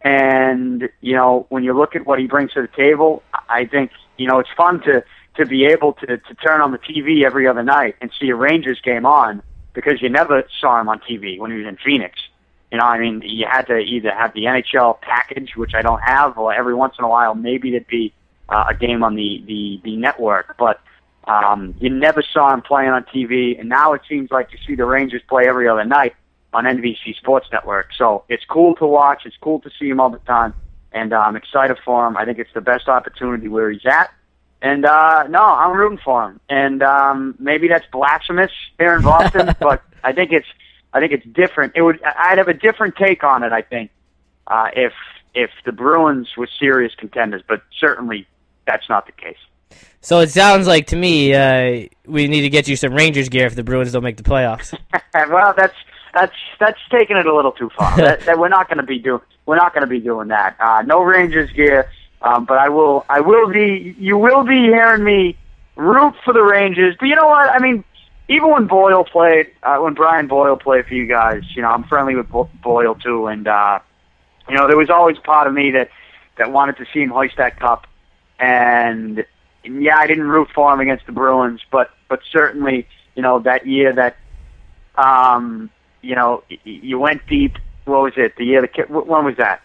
And 0.00 0.88
you 1.00 1.14
know, 1.14 1.46
when 1.50 1.64
you 1.64 1.74
look 1.74 1.94
at 1.94 2.06
what 2.06 2.18
he 2.18 2.26
brings 2.26 2.52
to 2.52 2.62
the 2.62 2.68
table, 2.68 3.22
I 3.48 3.66
think 3.66 3.92
you 4.16 4.26
know 4.26 4.38
it's 4.38 4.50
fun 4.56 4.80
to 4.82 5.04
to 5.36 5.46
be 5.46 5.64
able 5.66 5.94
to 5.94 6.18
to 6.18 6.34
turn 6.34 6.60
on 6.60 6.72
the 6.72 6.78
TV 6.78 7.24
every 7.24 7.46
other 7.46 7.62
night 7.62 7.96
and 8.00 8.10
see 8.20 8.28
a 8.28 8.36
Rangers 8.36 8.80
game 8.80 9.06
on 9.06 9.42
because 9.72 10.02
you 10.02 10.08
never 10.08 10.44
saw 10.60 10.80
him 10.80 10.88
on 10.88 11.00
TV 11.00 11.38
when 11.38 11.50
he 11.50 11.58
was 11.58 11.66
in 11.66 11.76
Phoenix. 11.76 12.18
You 12.70 12.78
know, 12.78 12.84
I 12.84 12.98
mean, 12.98 13.22
you 13.24 13.46
had 13.46 13.66
to 13.66 13.78
either 13.78 14.10
have 14.10 14.32
the 14.34 14.44
NHL 14.44 15.00
package, 15.00 15.56
which 15.56 15.74
I 15.74 15.82
don't 15.82 16.00
have, 16.00 16.38
or 16.38 16.54
every 16.54 16.74
once 16.74 16.94
in 16.98 17.04
a 17.04 17.08
while 17.08 17.34
maybe 17.34 17.70
there'd 17.70 17.86
be 17.86 18.12
uh, 18.48 18.64
a 18.70 18.74
game 18.74 19.02
on 19.02 19.14
the 19.14 19.42
the 19.46 19.80
the 19.84 19.96
network, 19.96 20.56
but. 20.58 20.80
Um, 21.24 21.76
you 21.78 21.88
never 21.88 22.20
saw 22.20 22.52
him 22.52 22.62
playing 22.62 22.88
on 22.88 23.04
TV, 23.04 23.56
and 23.56 23.68
now 23.68 23.92
it 23.92 24.00
seems 24.08 24.32
like 24.32 24.48
you 24.50 24.58
see 24.66 24.74
the 24.74 24.84
Rangers 24.84 25.22
play 25.28 25.46
every 25.46 25.68
other 25.68 25.84
night 25.84 26.16
on 26.52 26.64
NBC 26.64 27.16
Sports 27.16 27.46
Network. 27.52 27.90
So 27.96 28.24
it's 28.28 28.44
cool 28.44 28.74
to 28.76 28.86
watch. 28.86 29.22
It's 29.24 29.36
cool 29.40 29.60
to 29.60 29.70
see 29.78 29.88
him 29.88 30.00
all 30.00 30.10
the 30.10 30.18
time, 30.18 30.54
and 30.92 31.12
uh, 31.12 31.20
I'm 31.20 31.36
excited 31.36 31.78
for 31.84 32.06
him. 32.06 32.16
I 32.16 32.24
think 32.24 32.38
it's 32.38 32.52
the 32.54 32.60
best 32.60 32.88
opportunity 32.88 33.48
where 33.48 33.70
he's 33.70 33.86
at. 33.86 34.12
And 34.62 34.84
uh, 34.84 35.26
no, 35.28 35.42
I'm 35.42 35.76
rooting 35.76 35.98
for 36.04 36.30
him. 36.30 36.40
And 36.48 36.82
um, 36.84 37.34
maybe 37.40 37.66
that's 37.66 37.84
blasphemous 37.92 38.52
here 38.78 38.94
in 38.94 39.02
Boston, 39.02 39.54
but 39.60 39.82
I 40.04 40.12
think 40.12 40.30
it's 40.32 40.46
I 40.92 41.00
think 41.00 41.12
it's 41.12 41.26
different. 41.26 41.72
It 41.74 41.82
would 41.82 42.00
I'd 42.04 42.38
have 42.38 42.48
a 42.48 42.54
different 42.54 42.96
take 42.96 43.24
on 43.24 43.42
it. 43.42 43.52
I 43.52 43.62
think 43.62 43.90
uh, 44.46 44.68
if 44.74 44.92
if 45.34 45.50
the 45.64 45.72
Bruins 45.72 46.28
were 46.36 46.48
serious 46.60 46.94
contenders, 46.96 47.42
but 47.46 47.62
certainly 47.80 48.26
that's 48.66 48.88
not 48.88 49.06
the 49.06 49.12
case. 49.12 49.36
So 50.00 50.20
it 50.20 50.30
sounds 50.30 50.66
like 50.68 50.88
to 50.88 50.96
me 50.96 51.34
uh, 51.34 51.88
we 52.06 52.28
need 52.28 52.42
to 52.42 52.48
get 52.48 52.68
you 52.68 52.76
some 52.76 52.94
Rangers 52.94 53.28
gear 53.28 53.46
if 53.46 53.56
the 53.56 53.64
Bruins 53.64 53.92
don't 53.92 54.04
make 54.04 54.16
the 54.16 54.22
playoffs. 54.22 54.78
well, 55.14 55.54
that's 55.56 55.76
that's 56.14 56.36
that's 56.60 56.78
taking 56.90 57.16
it 57.16 57.26
a 57.26 57.34
little 57.34 57.52
too 57.52 57.70
far. 57.76 57.96
that, 57.96 58.20
that 58.20 58.38
we're 58.38 58.48
not 58.48 58.68
going 58.68 58.78
to 58.78 58.86
be 58.86 59.00
doing 59.00 59.22
we're 59.46 59.56
not 59.56 59.74
going 59.74 59.82
to 59.82 59.88
be 59.88 59.98
doing 59.98 60.28
that. 60.28 60.56
Uh, 60.60 60.82
no 60.82 61.02
Rangers 61.02 61.50
gear, 61.52 61.90
um, 62.22 62.44
but 62.44 62.58
I 62.58 62.68
will 62.68 63.04
I 63.08 63.20
will 63.20 63.48
be 63.52 63.94
you 63.98 64.16
will 64.18 64.44
be 64.44 64.60
hearing 64.62 65.04
me 65.04 65.36
root 65.76 66.14
for 66.24 66.32
the 66.32 66.42
Rangers. 66.42 66.96
But 66.98 67.06
you 67.06 67.16
know 67.16 67.26
what? 67.28 67.50
I 67.50 67.58
mean, 67.58 67.84
even 68.28 68.50
when 68.50 68.66
Boyle 68.66 69.04
played, 69.04 69.48
uh, 69.62 69.78
when 69.78 69.94
Brian 69.94 70.26
Boyle 70.28 70.56
played 70.56 70.86
for 70.86 70.94
you 70.94 71.06
guys, 71.06 71.42
you 71.54 71.62
know, 71.62 71.68
I'm 71.70 71.84
friendly 71.84 72.14
with 72.14 72.28
Bo- 72.28 72.50
Boyle 72.62 72.94
too, 72.94 73.26
and 73.26 73.46
uh, 73.48 73.80
you 74.48 74.56
know, 74.56 74.66
there 74.66 74.76
was 74.76 74.90
always 74.90 75.18
part 75.18 75.46
of 75.46 75.54
me 75.54 75.70
that 75.72 75.90
that 76.38 76.50
wanted 76.52 76.76
to 76.78 76.86
see 76.92 77.00
him 77.02 77.10
hoist 77.10 77.36
that 77.36 77.58
cup, 77.58 77.86
and 78.38 79.24
yeah, 79.64 79.96
I 79.96 80.06
didn't 80.06 80.26
root 80.26 80.48
for 80.54 80.72
him 80.72 80.80
against 80.80 81.06
the 81.06 81.12
Bruins, 81.12 81.60
but 81.70 81.90
but 82.08 82.20
certainly, 82.30 82.86
you 83.14 83.22
know, 83.22 83.38
that 83.40 83.66
year 83.66 83.92
that, 83.92 84.16
um, 84.96 85.70
you 86.02 86.14
know, 86.14 86.42
y- 86.50 86.58
you 86.64 86.98
went 86.98 87.26
deep. 87.26 87.56
What 87.84 88.02
was 88.02 88.12
it? 88.16 88.36
The 88.36 88.44
year 88.44 88.60
the 88.62 88.68
when 88.88 89.24
was 89.24 89.36
that? 89.36 89.60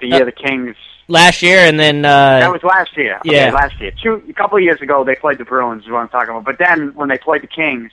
The 0.00 0.08
year 0.08 0.22
Uh, 0.22 0.24
the 0.24 0.32
Kings. 0.32 0.76
Last 1.10 1.42
year, 1.42 1.58
and 1.58 1.78
then 1.78 2.04
uh, 2.04 2.38
That 2.38 2.52
was 2.52 2.62
last 2.62 2.96
year. 2.96 3.16
Okay, 3.18 3.34
yeah. 3.34 3.52
last 3.52 3.80
year. 3.80 3.92
Two, 4.00 4.22
a 4.28 4.32
couple 4.32 4.56
of 4.58 4.62
years 4.62 4.80
ago, 4.80 5.02
they 5.04 5.16
played 5.16 5.38
the 5.38 5.44
Bruins. 5.44 5.84
Is 5.84 5.90
what 5.90 5.98
I'm 5.98 6.08
talking 6.08 6.30
about. 6.30 6.44
But 6.44 6.58
then 6.58 6.94
when 6.94 7.08
they 7.08 7.18
played 7.18 7.42
the 7.42 7.48
Kings, 7.48 7.90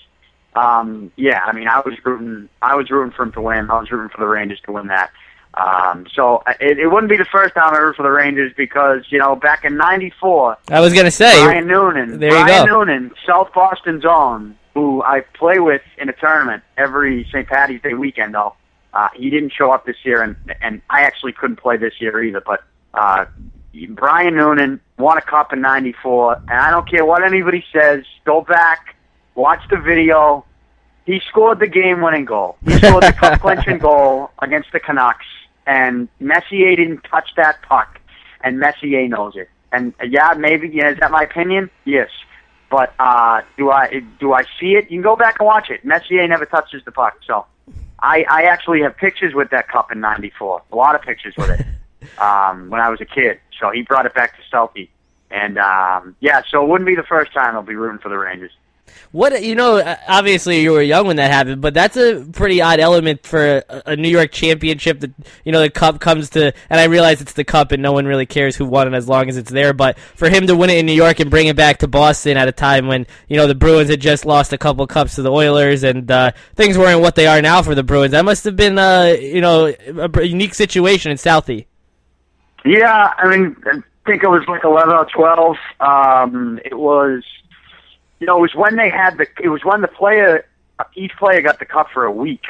um, 0.55 1.11
yeah, 1.15 1.41
I 1.45 1.51
mean, 1.51 1.67
I 1.67 1.79
was 1.79 1.95
rooting. 2.05 2.47
I 2.61 2.75
was 2.75 2.89
rooting 2.91 3.11
for 3.11 3.25
them 3.25 3.31
to 3.33 3.41
win. 3.41 3.71
I 3.71 3.79
was 3.79 3.91
rooting 3.91 4.09
for 4.09 4.19
the 4.19 4.27
Rangers 4.27 4.59
to 4.65 4.71
win 4.71 4.87
that. 4.87 5.09
Um, 5.55 6.05
so 6.13 6.43
it, 6.59 6.77
it 6.77 6.87
wouldn't 6.87 7.09
be 7.09 7.17
the 7.17 7.25
first 7.25 7.55
time 7.55 7.73
I 7.73 7.79
root 7.79 7.95
for 7.95 8.03
the 8.03 8.11
Rangers 8.11 8.53
because 8.55 9.01
you 9.09 9.17
know 9.17 9.35
back 9.35 9.65
in 9.65 9.75
'94, 9.77 10.57
I 10.69 10.79
was 10.79 10.93
gonna 10.93 11.09
say 11.09 11.43
Brian 11.43 11.65
Noonan, 11.67 12.19
There 12.19 12.29
you 12.29 12.43
Brian 12.45 12.67
go. 12.67 12.73
Noonan, 12.83 13.11
South 13.25 13.51
Boston's 13.53 14.05
own, 14.05 14.55
who 14.75 15.01
I 15.01 15.21
play 15.21 15.59
with 15.59 15.81
in 15.97 16.09
a 16.09 16.13
tournament 16.13 16.61
every 16.77 17.25
St. 17.31 17.47
Patty's 17.47 17.81
Day 17.81 17.95
weekend. 17.95 18.35
Though 18.35 18.53
uh, 18.93 19.07
he 19.15 19.31
didn't 19.31 19.51
show 19.51 19.71
up 19.71 19.85
this 19.87 19.97
year, 20.03 20.21
and 20.21 20.35
and 20.61 20.81
I 20.91 21.01
actually 21.01 21.33
couldn't 21.33 21.55
play 21.57 21.77
this 21.77 21.93
year 21.99 22.21
either. 22.21 22.41
But 22.45 22.63
uh, 22.97 23.25
Brian 23.89 24.35
Noonan 24.35 24.79
won 24.97 25.17
a 25.17 25.21
cup 25.21 25.53
in 25.53 25.61
'94, 25.61 26.35
and 26.35 26.51
I 26.51 26.71
don't 26.71 26.89
care 26.89 27.05
what 27.05 27.23
anybody 27.23 27.63
says. 27.71 28.03
Go 28.25 28.41
back, 28.41 28.95
watch 29.35 29.61
the 29.69 29.77
video. 29.77 30.45
He 31.05 31.21
scored 31.29 31.59
the 31.59 31.67
game-winning 31.67 32.25
goal. 32.25 32.57
He 32.65 32.77
scored 32.79 33.03
the 33.03 33.13
cup-clinching 33.13 33.77
goal 33.89 34.31
against 34.41 34.73
the 34.73 34.79
Canucks, 34.79 35.25
and 35.65 36.09
Messier 36.19 36.75
didn't 36.75 37.01
touch 37.09 37.29
that 37.37 37.61
puck, 37.61 38.01
and 38.41 38.59
Messier 38.59 39.07
knows 39.07 39.35
it. 39.35 39.49
And 39.71 39.93
uh, 40.01 40.05
yeah, 40.05 40.33
maybe 40.37 40.69
yeah, 40.69 40.91
is 40.91 40.97
that 40.99 41.11
my 41.11 41.23
opinion? 41.23 41.69
Yes, 41.85 42.09
But 42.69 42.93
uh, 42.99 43.41
do 43.57 43.69
I 43.71 44.01
do 44.19 44.33
I 44.33 44.43
see 44.59 44.71
it? 44.75 44.85
You 44.85 44.97
can 44.97 45.01
go 45.01 45.15
back 45.15 45.37
and 45.39 45.45
watch 45.45 45.69
it. 45.69 45.85
Messier 45.85 46.27
never 46.27 46.45
touches 46.45 46.83
the 46.83 46.91
puck, 46.91 47.19
so 47.25 47.45
I, 47.99 48.25
I 48.29 48.43
actually 48.43 48.81
have 48.81 48.97
pictures 48.97 49.33
with 49.33 49.49
that 49.51 49.67
cup 49.69 49.91
in 49.91 49.99
'94. 50.01 50.63
A 50.71 50.75
lot 50.75 50.95
of 50.95 51.01
pictures 51.01 51.35
with 51.37 51.49
it 51.51 51.65
um, 52.17 52.69
when 52.69 52.81
I 52.81 52.89
was 52.89 53.01
a 53.01 53.05
kid. 53.05 53.39
So 53.59 53.71
he 53.71 53.81
brought 53.81 54.05
it 54.05 54.13
back 54.13 54.35
to 54.37 54.55
Southie, 54.55 54.89
and 55.31 55.57
um, 55.57 56.15
yeah, 56.19 56.41
so 56.49 56.63
it 56.63 56.69
wouldn't 56.69 56.87
be 56.87 56.95
the 56.95 57.03
first 57.03 57.33
time 57.33 57.55
I'll 57.55 57.63
be 57.63 57.75
rooting 57.75 57.99
for 57.99 58.09
the 58.09 58.17
Rangers. 58.17 58.51
What 59.11 59.41
you 59.43 59.55
know? 59.55 59.77
uh, 59.77 59.95
Obviously, 60.07 60.61
you 60.61 60.71
were 60.71 60.81
young 60.81 61.07
when 61.07 61.15
that 61.15 61.31
happened, 61.31 61.61
but 61.61 61.73
that's 61.73 61.97
a 61.97 62.25
pretty 62.33 62.61
odd 62.61 62.79
element 62.79 63.25
for 63.25 63.63
a, 63.85 63.95
New 63.95 64.09
York 64.09 64.31
championship. 64.31 64.99
That 64.99 65.11
you 65.45 65.51
know, 65.51 65.61
the 65.61 65.69
cup 65.69 65.99
comes 65.99 66.31
to, 66.31 66.53
and 66.69 66.79
I 66.79 66.85
realize 66.85 67.21
it's 67.21 67.33
the 67.33 67.43
cup, 67.43 67.71
and 67.71 67.81
no 67.81 67.93
one 67.93 68.05
really 68.05 68.25
cares 68.25 68.55
who 68.55 68.65
won 68.65 68.93
it 68.93 68.97
as 68.97 69.07
long 69.07 69.29
as 69.29 69.37
it's 69.37 69.51
there. 69.51 69.73
But 69.73 69.97
for 69.99 70.29
him 70.29 70.47
to 70.47 70.55
win 70.55 70.69
it 70.69 70.77
in 70.77 70.85
New 70.85 70.93
York 70.93 71.19
and 71.19 71.29
bring 71.29 71.47
it 71.47 71.55
back 71.55 71.79
to 71.79 71.87
Boston 71.87 72.37
at 72.37 72.47
a 72.47 72.51
time 72.51 72.87
when 72.87 73.07
you 73.27 73.37
know 73.37 73.47
the 73.47 73.55
Bruins 73.55 73.89
had 73.89 74.01
just 74.01 74.25
lost 74.25 74.51
a 74.53 74.57
couple 74.57 74.85
cups 74.87 75.15
to 75.15 75.21
the 75.21 75.31
Oilers, 75.31 75.83
and 75.83 76.09
uh, 76.11 76.31
things 76.55 76.77
weren't 76.77 77.01
what 77.01 77.15
they 77.15 77.27
are 77.27 77.41
now 77.41 77.61
for 77.61 77.75
the 77.75 77.83
Bruins, 77.83 78.11
that 78.11 78.25
must 78.25 78.43
have 78.43 78.55
been, 78.55 78.77
uh, 78.77 79.15
you 79.19 79.41
know, 79.41 79.73
a 79.87 80.23
unique 80.23 80.53
situation 80.53 81.11
in 81.11 81.17
Southie. 81.17 81.65
Yeah, 82.65 83.13
I 83.17 83.29
mean, 83.29 83.55
I 83.65 83.81
think 84.05 84.23
it 84.23 84.29
was 84.29 84.43
like 84.47 84.63
11 84.63 84.93
or 84.93 85.05
12. 85.05 85.57
Um, 85.79 86.59
it 86.65 86.77
was, 86.77 87.23
you 88.19 88.27
know, 88.27 88.37
it 88.37 88.41
was 88.41 88.55
when 88.55 88.75
they 88.75 88.89
had 88.89 89.17
the, 89.17 89.27
it 89.41 89.49
was 89.49 89.63
when 89.63 89.81
the 89.81 89.87
player, 89.87 90.45
each 90.95 91.15
player 91.17 91.41
got 91.41 91.59
the 91.59 91.65
cup 91.65 91.89
for 91.93 92.05
a 92.05 92.11
week. 92.11 92.45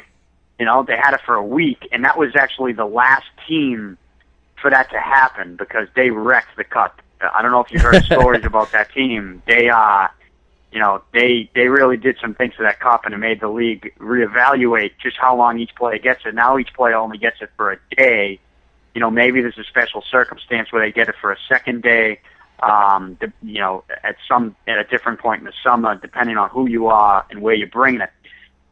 You 0.60 0.66
know, 0.66 0.84
they 0.84 0.96
had 0.96 1.14
it 1.14 1.22
for 1.26 1.36
a 1.36 1.44
week, 1.44 1.88
and 1.92 2.04
that 2.04 2.18
was 2.18 2.36
actually 2.36 2.74
the 2.74 2.86
last 2.86 3.28
team 3.48 3.98
for 4.60 4.72
that 4.72 4.90
to 4.90 5.00
happen 5.00 5.56
because 5.56 5.88
they 5.96 6.10
wrecked 6.10 6.56
the 6.58 6.64
cup. 6.64 7.02
I 7.22 7.42
don't 7.42 7.52
know 7.52 7.60
if 7.60 7.72
you 7.72 7.80
heard 7.80 8.04
stories 8.06 8.44
about 8.44 8.72
that 8.72 8.92
team. 8.92 9.44
They, 9.46 9.70
uh, 9.70 10.08
you 10.72 10.80
know, 10.80 11.04
they 11.14 11.50
they 11.54 11.68
really 11.68 11.98
did 11.98 12.18
some 12.20 12.34
things 12.34 12.56
to 12.56 12.64
that 12.64 12.80
cup, 12.80 13.06
and 13.06 13.14
it 13.14 13.18
made 13.18 13.40
the 13.40 13.50
league 13.50 13.94
reevaluate 14.00 14.94
just 15.02 15.18
how 15.18 15.36
long 15.36 15.60
each 15.60 15.76
player 15.76 16.00
gets 16.00 16.26
it. 16.26 16.34
Now 16.34 16.58
each 16.58 16.74
player 16.74 16.96
only 16.96 17.20
gets 17.20 17.38
it 17.42 17.52
for 17.56 17.72
a 17.72 17.78
day 17.96 18.40
you 18.98 19.02
know, 19.02 19.12
maybe 19.12 19.42
there's 19.42 19.60
a 19.60 19.64
special 19.64 20.04
circumstance 20.10 20.72
where 20.72 20.84
they 20.84 20.92
get 20.92 21.08
it 21.08 21.14
for 21.22 21.32
a 21.32 21.38
second 21.48 21.84
day, 21.84 22.20
um, 22.64 23.16
you 23.44 23.60
know, 23.60 23.84
at 24.04 24.16
some 24.28 24.56
at 24.66 24.80
a 24.80 24.86
different 24.86 25.20
point 25.20 25.38
in 25.38 25.46
the 25.46 25.54
summer, 25.64 25.94
depending 25.94 26.36
on 26.36 26.50
who 26.50 26.68
you 26.68 26.88
are 26.88 27.24
and 27.30 27.44
where 27.44 27.54
you're 27.54 27.68
bringing 27.68 28.02
it. 28.02 28.10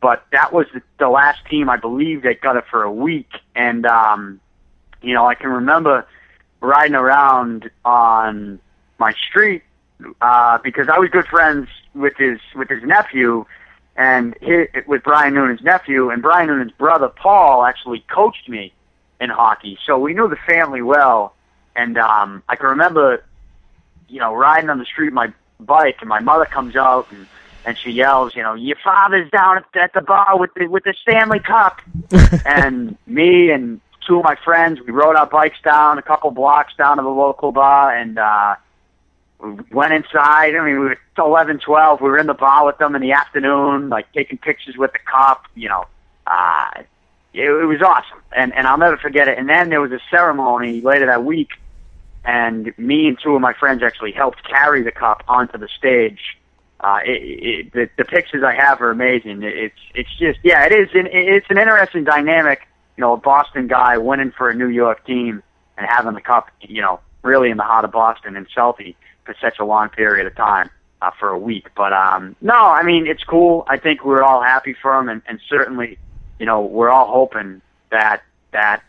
But 0.01 0.25
that 0.31 0.51
was 0.51 0.65
the, 0.97 1.09
last 1.09 1.45
team, 1.45 1.69
I 1.69 1.77
believe, 1.77 2.23
that 2.23 2.41
got 2.41 2.55
it 2.55 2.63
for 2.71 2.81
a 2.81 2.91
week, 2.91 3.29
and 3.55 3.85
um, 3.85 4.41
you 5.03 5.13
know, 5.13 5.27
I 5.27 5.35
can 5.35 5.51
remember 5.51 6.07
riding 6.59 6.95
around 6.95 7.69
on 7.85 8.59
my 8.97 9.13
street 9.29 9.61
uh, 10.21 10.57
because 10.57 10.89
I 10.89 10.97
was 10.97 11.11
good 11.11 11.27
friends 11.27 11.69
with 11.93 12.17
his 12.17 12.39
with 12.55 12.69
his 12.69 12.81
nephew 12.81 13.45
and 13.95 14.35
his, 14.41 14.69
with 14.87 15.03
Brian 15.03 15.35
Noonan's 15.35 15.61
nephew, 15.61 16.09
and 16.09 16.23
Brian 16.23 16.47
Noonan's 16.47 16.71
brother 16.71 17.09
Paul 17.09 17.63
actually 17.63 18.03
coached 18.09 18.49
me 18.49 18.73
in 19.19 19.29
hockey, 19.29 19.77
so 19.85 19.97
we 19.97 20.13
knew 20.13 20.27
the 20.27 20.37
family 20.47 20.81
well. 20.81 21.33
And 21.75 21.97
um, 21.97 22.41
I 22.47 22.55
can 22.55 22.67
remember, 22.67 23.23
you 24.07 24.19
know, 24.19 24.33
riding 24.33 24.69
on 24.69 24.79
the 24.79 24.85
street 24.85 25.11
my 25.11 25.33
bike, 25.59 25.97
and 25.99 26.09
my 26.09 26.19
mother 26.19 26.45
comes 26.45 26.75
out 26.75 27.11
and 27.11 27.27
and 27.65 27.77
she 27.77 27.89
yells, 27.89 28.35
you 28.35 28.43
know, 28.43 28.53
your 28.53 28.77
father's 28.83 29.29
down 29.31 29.57
at, 29.57 29.65
at 29.75 29.93
the 29.93 30.01
bar 30.01 30.37
with 30.39 30.53
the 30.55 30.67
with 30.67 30.83
the 30.83 30.93
Stanley 31.01 31.39
Cup, 31.39 31.81
and 32.45 32.95
me 33.07 33.49
and 33.49 33.81
two 34.05 34.17
of 34.17 34.23
my 34.23 34.35
friends, 34.43 34.79
we 34.85 34.91
rode 34.91 35.15
our 35.15 35.25
bikes 35.25 35.57
down 35.63 35.97
a 35.97 36.01
couple 36.01 36.31
blocks 36.31 36.73
down 36.77 36.97
to 36.97 37.03
the 37.03 37.09
local 37.09 37.51
bar, 37.51 37.95
and 37.95 38.17
uh, 38.17 38.55
we 39.39 39.53
went 39.71 39.93
inside. 39.93 40.55
I 40.55 40.63
mean, 40.63 40.79
we 40.79 40.85
were 40.85 40.97
11, 41.17 41.59
12. 41.59 42.01
We 42.01 42.09
were 42.09 42.17
in 42.17 42.27
the 42.27 42.33
bar 42.33 42.65
with 42.65 42.77
them 42.77 42.95
in 42.95 43.01
the 43.01 43.13
afternoon, 43.13 43.89
like 43.89 44.11
taking 44.13 44.37
pictures 44.37 44.77
with 44.77 44.93
the 44.93 44.99
cup. 44.99 45.45
You 45.55 45.69
know, 45.69 45.85
uh, 46.27 46.83
it, 47.35 47.49
it 47.49 47.65
was 47.65 47.81
awesome, 47.81 48.21
and 48.35 48.53
and 48.53 48.67
I'll 48.67 48.77
never 48.77 48.97
forget 48.97 49.27
it. 49.27 49.37
And 49.37 49.49
then 49.49 49.69
there 49.69 49.81
was 49.81 49.91
a 49.91 49.99
ceremony 50.09 50.81
later 50.81 51.05
that 51.07 51.23
week, 51.23 51.49
and 52.23 52.73
me 52.77 53.07
and 53.07 53.17
two 53.21 53.35
of 53.35 53.41
my 53.41 53.53
friends 53.53 53.83
actually 53.83 54.11
helped 54.11 54.43
carry 54.43 54.83
the 54.83 54.91
cup 54.91 55.23
onto 55.27 55.57
the 55.57 55.67
stage. 55.77 56.19
Uh, 56.79 56.99
it, 57.05 57.09
it, 57.11 57.73
the, 57.73 57.89
the 57.97 58.05
pictures 58.05 58.43
I 58.43 58.53
have 58.53 58.81
are 58.81 58.91
amazing. 58.91 59.43
It, 59.43 59.57
it's 59.57 59.79
it's 59.93 60.17
just 60.17 60.39
yeah, 60.43 60.65
it 60.65 60.71
is. 60.71 60.89
An, 60.93 61.07
it's 61.11 61.47
an 61.49 61.57
interesting 61.57 62.03
dynamic. 62.03 62.67
You 62.97 63.01
know, 63.01 63.13
a 63.13 63.17
Boston 63.17 63.67
guy 63.67 63.97
winning 63.97 64.31
for 64.31 64.49
a 64.49 64.55
New 64.55 64.69
York 64.69 65.05
team 65.05 65.43
and 65.77 65.87
having 65.89 66.13
the 66.13 66.21
cup. 66.21 66.49
You 66.61 66.81
know, 66.81 66.99
really 67.23 67.49
in 67.49 67.57
the 67.57 67.63
heart 67.63 67.85
of 67.85 67.91
Boston 67.91 68.35
and 68.35 68.47
Southie 68.55 68.95
for 69.25 69.35
such 69.41 69.59
a 69.59 69.65
long 69.65 69.89
period 69.89 70.27
of 70.27 70.35
time. 70.35 70.69
Uh, 71.01 71.11
for 71.19 71.29
a 71.29 71.37
week, 71.37 71.67
but 71.75 71.91
um, 71.91 72.37
no, 72.39 72.55
I 72.55 72.81
mean 72.81 73.05
it's 73.05 73.23
cool. 73.25 73.65
I 73.67 73.77
think 73.77 74.05
we're 74.05 74.23
all 74.23 74.41
happy 74.41 74.73
for 74.81 74.97
him, 74.97 75.09
and, 75.09 75.21
and 75.27 75.41
certainly 75.49 75.99
you 76.39 76.45
know, 76.45 76.61
we're 76.61 76.89
all 76.89 77.11
hoping 77.11 77.61
that 77.91 78.21
that 78.51 78.81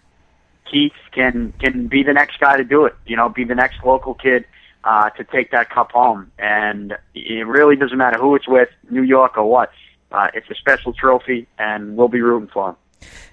Keith 0.70 0.92
can 1.12 1.52
can 1.58 1.86
be 1.88 2.02
the 2.02 2.12
next 2.12 2.38
guy 2.40 2.56
to 2.56 2.64
do 2.64 2.84
it. 2.86 2.94
You 3.06 3.16
know, 3.16 3.28
be 3.28 3.44
the 3.44 3.54
next 3.54 3.84
local 3.84 4.14
kid 4.14 4.44
uh, 4.84 5.10
to 5.10 5.24
take 5.24 5.50
that 5.50 5.68
cup 5.68 5.92
home. 5.92 6.30
And 6.38 6.96
it 7.14 7.46
really 7.46 7.76
doesn't 7.76 7.98
matter 7.98 8.18
who 8.18 8.34
it's 8.36 8.48
with, 8.48 8.68
New 8.90 9.02
York 9.02 9.36
or 9.36 9.44
what. 9.44 9.70
Uh, 10.12 10.28
it's 10.34 10.48
a 10.48 10.54
special 10.54 10.92
trophy, 10.92 11.48
and 11.58 11.96
we'll 11.96 12.08
be 12.08 12.20
rooting 12.20 12.48
for 12.48 12.70
him. 12.70 12.76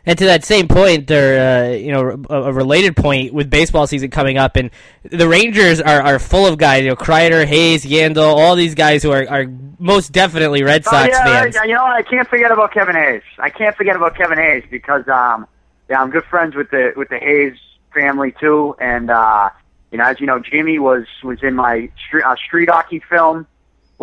And 0.06 0.20
to 0.20 0.26
that 0.26 0.44
same 0.44 0.68
point, 0.68 1.08
there, 1.08 1.72
uh, 1.72 1.76
you 1.76 1.92
know, 1.92 2.22
a, 2.30 2.44
a, 2.44 2.52
related 2.52 2.98
point 2.98 3.34
with 3.34 3.50
baseball 3.50 3.88
season 3.88 4.10
coming 4.10 4.38
up, 4.38 4.58
and 4.58 4.70
the 5.04 5.30
Rangers 5.30 5.80
are, 5.80 6.02
are 6.02 6.20
full 6.20 6.46
of 6.46 6.58
guys. 6.58 6.84
You 6.84 6.90
know, 6.90 6.96
Kreider, 6.98 7.46
Hayes, 7.46 7.86
Yandle, 7.86 8.36
all 8.36 8.56
these 8.56 8.76
guys 8.76 9.02
who 9.02 9.12
are, 9.12 9.26
are 9.30 9.46
most 9.80 10.12
definitely 10.12 10.62
Red 10.62 10.84
Sox 10.84 11.08
oh, 11.08 11.08
yeah, 11.10 11.44
fans. 11.44 11.56
You 11.64 11.74
know, 11.74 11.86
I 11.86 12.02
can't 12.02 12.28
forget 12.28 12.52
about 12.52 12.74
Kevin 12.74 12.96
Hayes. 12.96 13.22
I 13.40 13.50
can't 13.50 13.76
forget 13.78 13.96
about 13.96 14.18
Kevin 14.18 14.38
Hayes 14.38 14.66
because, 14.70 15.08
um, 15.08 15.48
yeah, 15.90 16.02
I'm 16.02 16.10
good 16.10 16.26
friends 16.26 16.54
with 16.54 16.70
the 16.70 16.92
with 16.98 17.08
the 17.08 17.20
Hayes 17.20 17.58
family 17.94 18.34
too, 18.38 18.76
and 18.80 19.10
uh, 19.10 19.52
you 19.92 20.00
know, 20.00 20.04
as 20.04 20.20
you 20.20 20.26
know, 20.26 20.40
Jimmy 20.40 20.80
was 20.80 21.06
was 21.24 21.42
in 21.44 21.56
my 21.56 21.90
street, 22.08 22.24
uh, 22.24 22.36
street 22.36 22.70
hockey 22.70 23.02
film 23.10 23.48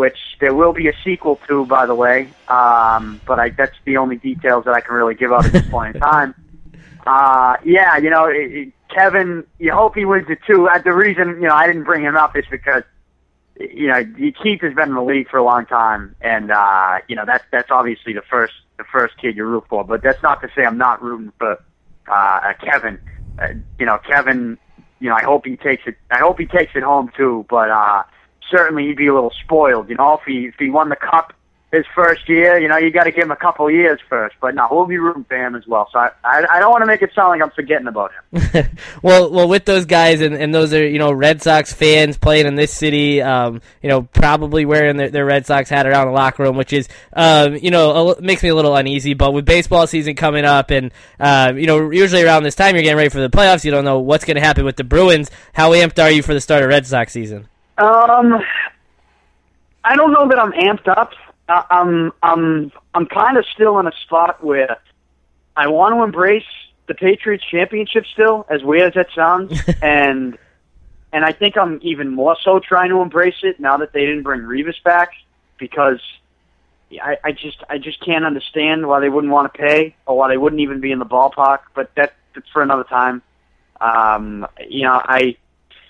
which 0.01 0.17
there 0.41 0.55
will 0.55 0.73
be 0.73 0.89
a 0.89 0.95
sequel 1.05 1.39
to, 1.47 1.67
by 1.67 1.85
the 1.85 1.95
way. 1.95 2.27
Um, 2.49 3.21
but 3.27 3.39
I, 3.39 3.51
that's 3.51 3.77
the 3.85 3.99
only 3.99 4.17
details 4.17 4.65
that 4.65 4.73
I 4.73 4.81
can 4.81 4.95
really 4.95 5.15
give 5.15 5.31
out 5.31 5.45
at 5.45 5.53
this 5.53 5.69
point 5.69 5.95
in 5.95 6.01
time. 6.15 6.35
Uh, 7.07 7.57
yeah, 7.67 7.99
you 7.99 8.09
know, 8.09 8.25
it, 8.25 8.51
it, 8.51 8.73
Kevin, 8.89 9.45
you 9.59 9.73
hope 9.73 9.95
he 9.95 10.07
wins 10.07 10.31
it 10.31 10.39
too. 10.47 10.71
Uh, 10.71 10.79
the 10.79 10.95
reason, 10.95 11.29
you 11.43 11.49
know, 11.49 11.55
I 11.55 11.67
didn't 11.67 11.85
bring 11.85 12.03
him 12.03 12.17
up 12.17 12.35
is 12.35 12.47
because, 12.51 12.83
you 13.59 13.89
know, 13.89 14.03
Keith 14.43 14.63
has 14.63 14.73
been 14.73 14.89
in 14.89 14.95
the 14.95 15.03
league 15.03 15.29
for 15.29 15.37
a 15.37 15.45
long 15.45 15.67
time, 15.67 16.17
and 16.23 16.51
uh, 16.51 17.01
you 17.07 17.15
know 17.15 17.27
that's 17.27 17.45
that's 17.53 17.71
obviously 17.71 18.15
the 18.15 18.23
first 18.23 18.55
the 18.79 18.85
first 18.85 19.19
kid 19.19 19.37
you 19.37 19.45
root 19.45 19.65
for. 19.69 19.85
But 19.85 20.03
that's 20.03 20.23
not 20.23 20.41
to 20.41 20.49
say 20.57 20.65
I'm 20.65 20.79
not 20.79 21.03
rooting 21.03 21.31
for 21.39 21.63
uh, 22.11 22.55
Kevin. 22.65 22.99
Uh, 23.39 23.49
you 23.79 23.85
know, 23.85 23.99
Kevin. 23.99 24.57
You 24.99 25.11
know, 25.11 25.15
I 25.15 25.25
hope 25.25 25.45
he 25.45 25.57
takes 25.57 25.83
it. 25.87 25.97
I 26.11 26.21
hope 26.21 26.39
he 26.39 26.47
takes 26.47 26.73
it 26.75 26.83
home 26.83 27.11
too. 27.15 27.45
But 27.51 27.69
uh, 27.71 28.05
certainly 28.51 28.87
he'd 28.87 28.97
be 28.97 29.07
a 29.07 29.15
little 29.15 29.33
spoiled. 29.45 29.89
You 29.89 29.97
know, 29.97 30.15
if 30.15 30.25
he 30.27 30.47
if 30.47 30.57
he 30.59 30.71
won 30.71 30.89
the 30.89 30.97
cup 30.97 31.35
his 31.73 31.85
first 31.95 32.29
year, 32.29 32.59
you 32.59 32.67
know, 32.67 32.77
you 32.77 32.91
got 32.91 33.05
to 33.05 33.13
give 33.13 33.23
him 33.23 33.31
a 33.31 33.37
couple 33.37 33.69
of 33.69 33.73
years 33.73 34.01
first. 34.09 34.35
But 34.41 34.57
no, 34.57 34.67
we'll 34.71 34.87
be 34.87 34.99
rooting 34.99 35.23
for 35.23 35.37
him 35.37 35.55
as 35.55 35.65
well. 35.69 35.89
So 35.93 36.01
I 36.01 36.11
I, 36.25 36.45
I 36.51 36.59
don't 36.59 36.71
want 36.71 36.83
to 36.83 36.87
make 36.87 37.01
it 37.01 37.13
sound 37.15 37.29
like 37.29 37.43
I'm 37.43 37.55
forgetting 37.55 37.87
about 37.87 38.11
him. 38.33 38.69
well, 39.03 39.31
well, 39.31 39.47
with 39.47 39.67
those 39.67 39.85
guys 39.85 40.21
and, 40.21 40.35
and 40.35 40.53
those 40.53 40.75
are 40.75 40.85
you 40.85 40.99
know 40.99 41.13
Red 41.13 41.43
Sox 41.43 41.73
fans 41.73 42.19
playing 42.19 42.47
in 42.47 42.57
this 42.57 42.73
city, 42.73 43.23
um, 43.23 43.61
you 43.83 43.89
know, 43.89 44.03
probably 44.03 44.65
wearing 44.65 44.97
their, 44.97 45.11
their 45.11 45.25
Red 45.25 45.47
Sox 45.47 45.71
hat 45.71 45.87
around 45.87 46.09
the 46.09 46.13
locker 46.13 46.43
room, 46.43 46.57
which 46.57 46.73
is 46.73 46.89
um, 47.13 47.55
you 47.55 47.71
know 47.71 48.11
a, 48.11 48.21
makes 48.21 48.43
me 48.43 48.49
a 48.49 48.55
little 48.55 48.75
uneasy. 48.75 49.15
But 49.15 49.33
with 49.33 49.45
baseball 49.45 49.87
season 49.87 50.17
coming 50.17 50.45
up, 50.45 50.71
and 50.71 50.91
uh, 51.21 51.53
you 51.55 51.67
know, 51.67 51.91
usually 51.91 52.25
around 52.25 52.43
this 52.43 52.57
time 52.57 52.75
you're 52.75 52.83
getting 52.83 52.99
ready 52.99 53.11
for 53.11 53.21
the 53.21 53.31
playoffs, 53.31 53.65
you 53.65 53.71
don't 53.71 53.85
know 53.85 54.01
what's 54.01 54.25
going 54.25 54.37
to 54.37 54.43
happen 54.43 54.65
with 54.65 54.77
the 54.77 54.85
Bruins. 54.85 55.31
How 55.53 55.71
amped 55.71 56.03
are 56.03 56.11
you 56.11 56.23
for 56.23 56.35
the 56.35 56.41
start 56.41 56.65
of 56.65 56.69
Red 56.69 56.85
Sox 56.85 57.13
season? 57.13 57.49
Um, 57.81 58.43
I 59.83 59.97
don't 59.97 60.13
know 60.13 60.29
that 60.29 60.39
I'm 60.39 60.53
amped 60.53 60.89
up. 60.89 61.13
Uh, 61.49 61.63
I'm 61.71 62.13
I'm 62.23 62.73
I'm 62.95 63.07
kind 63.07 63.39
of 63.39 63.45
still 63.55 63.79
in 63.79 63.87
a 63.87 63.93
spot 64.05 64.45
where 64.45 64.77
I 65.57 65.69
want 65.69 65.95
to 65.95 66.03
embrace 66.03 66.45
the 66.87 66.95
Patriots 66.95 67.45
championship 67.51 68.05
still, 68.13 68.47
as 68.51 68.63
weird 68.63 68.89
as 68.89 68.95
that 68.95 69.07
sounds, 69.15 69.59
and 69.83 70.37
and 71.13 71.25
I 71.25 71.33
think 71.33 71.57
I'm 71.57 71.81
even 71.83 72.11
more 72.11 72.37
so 72.45 72.61
trying 72.61 72.91
to 72.91 73.01
embrace 73.01 73.43
it 73.43 73.59
now 73.59 73.79
that 73.79 73.93
they 73.93 74.01
didn't 74.01 74.25
bring 74.25 74.43
Revis 74.43 74.81
back 74.85 75.13
because 75.59 76.01
I, 77.03 77.17
I 77.25 77.33
just 77.33 77.65
I 77.71 77.79
just 77.79 78.05
can't 78.05 78.27
understand 78.27 78.87
why 78.87 79.01
they 79.01 79.09
wouldn't 79.09 79.33
want 79.33 79.53
to 79.53 79.59
pay 79.59 79.97
or 80.07 80.19
why 80.19 80.29
they 80.29 80.37
wouldn't 80.37 80.61
even 80.61 80.81
be 80.81 80.93
in 80.93 80.99
the 80.99 81.07
ballpark. 81.07 81.61
But 81.75 81.95
that 81.97 82.13
that's 82.35 82.49
for 82.51 82.61
another 82.61 82.85
time. 82.85 83.23
Um, 83.81 84.47
you 84.69 84.83
know, 84.83 85.01
I 85.03 85.37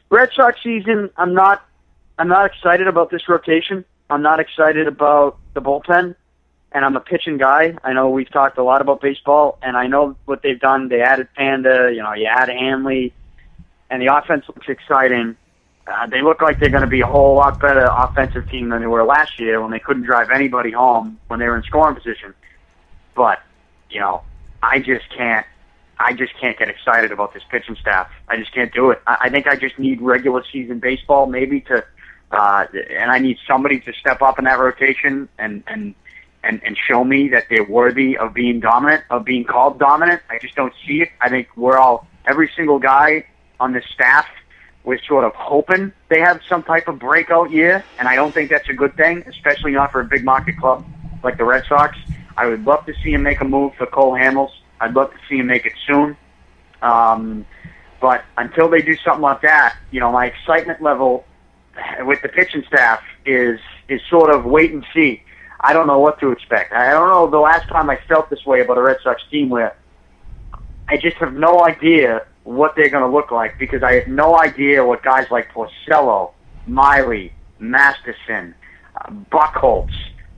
Red 0.08 0.30
Sox 0.36 0.62
season. 0.62 1.10
I'm 1.16 1.34
not 1.34 1.66
I'm 2.20 2.28
not 2.28 2.44
excited 2.44 2.86
about 2.86 3.10
this 3.10 3.30
rotation. 3.30 3.82
I'm 4.10 4.20
not 4.20 4.40
excited 4.40 4.86
about 4.86 5.38
the 5.54 5.62
bullpen, 5.62 6.14
and 6.70 6.84
I'm 6.84 6.94
a 6.94 7.00
pitching 7.00 7.38
guy. 7.38 7.78
I 7.82 7.94
know 7.94 8.10
we've 8.10 8.30
talked 8.30 8.58
a 8.58 8.62
lot 8.62 8.82
about 8.82 9.00
baseball, 9.00 9.58
and 9.62 9.74
I 9.74 9.86
know 9.86 10.14
what 10.26 10.42
they've 10.42 10.60
done. 10.60 10.90
They 10.90 11.00
added 11.00 11.28
Panda, 11.34 11.90
you 11.90 12.02
know, 12.02 12.12
you 12.12 12.26
add 12.26 12.50
Hanley, 12.50 13.14
and 13.88 14.02
the 14.02 14.14
offense 14.14 14.44
looks 14.48 14.68
exciting. 14.68 15.34
Uh, 15.86 16.08
they 16.08 16.20
look 16.20 16.42
like 16.42 16.60
they're 16.60 16.68
going 16.68 16.82
to 16.82 16.90
be 16.90 17.00
a 17.00 17.06
whole 17.06 17.36
lot 17.36 17.58
better 17.58 17.88
offensive 17.90 18.46
team 18.50 18.68
than 18.68 18.82
they 18.82 18.86
were 18.86 19.02
last 19.02 19.40
year 19.40 19.62
when 19.62 19.70
they 19.70 19.80
couldn't 19.80 20.02
drive 20.02 20.28
anybody 20.28 20.72
home 20.72 21.18
when 21.28 21.40
they 21.40 21.46
were 21.46 21.56
in 21.56 21.62
scoring 21.62 21.94
position. 21.94 22.34
But 23.16 23.38
you 23.88 23.98
know, 23.98 24.24
I 24.62 24.80
just 24.80 25.08
can't. 25.16 25.46
I 25.98 26.12
just 26.12 26.38
can't 26.38 26.58
get 26.58 26.68
excited 26.68 27.12
about 27.12 27.32
this 27.32 27.42
pitching 27.50 27.76
staff. 27.80 28.10
I 28.28 28.36
just 28.36 28.52
can't 28.52 28.72
do 28.74 28.90
it. 28.90 29.00
I, 29.06 29.16
I 29.22 29.28
think 29.30 29.46
I 29.46 29.56
just 29.56 29.78
need 29.78 30.02
regular 30.02 30.44
season 30.52 30.80
baseball, 30.80 31.26
maybe 31.26 31.62
to, 31.62 31.84
uh, 32.30 32.66
and 32.90 33.10
I 33.10 33.18
need 33.18 33.38
somebody 33.46 33.80
to 33.80 33.92
step 33.92 34.22
up 34.22 34.38
in 34.38 34.44
that 34.44 34.58
rotation 34.58 35.28
and 35.38 35.62
and 35.66 35.94
and 36.42 36.60
and 36.64 36.76
show 36.76 37.04
me 37.04 37.28
that 37.30 37.46
they're 37.50 37.64
worthy 37.64 38.16
of 38.16 38.34
being 38.34 38.60
dominant, 38.60 39.04
of 39.10 39.24
being 39.24 39.44
called 39.44 39.78
dominant. 39.78 40.22
I 40.30 40.38
just 40.38 40.54
don't 40.54 40.72
see 40.86 41.02
it. 41.02 41.10
I 41.20 41.28
think 41.28 41.48
we're 41.56 41.78
all 41.78 42.06
every 42.26 42.50
single 42.56 42.78
guy 42.78 43.26
on 43.58 43.72
this 43.72 43.84
staff. 43.92 44.26
We're 44.84 45.02
sort 45.02 45.24
of 45.24 45.34
hoping 45.34 45.92
they 46.08 46.20
have 46.20 46.40
some 46.48 46.62
type 46.62 46.88
of 46.88 46.98
breakout 46.98 47.50
year, 47.50 47.84
and 47.98 48.08
I 48.08 48.14
don't 48.14 48.32
think 48.32 48.50
that's 48.50 48.68
a 48.70 48.74
good 48.74 48.96
thing, 48.96 49.22
especially 49.26 49.72
not 49.72 49.92
for 49.92 50.00
a 50.00 50.04
big 50.04 50.24
market 50.24 50.56
club 50.56 50.86
like 51.22 51.36
the 51.36 51.44
Red 51.44 51.64
Sox. 51.68 51.96
I 52.36 52.46
would 52.46 52.64
love 52.64 52.86
to 52.86 52.94
see 53.04 53.12
him 53.12 53.22
make 53.22 53.42
a 53.42 53.44
move 53.44 53.74
for 53.76 53.86
Cole 53.86 54.14
Hamels. 54.14 54.50
I'd 54.80 54.94
love 54.94 55.10
to 55.10 55.18
see 55.28 55.36
him 55.36 55.48
make 55.48 55.66
it 55.66 55.74
soon. 55.86 56.16
Um, 56.80 57.44
but 58.00 58.24
until 58.38 58.70
they 58.70 58.80
do 58.80 58.96
something 59.04 59.20
like 59.20 59.42
that, 59.42 59.76
you 59.90 60.00
know, 60.00 60.10
my 60.10 60.26
excitement 60.26 60.80
level 60.80 61.26
with 62.00 62.20
the 62.22 62.28
pitching 62.28 62.64
staff 62.66 63.00
is 63.24 63.60
is 63.88 64.00
sort 64.08 64.34
of 64.34 64.44
wait 64.44 64.72
and 64.72 64.84
see. 64.94 65.22
I 65.60 65.72
don't 65.72 65.86
know 65.86 65.98
what 65.98 66.18
to 66.20 66.30
expect. 66.30 66.72
I 66.72 66.90
don't 66.90 67.08
know 67.08 67.28
the 67.28 67.38
last 67.38 67.68
time 67.68 67.90
I 67.90 67.98
felt 68.08 68.30
this 68.30 68.44
way 68.46 68.60
about 68.60 68.78
a 68.78 68.82
Red 68.82 68.98
Sox 69.02 69.22
team 69.30 69.50
where 69.50 69.76
I 70.88 70.96
just 70.96 71.16
have 71.16 71.34
no 71.34 71.64
idea 71.64 72.26
what 72.44 72.74
they're 72.74 72.88
going 72.88 73.08
to 73.08 73.14
look 73.14 73.30
like 73.30 73.58
because 73.58 73.82
I 73.82 73.94
have 73.94 74.08
no 74.08 74.38
idea 74.40 74.84
what 74.84 75.02
guys 75.02 75.26
like 75.30 75.52
Porcello, 75.52 76.32
Miley, 76.66 77.32
Masterson, 77.58 78.54
uh, 78.96 79.10
Buchholz, 79.30 79.92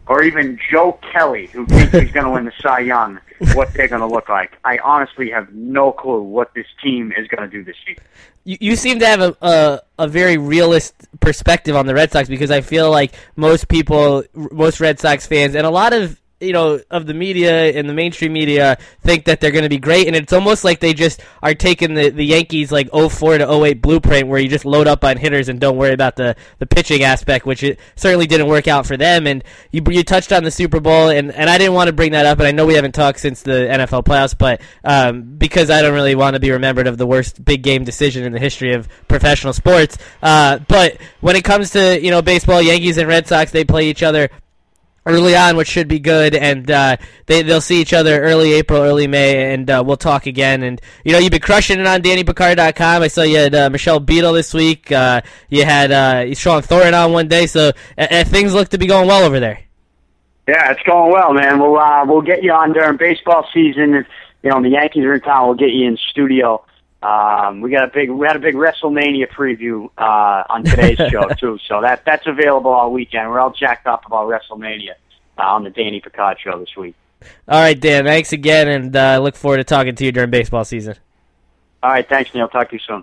or 0.06 0.22
even 0.22 0.58
Joe 0.70 0.98
Kelly, 1.12 1.46
who 1.46 1.66
thinks 1.66 1.92
he's 1.92 2.12
going 2.12 2.26
to 2.26 2.30
win 2.30 2.44
the 2.44 2.52
Cy 2.60 2.80
Young, 2.80 3.20
what 3.54 3.72
they're 3.74 3.88
going 3.88 4.00
to 4.00 4.06
look 4.06 4.28
like. 4.28 4.58
I 4.64 4.78
honestly 4.78 5.30
have 5.30 5.52
no 5.52 5.92
clue 5.92 6.22
what 6.22 6.54
this 6.54 6.66
team 6.82 7.12
is 7.16 7.28
going 7.28 7.48
to 7.48 7.48
do 7.48 7.64
this 7.64 7.76
year. 7.86 7.96
You, 8.44 8.56
you 8.60 8.76
seem 8.76 8.98
to 8.98 9.06
have 9.06 9.20
a, 9.20 9.36
a 9.40 9.80
a 10.00 10.08
very 10.08 10.36
realist 10.36 10.94
perspective 11.20 11.76
on 11.76 11.86
the 11.86 11.94
Red 11.94 12.10
Sox 12.10 12.28
because 12.28 12.50
I 12.50 12.60
feel 12.60 12.90
like 12.90 13.12
most 13.36 13.68
people, 13.68 14.24
most 14.34 14.80
Red 14.80 14.98
Sox 14.98 15.26
fans, 15.26 15.54
and 15.54 15.64
a 15.66 15.70
lot 15.70 15.92
of 15.92 16.20
you 16.42 16.52
know 16.52 16.80
of 16.90 17.06
the 17.06 17.14
media 17.14 17.72
and 17.72 17.88
the 17.88 17.94
mainstream 17.94 18.32
media 18.32 18.76
think 19.00 19.24
that 19.24 19.40
they're 19.40 19.50
going 19.50 19.62
to 19.62 19.68
be 19.68 19.78
great 19.78 20.06
and 20.06 20.16
it's 20.16 20.32
almost 20.32 20.64
like 20.64 20.80
they 20.80 20.92
just 20.92 21.20
are 21.42 21.54
taking 21.54 21.94
the, 21.94 22.10
the 22.10 22.24
Yankees 22.24 22.72
like 22.72 22.90
04 22.92 23.38
to 23.38 23.64
08 23.64 23.80
blueprint 23.80 24.28
where 24.28 24.40
you 24.40 24.48
just 24.48 24.64
load 24.64 24.86
up 24.86 25.04
on 25.04 25.16
hitters 25.16 25.48
and 25.48 25.60
don't 25.60 25.76
worry 25.76 25.92
about 25.92 26.16
the, 26.16 26.36
the 26.58 26.66
pitching 26.66 27.02
aspect 27.02 27.46
which 27.46 27.62
it 27.62 27.78
certainly 27.96 28.26
didn't 28.26 28.48
work 28.48 28.68
out 28.68 28.86
for 28.86 28.96
them. 28.96 29.26
And 29.26 29.44
you 29.70 29.82
you 29.88 30.02
touched 30.02 30.32
on 30.32 30.44
the 30.44 30.50
Super 30.50 30.80
Bowl 30.80 31.08
and, 31.08 31.32
and 31.32 31.48
I 31.48 31.58
didn't 31.58 31.74
want 31.74 31.88
to 31.88 31.92
bring 31.92 32.12
that 32.12 32.26
up 32.26 32.38
and 32.38 32.46
I 32.46 32.52
know 32.52 32.66
we 32.66 32.74
haven't 32.74 32.92
talked 32.92 33.20
since 33.20 33.42
the 33.42 33.52
NFL 33.52 34.04
playoffs 34.04 34.36
but 34.36 34.60
um, 34.84 35.22
because 35.22 35.70
I 35.70 35.82
don't 35.82 35.94
really 35.94 36.14
want 36.14 36.34
to 36.34 36.40
be 36.40 36.50
remembered 36.50 36.86
of 36.86 36.98
the 36.98 37.06
worst 37.06 37.44
big 37.44 37.62
game 37.62 37.84
decision 37.84 38.24
in 38.24 38.32
the 38.32 38.40
history 38.40 38.74
of 38.74 38.88
professional 39.08 39.52
sports 39.52 39.98
uh, 40.22 40.58
but 40.68 40.98
when 41.20 41.36
it 41.36 41.44
comes 41.44 41.70
to 41.70 42.00
you 42.02 42.10
know 42.10 42.22
baseball 42.22 42.60
Yankees 42.60 42.98
and 42.98 43.08
Red 43.08 43.26
Sox 43.26 43.50
they 43.50 43.64
play 43.64 43.88
each 43.88 44.02
other 44.02 44.30
early 45.06 45.36
on, 45.36 45.56
which 45.56 45.68
should 45.68 45.88
be 45.88 45.98
good. 45.98 46.34
And 46.34 46.70
uh, 46.70 46.96
they 47.26 47.42
they'll 47.42 47.60
see 47.60 47.80
each 47.80 47.92
other 47.92 48.22
early 48.22 48.52
April, 48.52 48.82
early 48.82 49.06
May, 49.06 49.52
and 49.52 49.68
uh, 49.70 49.82
we'll 49.84 49.96
talk 49.96 50.26
again. 50.26 50.62
And 50.62 50.80
you 51.04 51.12
know, 51.12 51.18
you've 51.18 51.30
been 51.30 51.40
crushing 51.40 51.80
it 51.80 51.86
on 51.86 52.02
DannyPicard.com. 52.02 53.02
I 53.02 53.08
saw 53.08 53.22
you 53.22 53.38
had 53.38 53.54
uh, 53.54 53.70
Michelle 53.70 54.00
Beadle 54.00 54.32
this 54.32 54.54
week. 54.54 54.90
Uh, 54.92 55.22
you 55.48 55.64
had 55.64 55.92
uh, 55.92 56.34
Shawn 56.34 56.62
Thornton 56.62 56.94
on 56.94 57.12
one 57.12 57.28
day, 57.28 57.46
so 57.46 57.72
uh, 57.98 58.24
things 58.24 58.54
look 58.54 58.68
to 58.70 58.78
be 58.78 58.86
going 58.86 59.08
well 59.08 59.24
over 59.24 59.40
there. 59.40 59.60
Yeah, 60.48 60.72
it's 60.72 60.82
going 60.82 61.12
well, 61.12 61.32
man. 61.32 61.60
We'll 61.60 61.80
we'll 62.06 62.22
get 62.22 62.42
you 62.42 62.52
on 62.52 62.72
during 62.72 62.96
baseball 62.96 63.46
season. 63.54 63.94
If, 63.94 64.06
you 64.42 64.50
know, 64.50 64.60
the 64.60 64.70
Yankees 64.70 65.04
are 65.04 65.14
in 65.14 65.20
town, 65.20 65.46
we'll 65.46 65.56
get 65.56 65.70
you 65.70 65.86
in 65.86 65.96
studio. 66.10 66.64
Um, 67.02 67.60
we 67.60 67.70
got 67.70 67.84
a 67.84 67.88
big 67.88 68.10
we 68.10 68.26
had 68.26 68.36
a 68.36 68.38
big 68.38 68.54
WrestleMania 68.54 69.28
preview 69.28 69.90
uh, 69.98 70.44
on 70.48 70.62
today's 70.62 70.98
show 71.10 71.28
too, 71.30 71.58
so 71.66 71.80
that 71.80 72.04
that's 72.04 72.26
available 72.26 72.70
all 72.70 72.92
weekend. 72.92 73.28
We're 73.28 73.40
all 73.40 73.52
jacked 73.52 73.86
up 73.86 74.06
about 74.06 74.28
WrestleMania 74.28 74.94
uh, 75.38 75.42
on 75.42 75.64
the 75.64 75.70
Danny 75.70 76.00
Picard 76.00 76.38
show 76.40 76.58
this 76.60 76.76
week. 76.76 76.94
All 77.48 77.60
right, 77.60 77.78
Dan. 77.78 78.04
Thanks 78.04 78.32
again, 78.32 78.68
and 78.68 78.94
uh, 78.94 79.18
look 79.20 79.34
forward 79.34 79.58
to 79.58 79.64
talking 79.64 79.94
to 79.94 80.04
you 80.04 80.12
during 80.12 80.30
baseball 80.30 80.64
season. 80.64 80.96
All 81.82 81.90
right, 81.90 82.08
thanks, 82.08 82.32
Neil. 82.34 82.48
Talk 82.48 82.68
to 82.70 82.76
you 82.76 82.80
soon. 82.86 83.00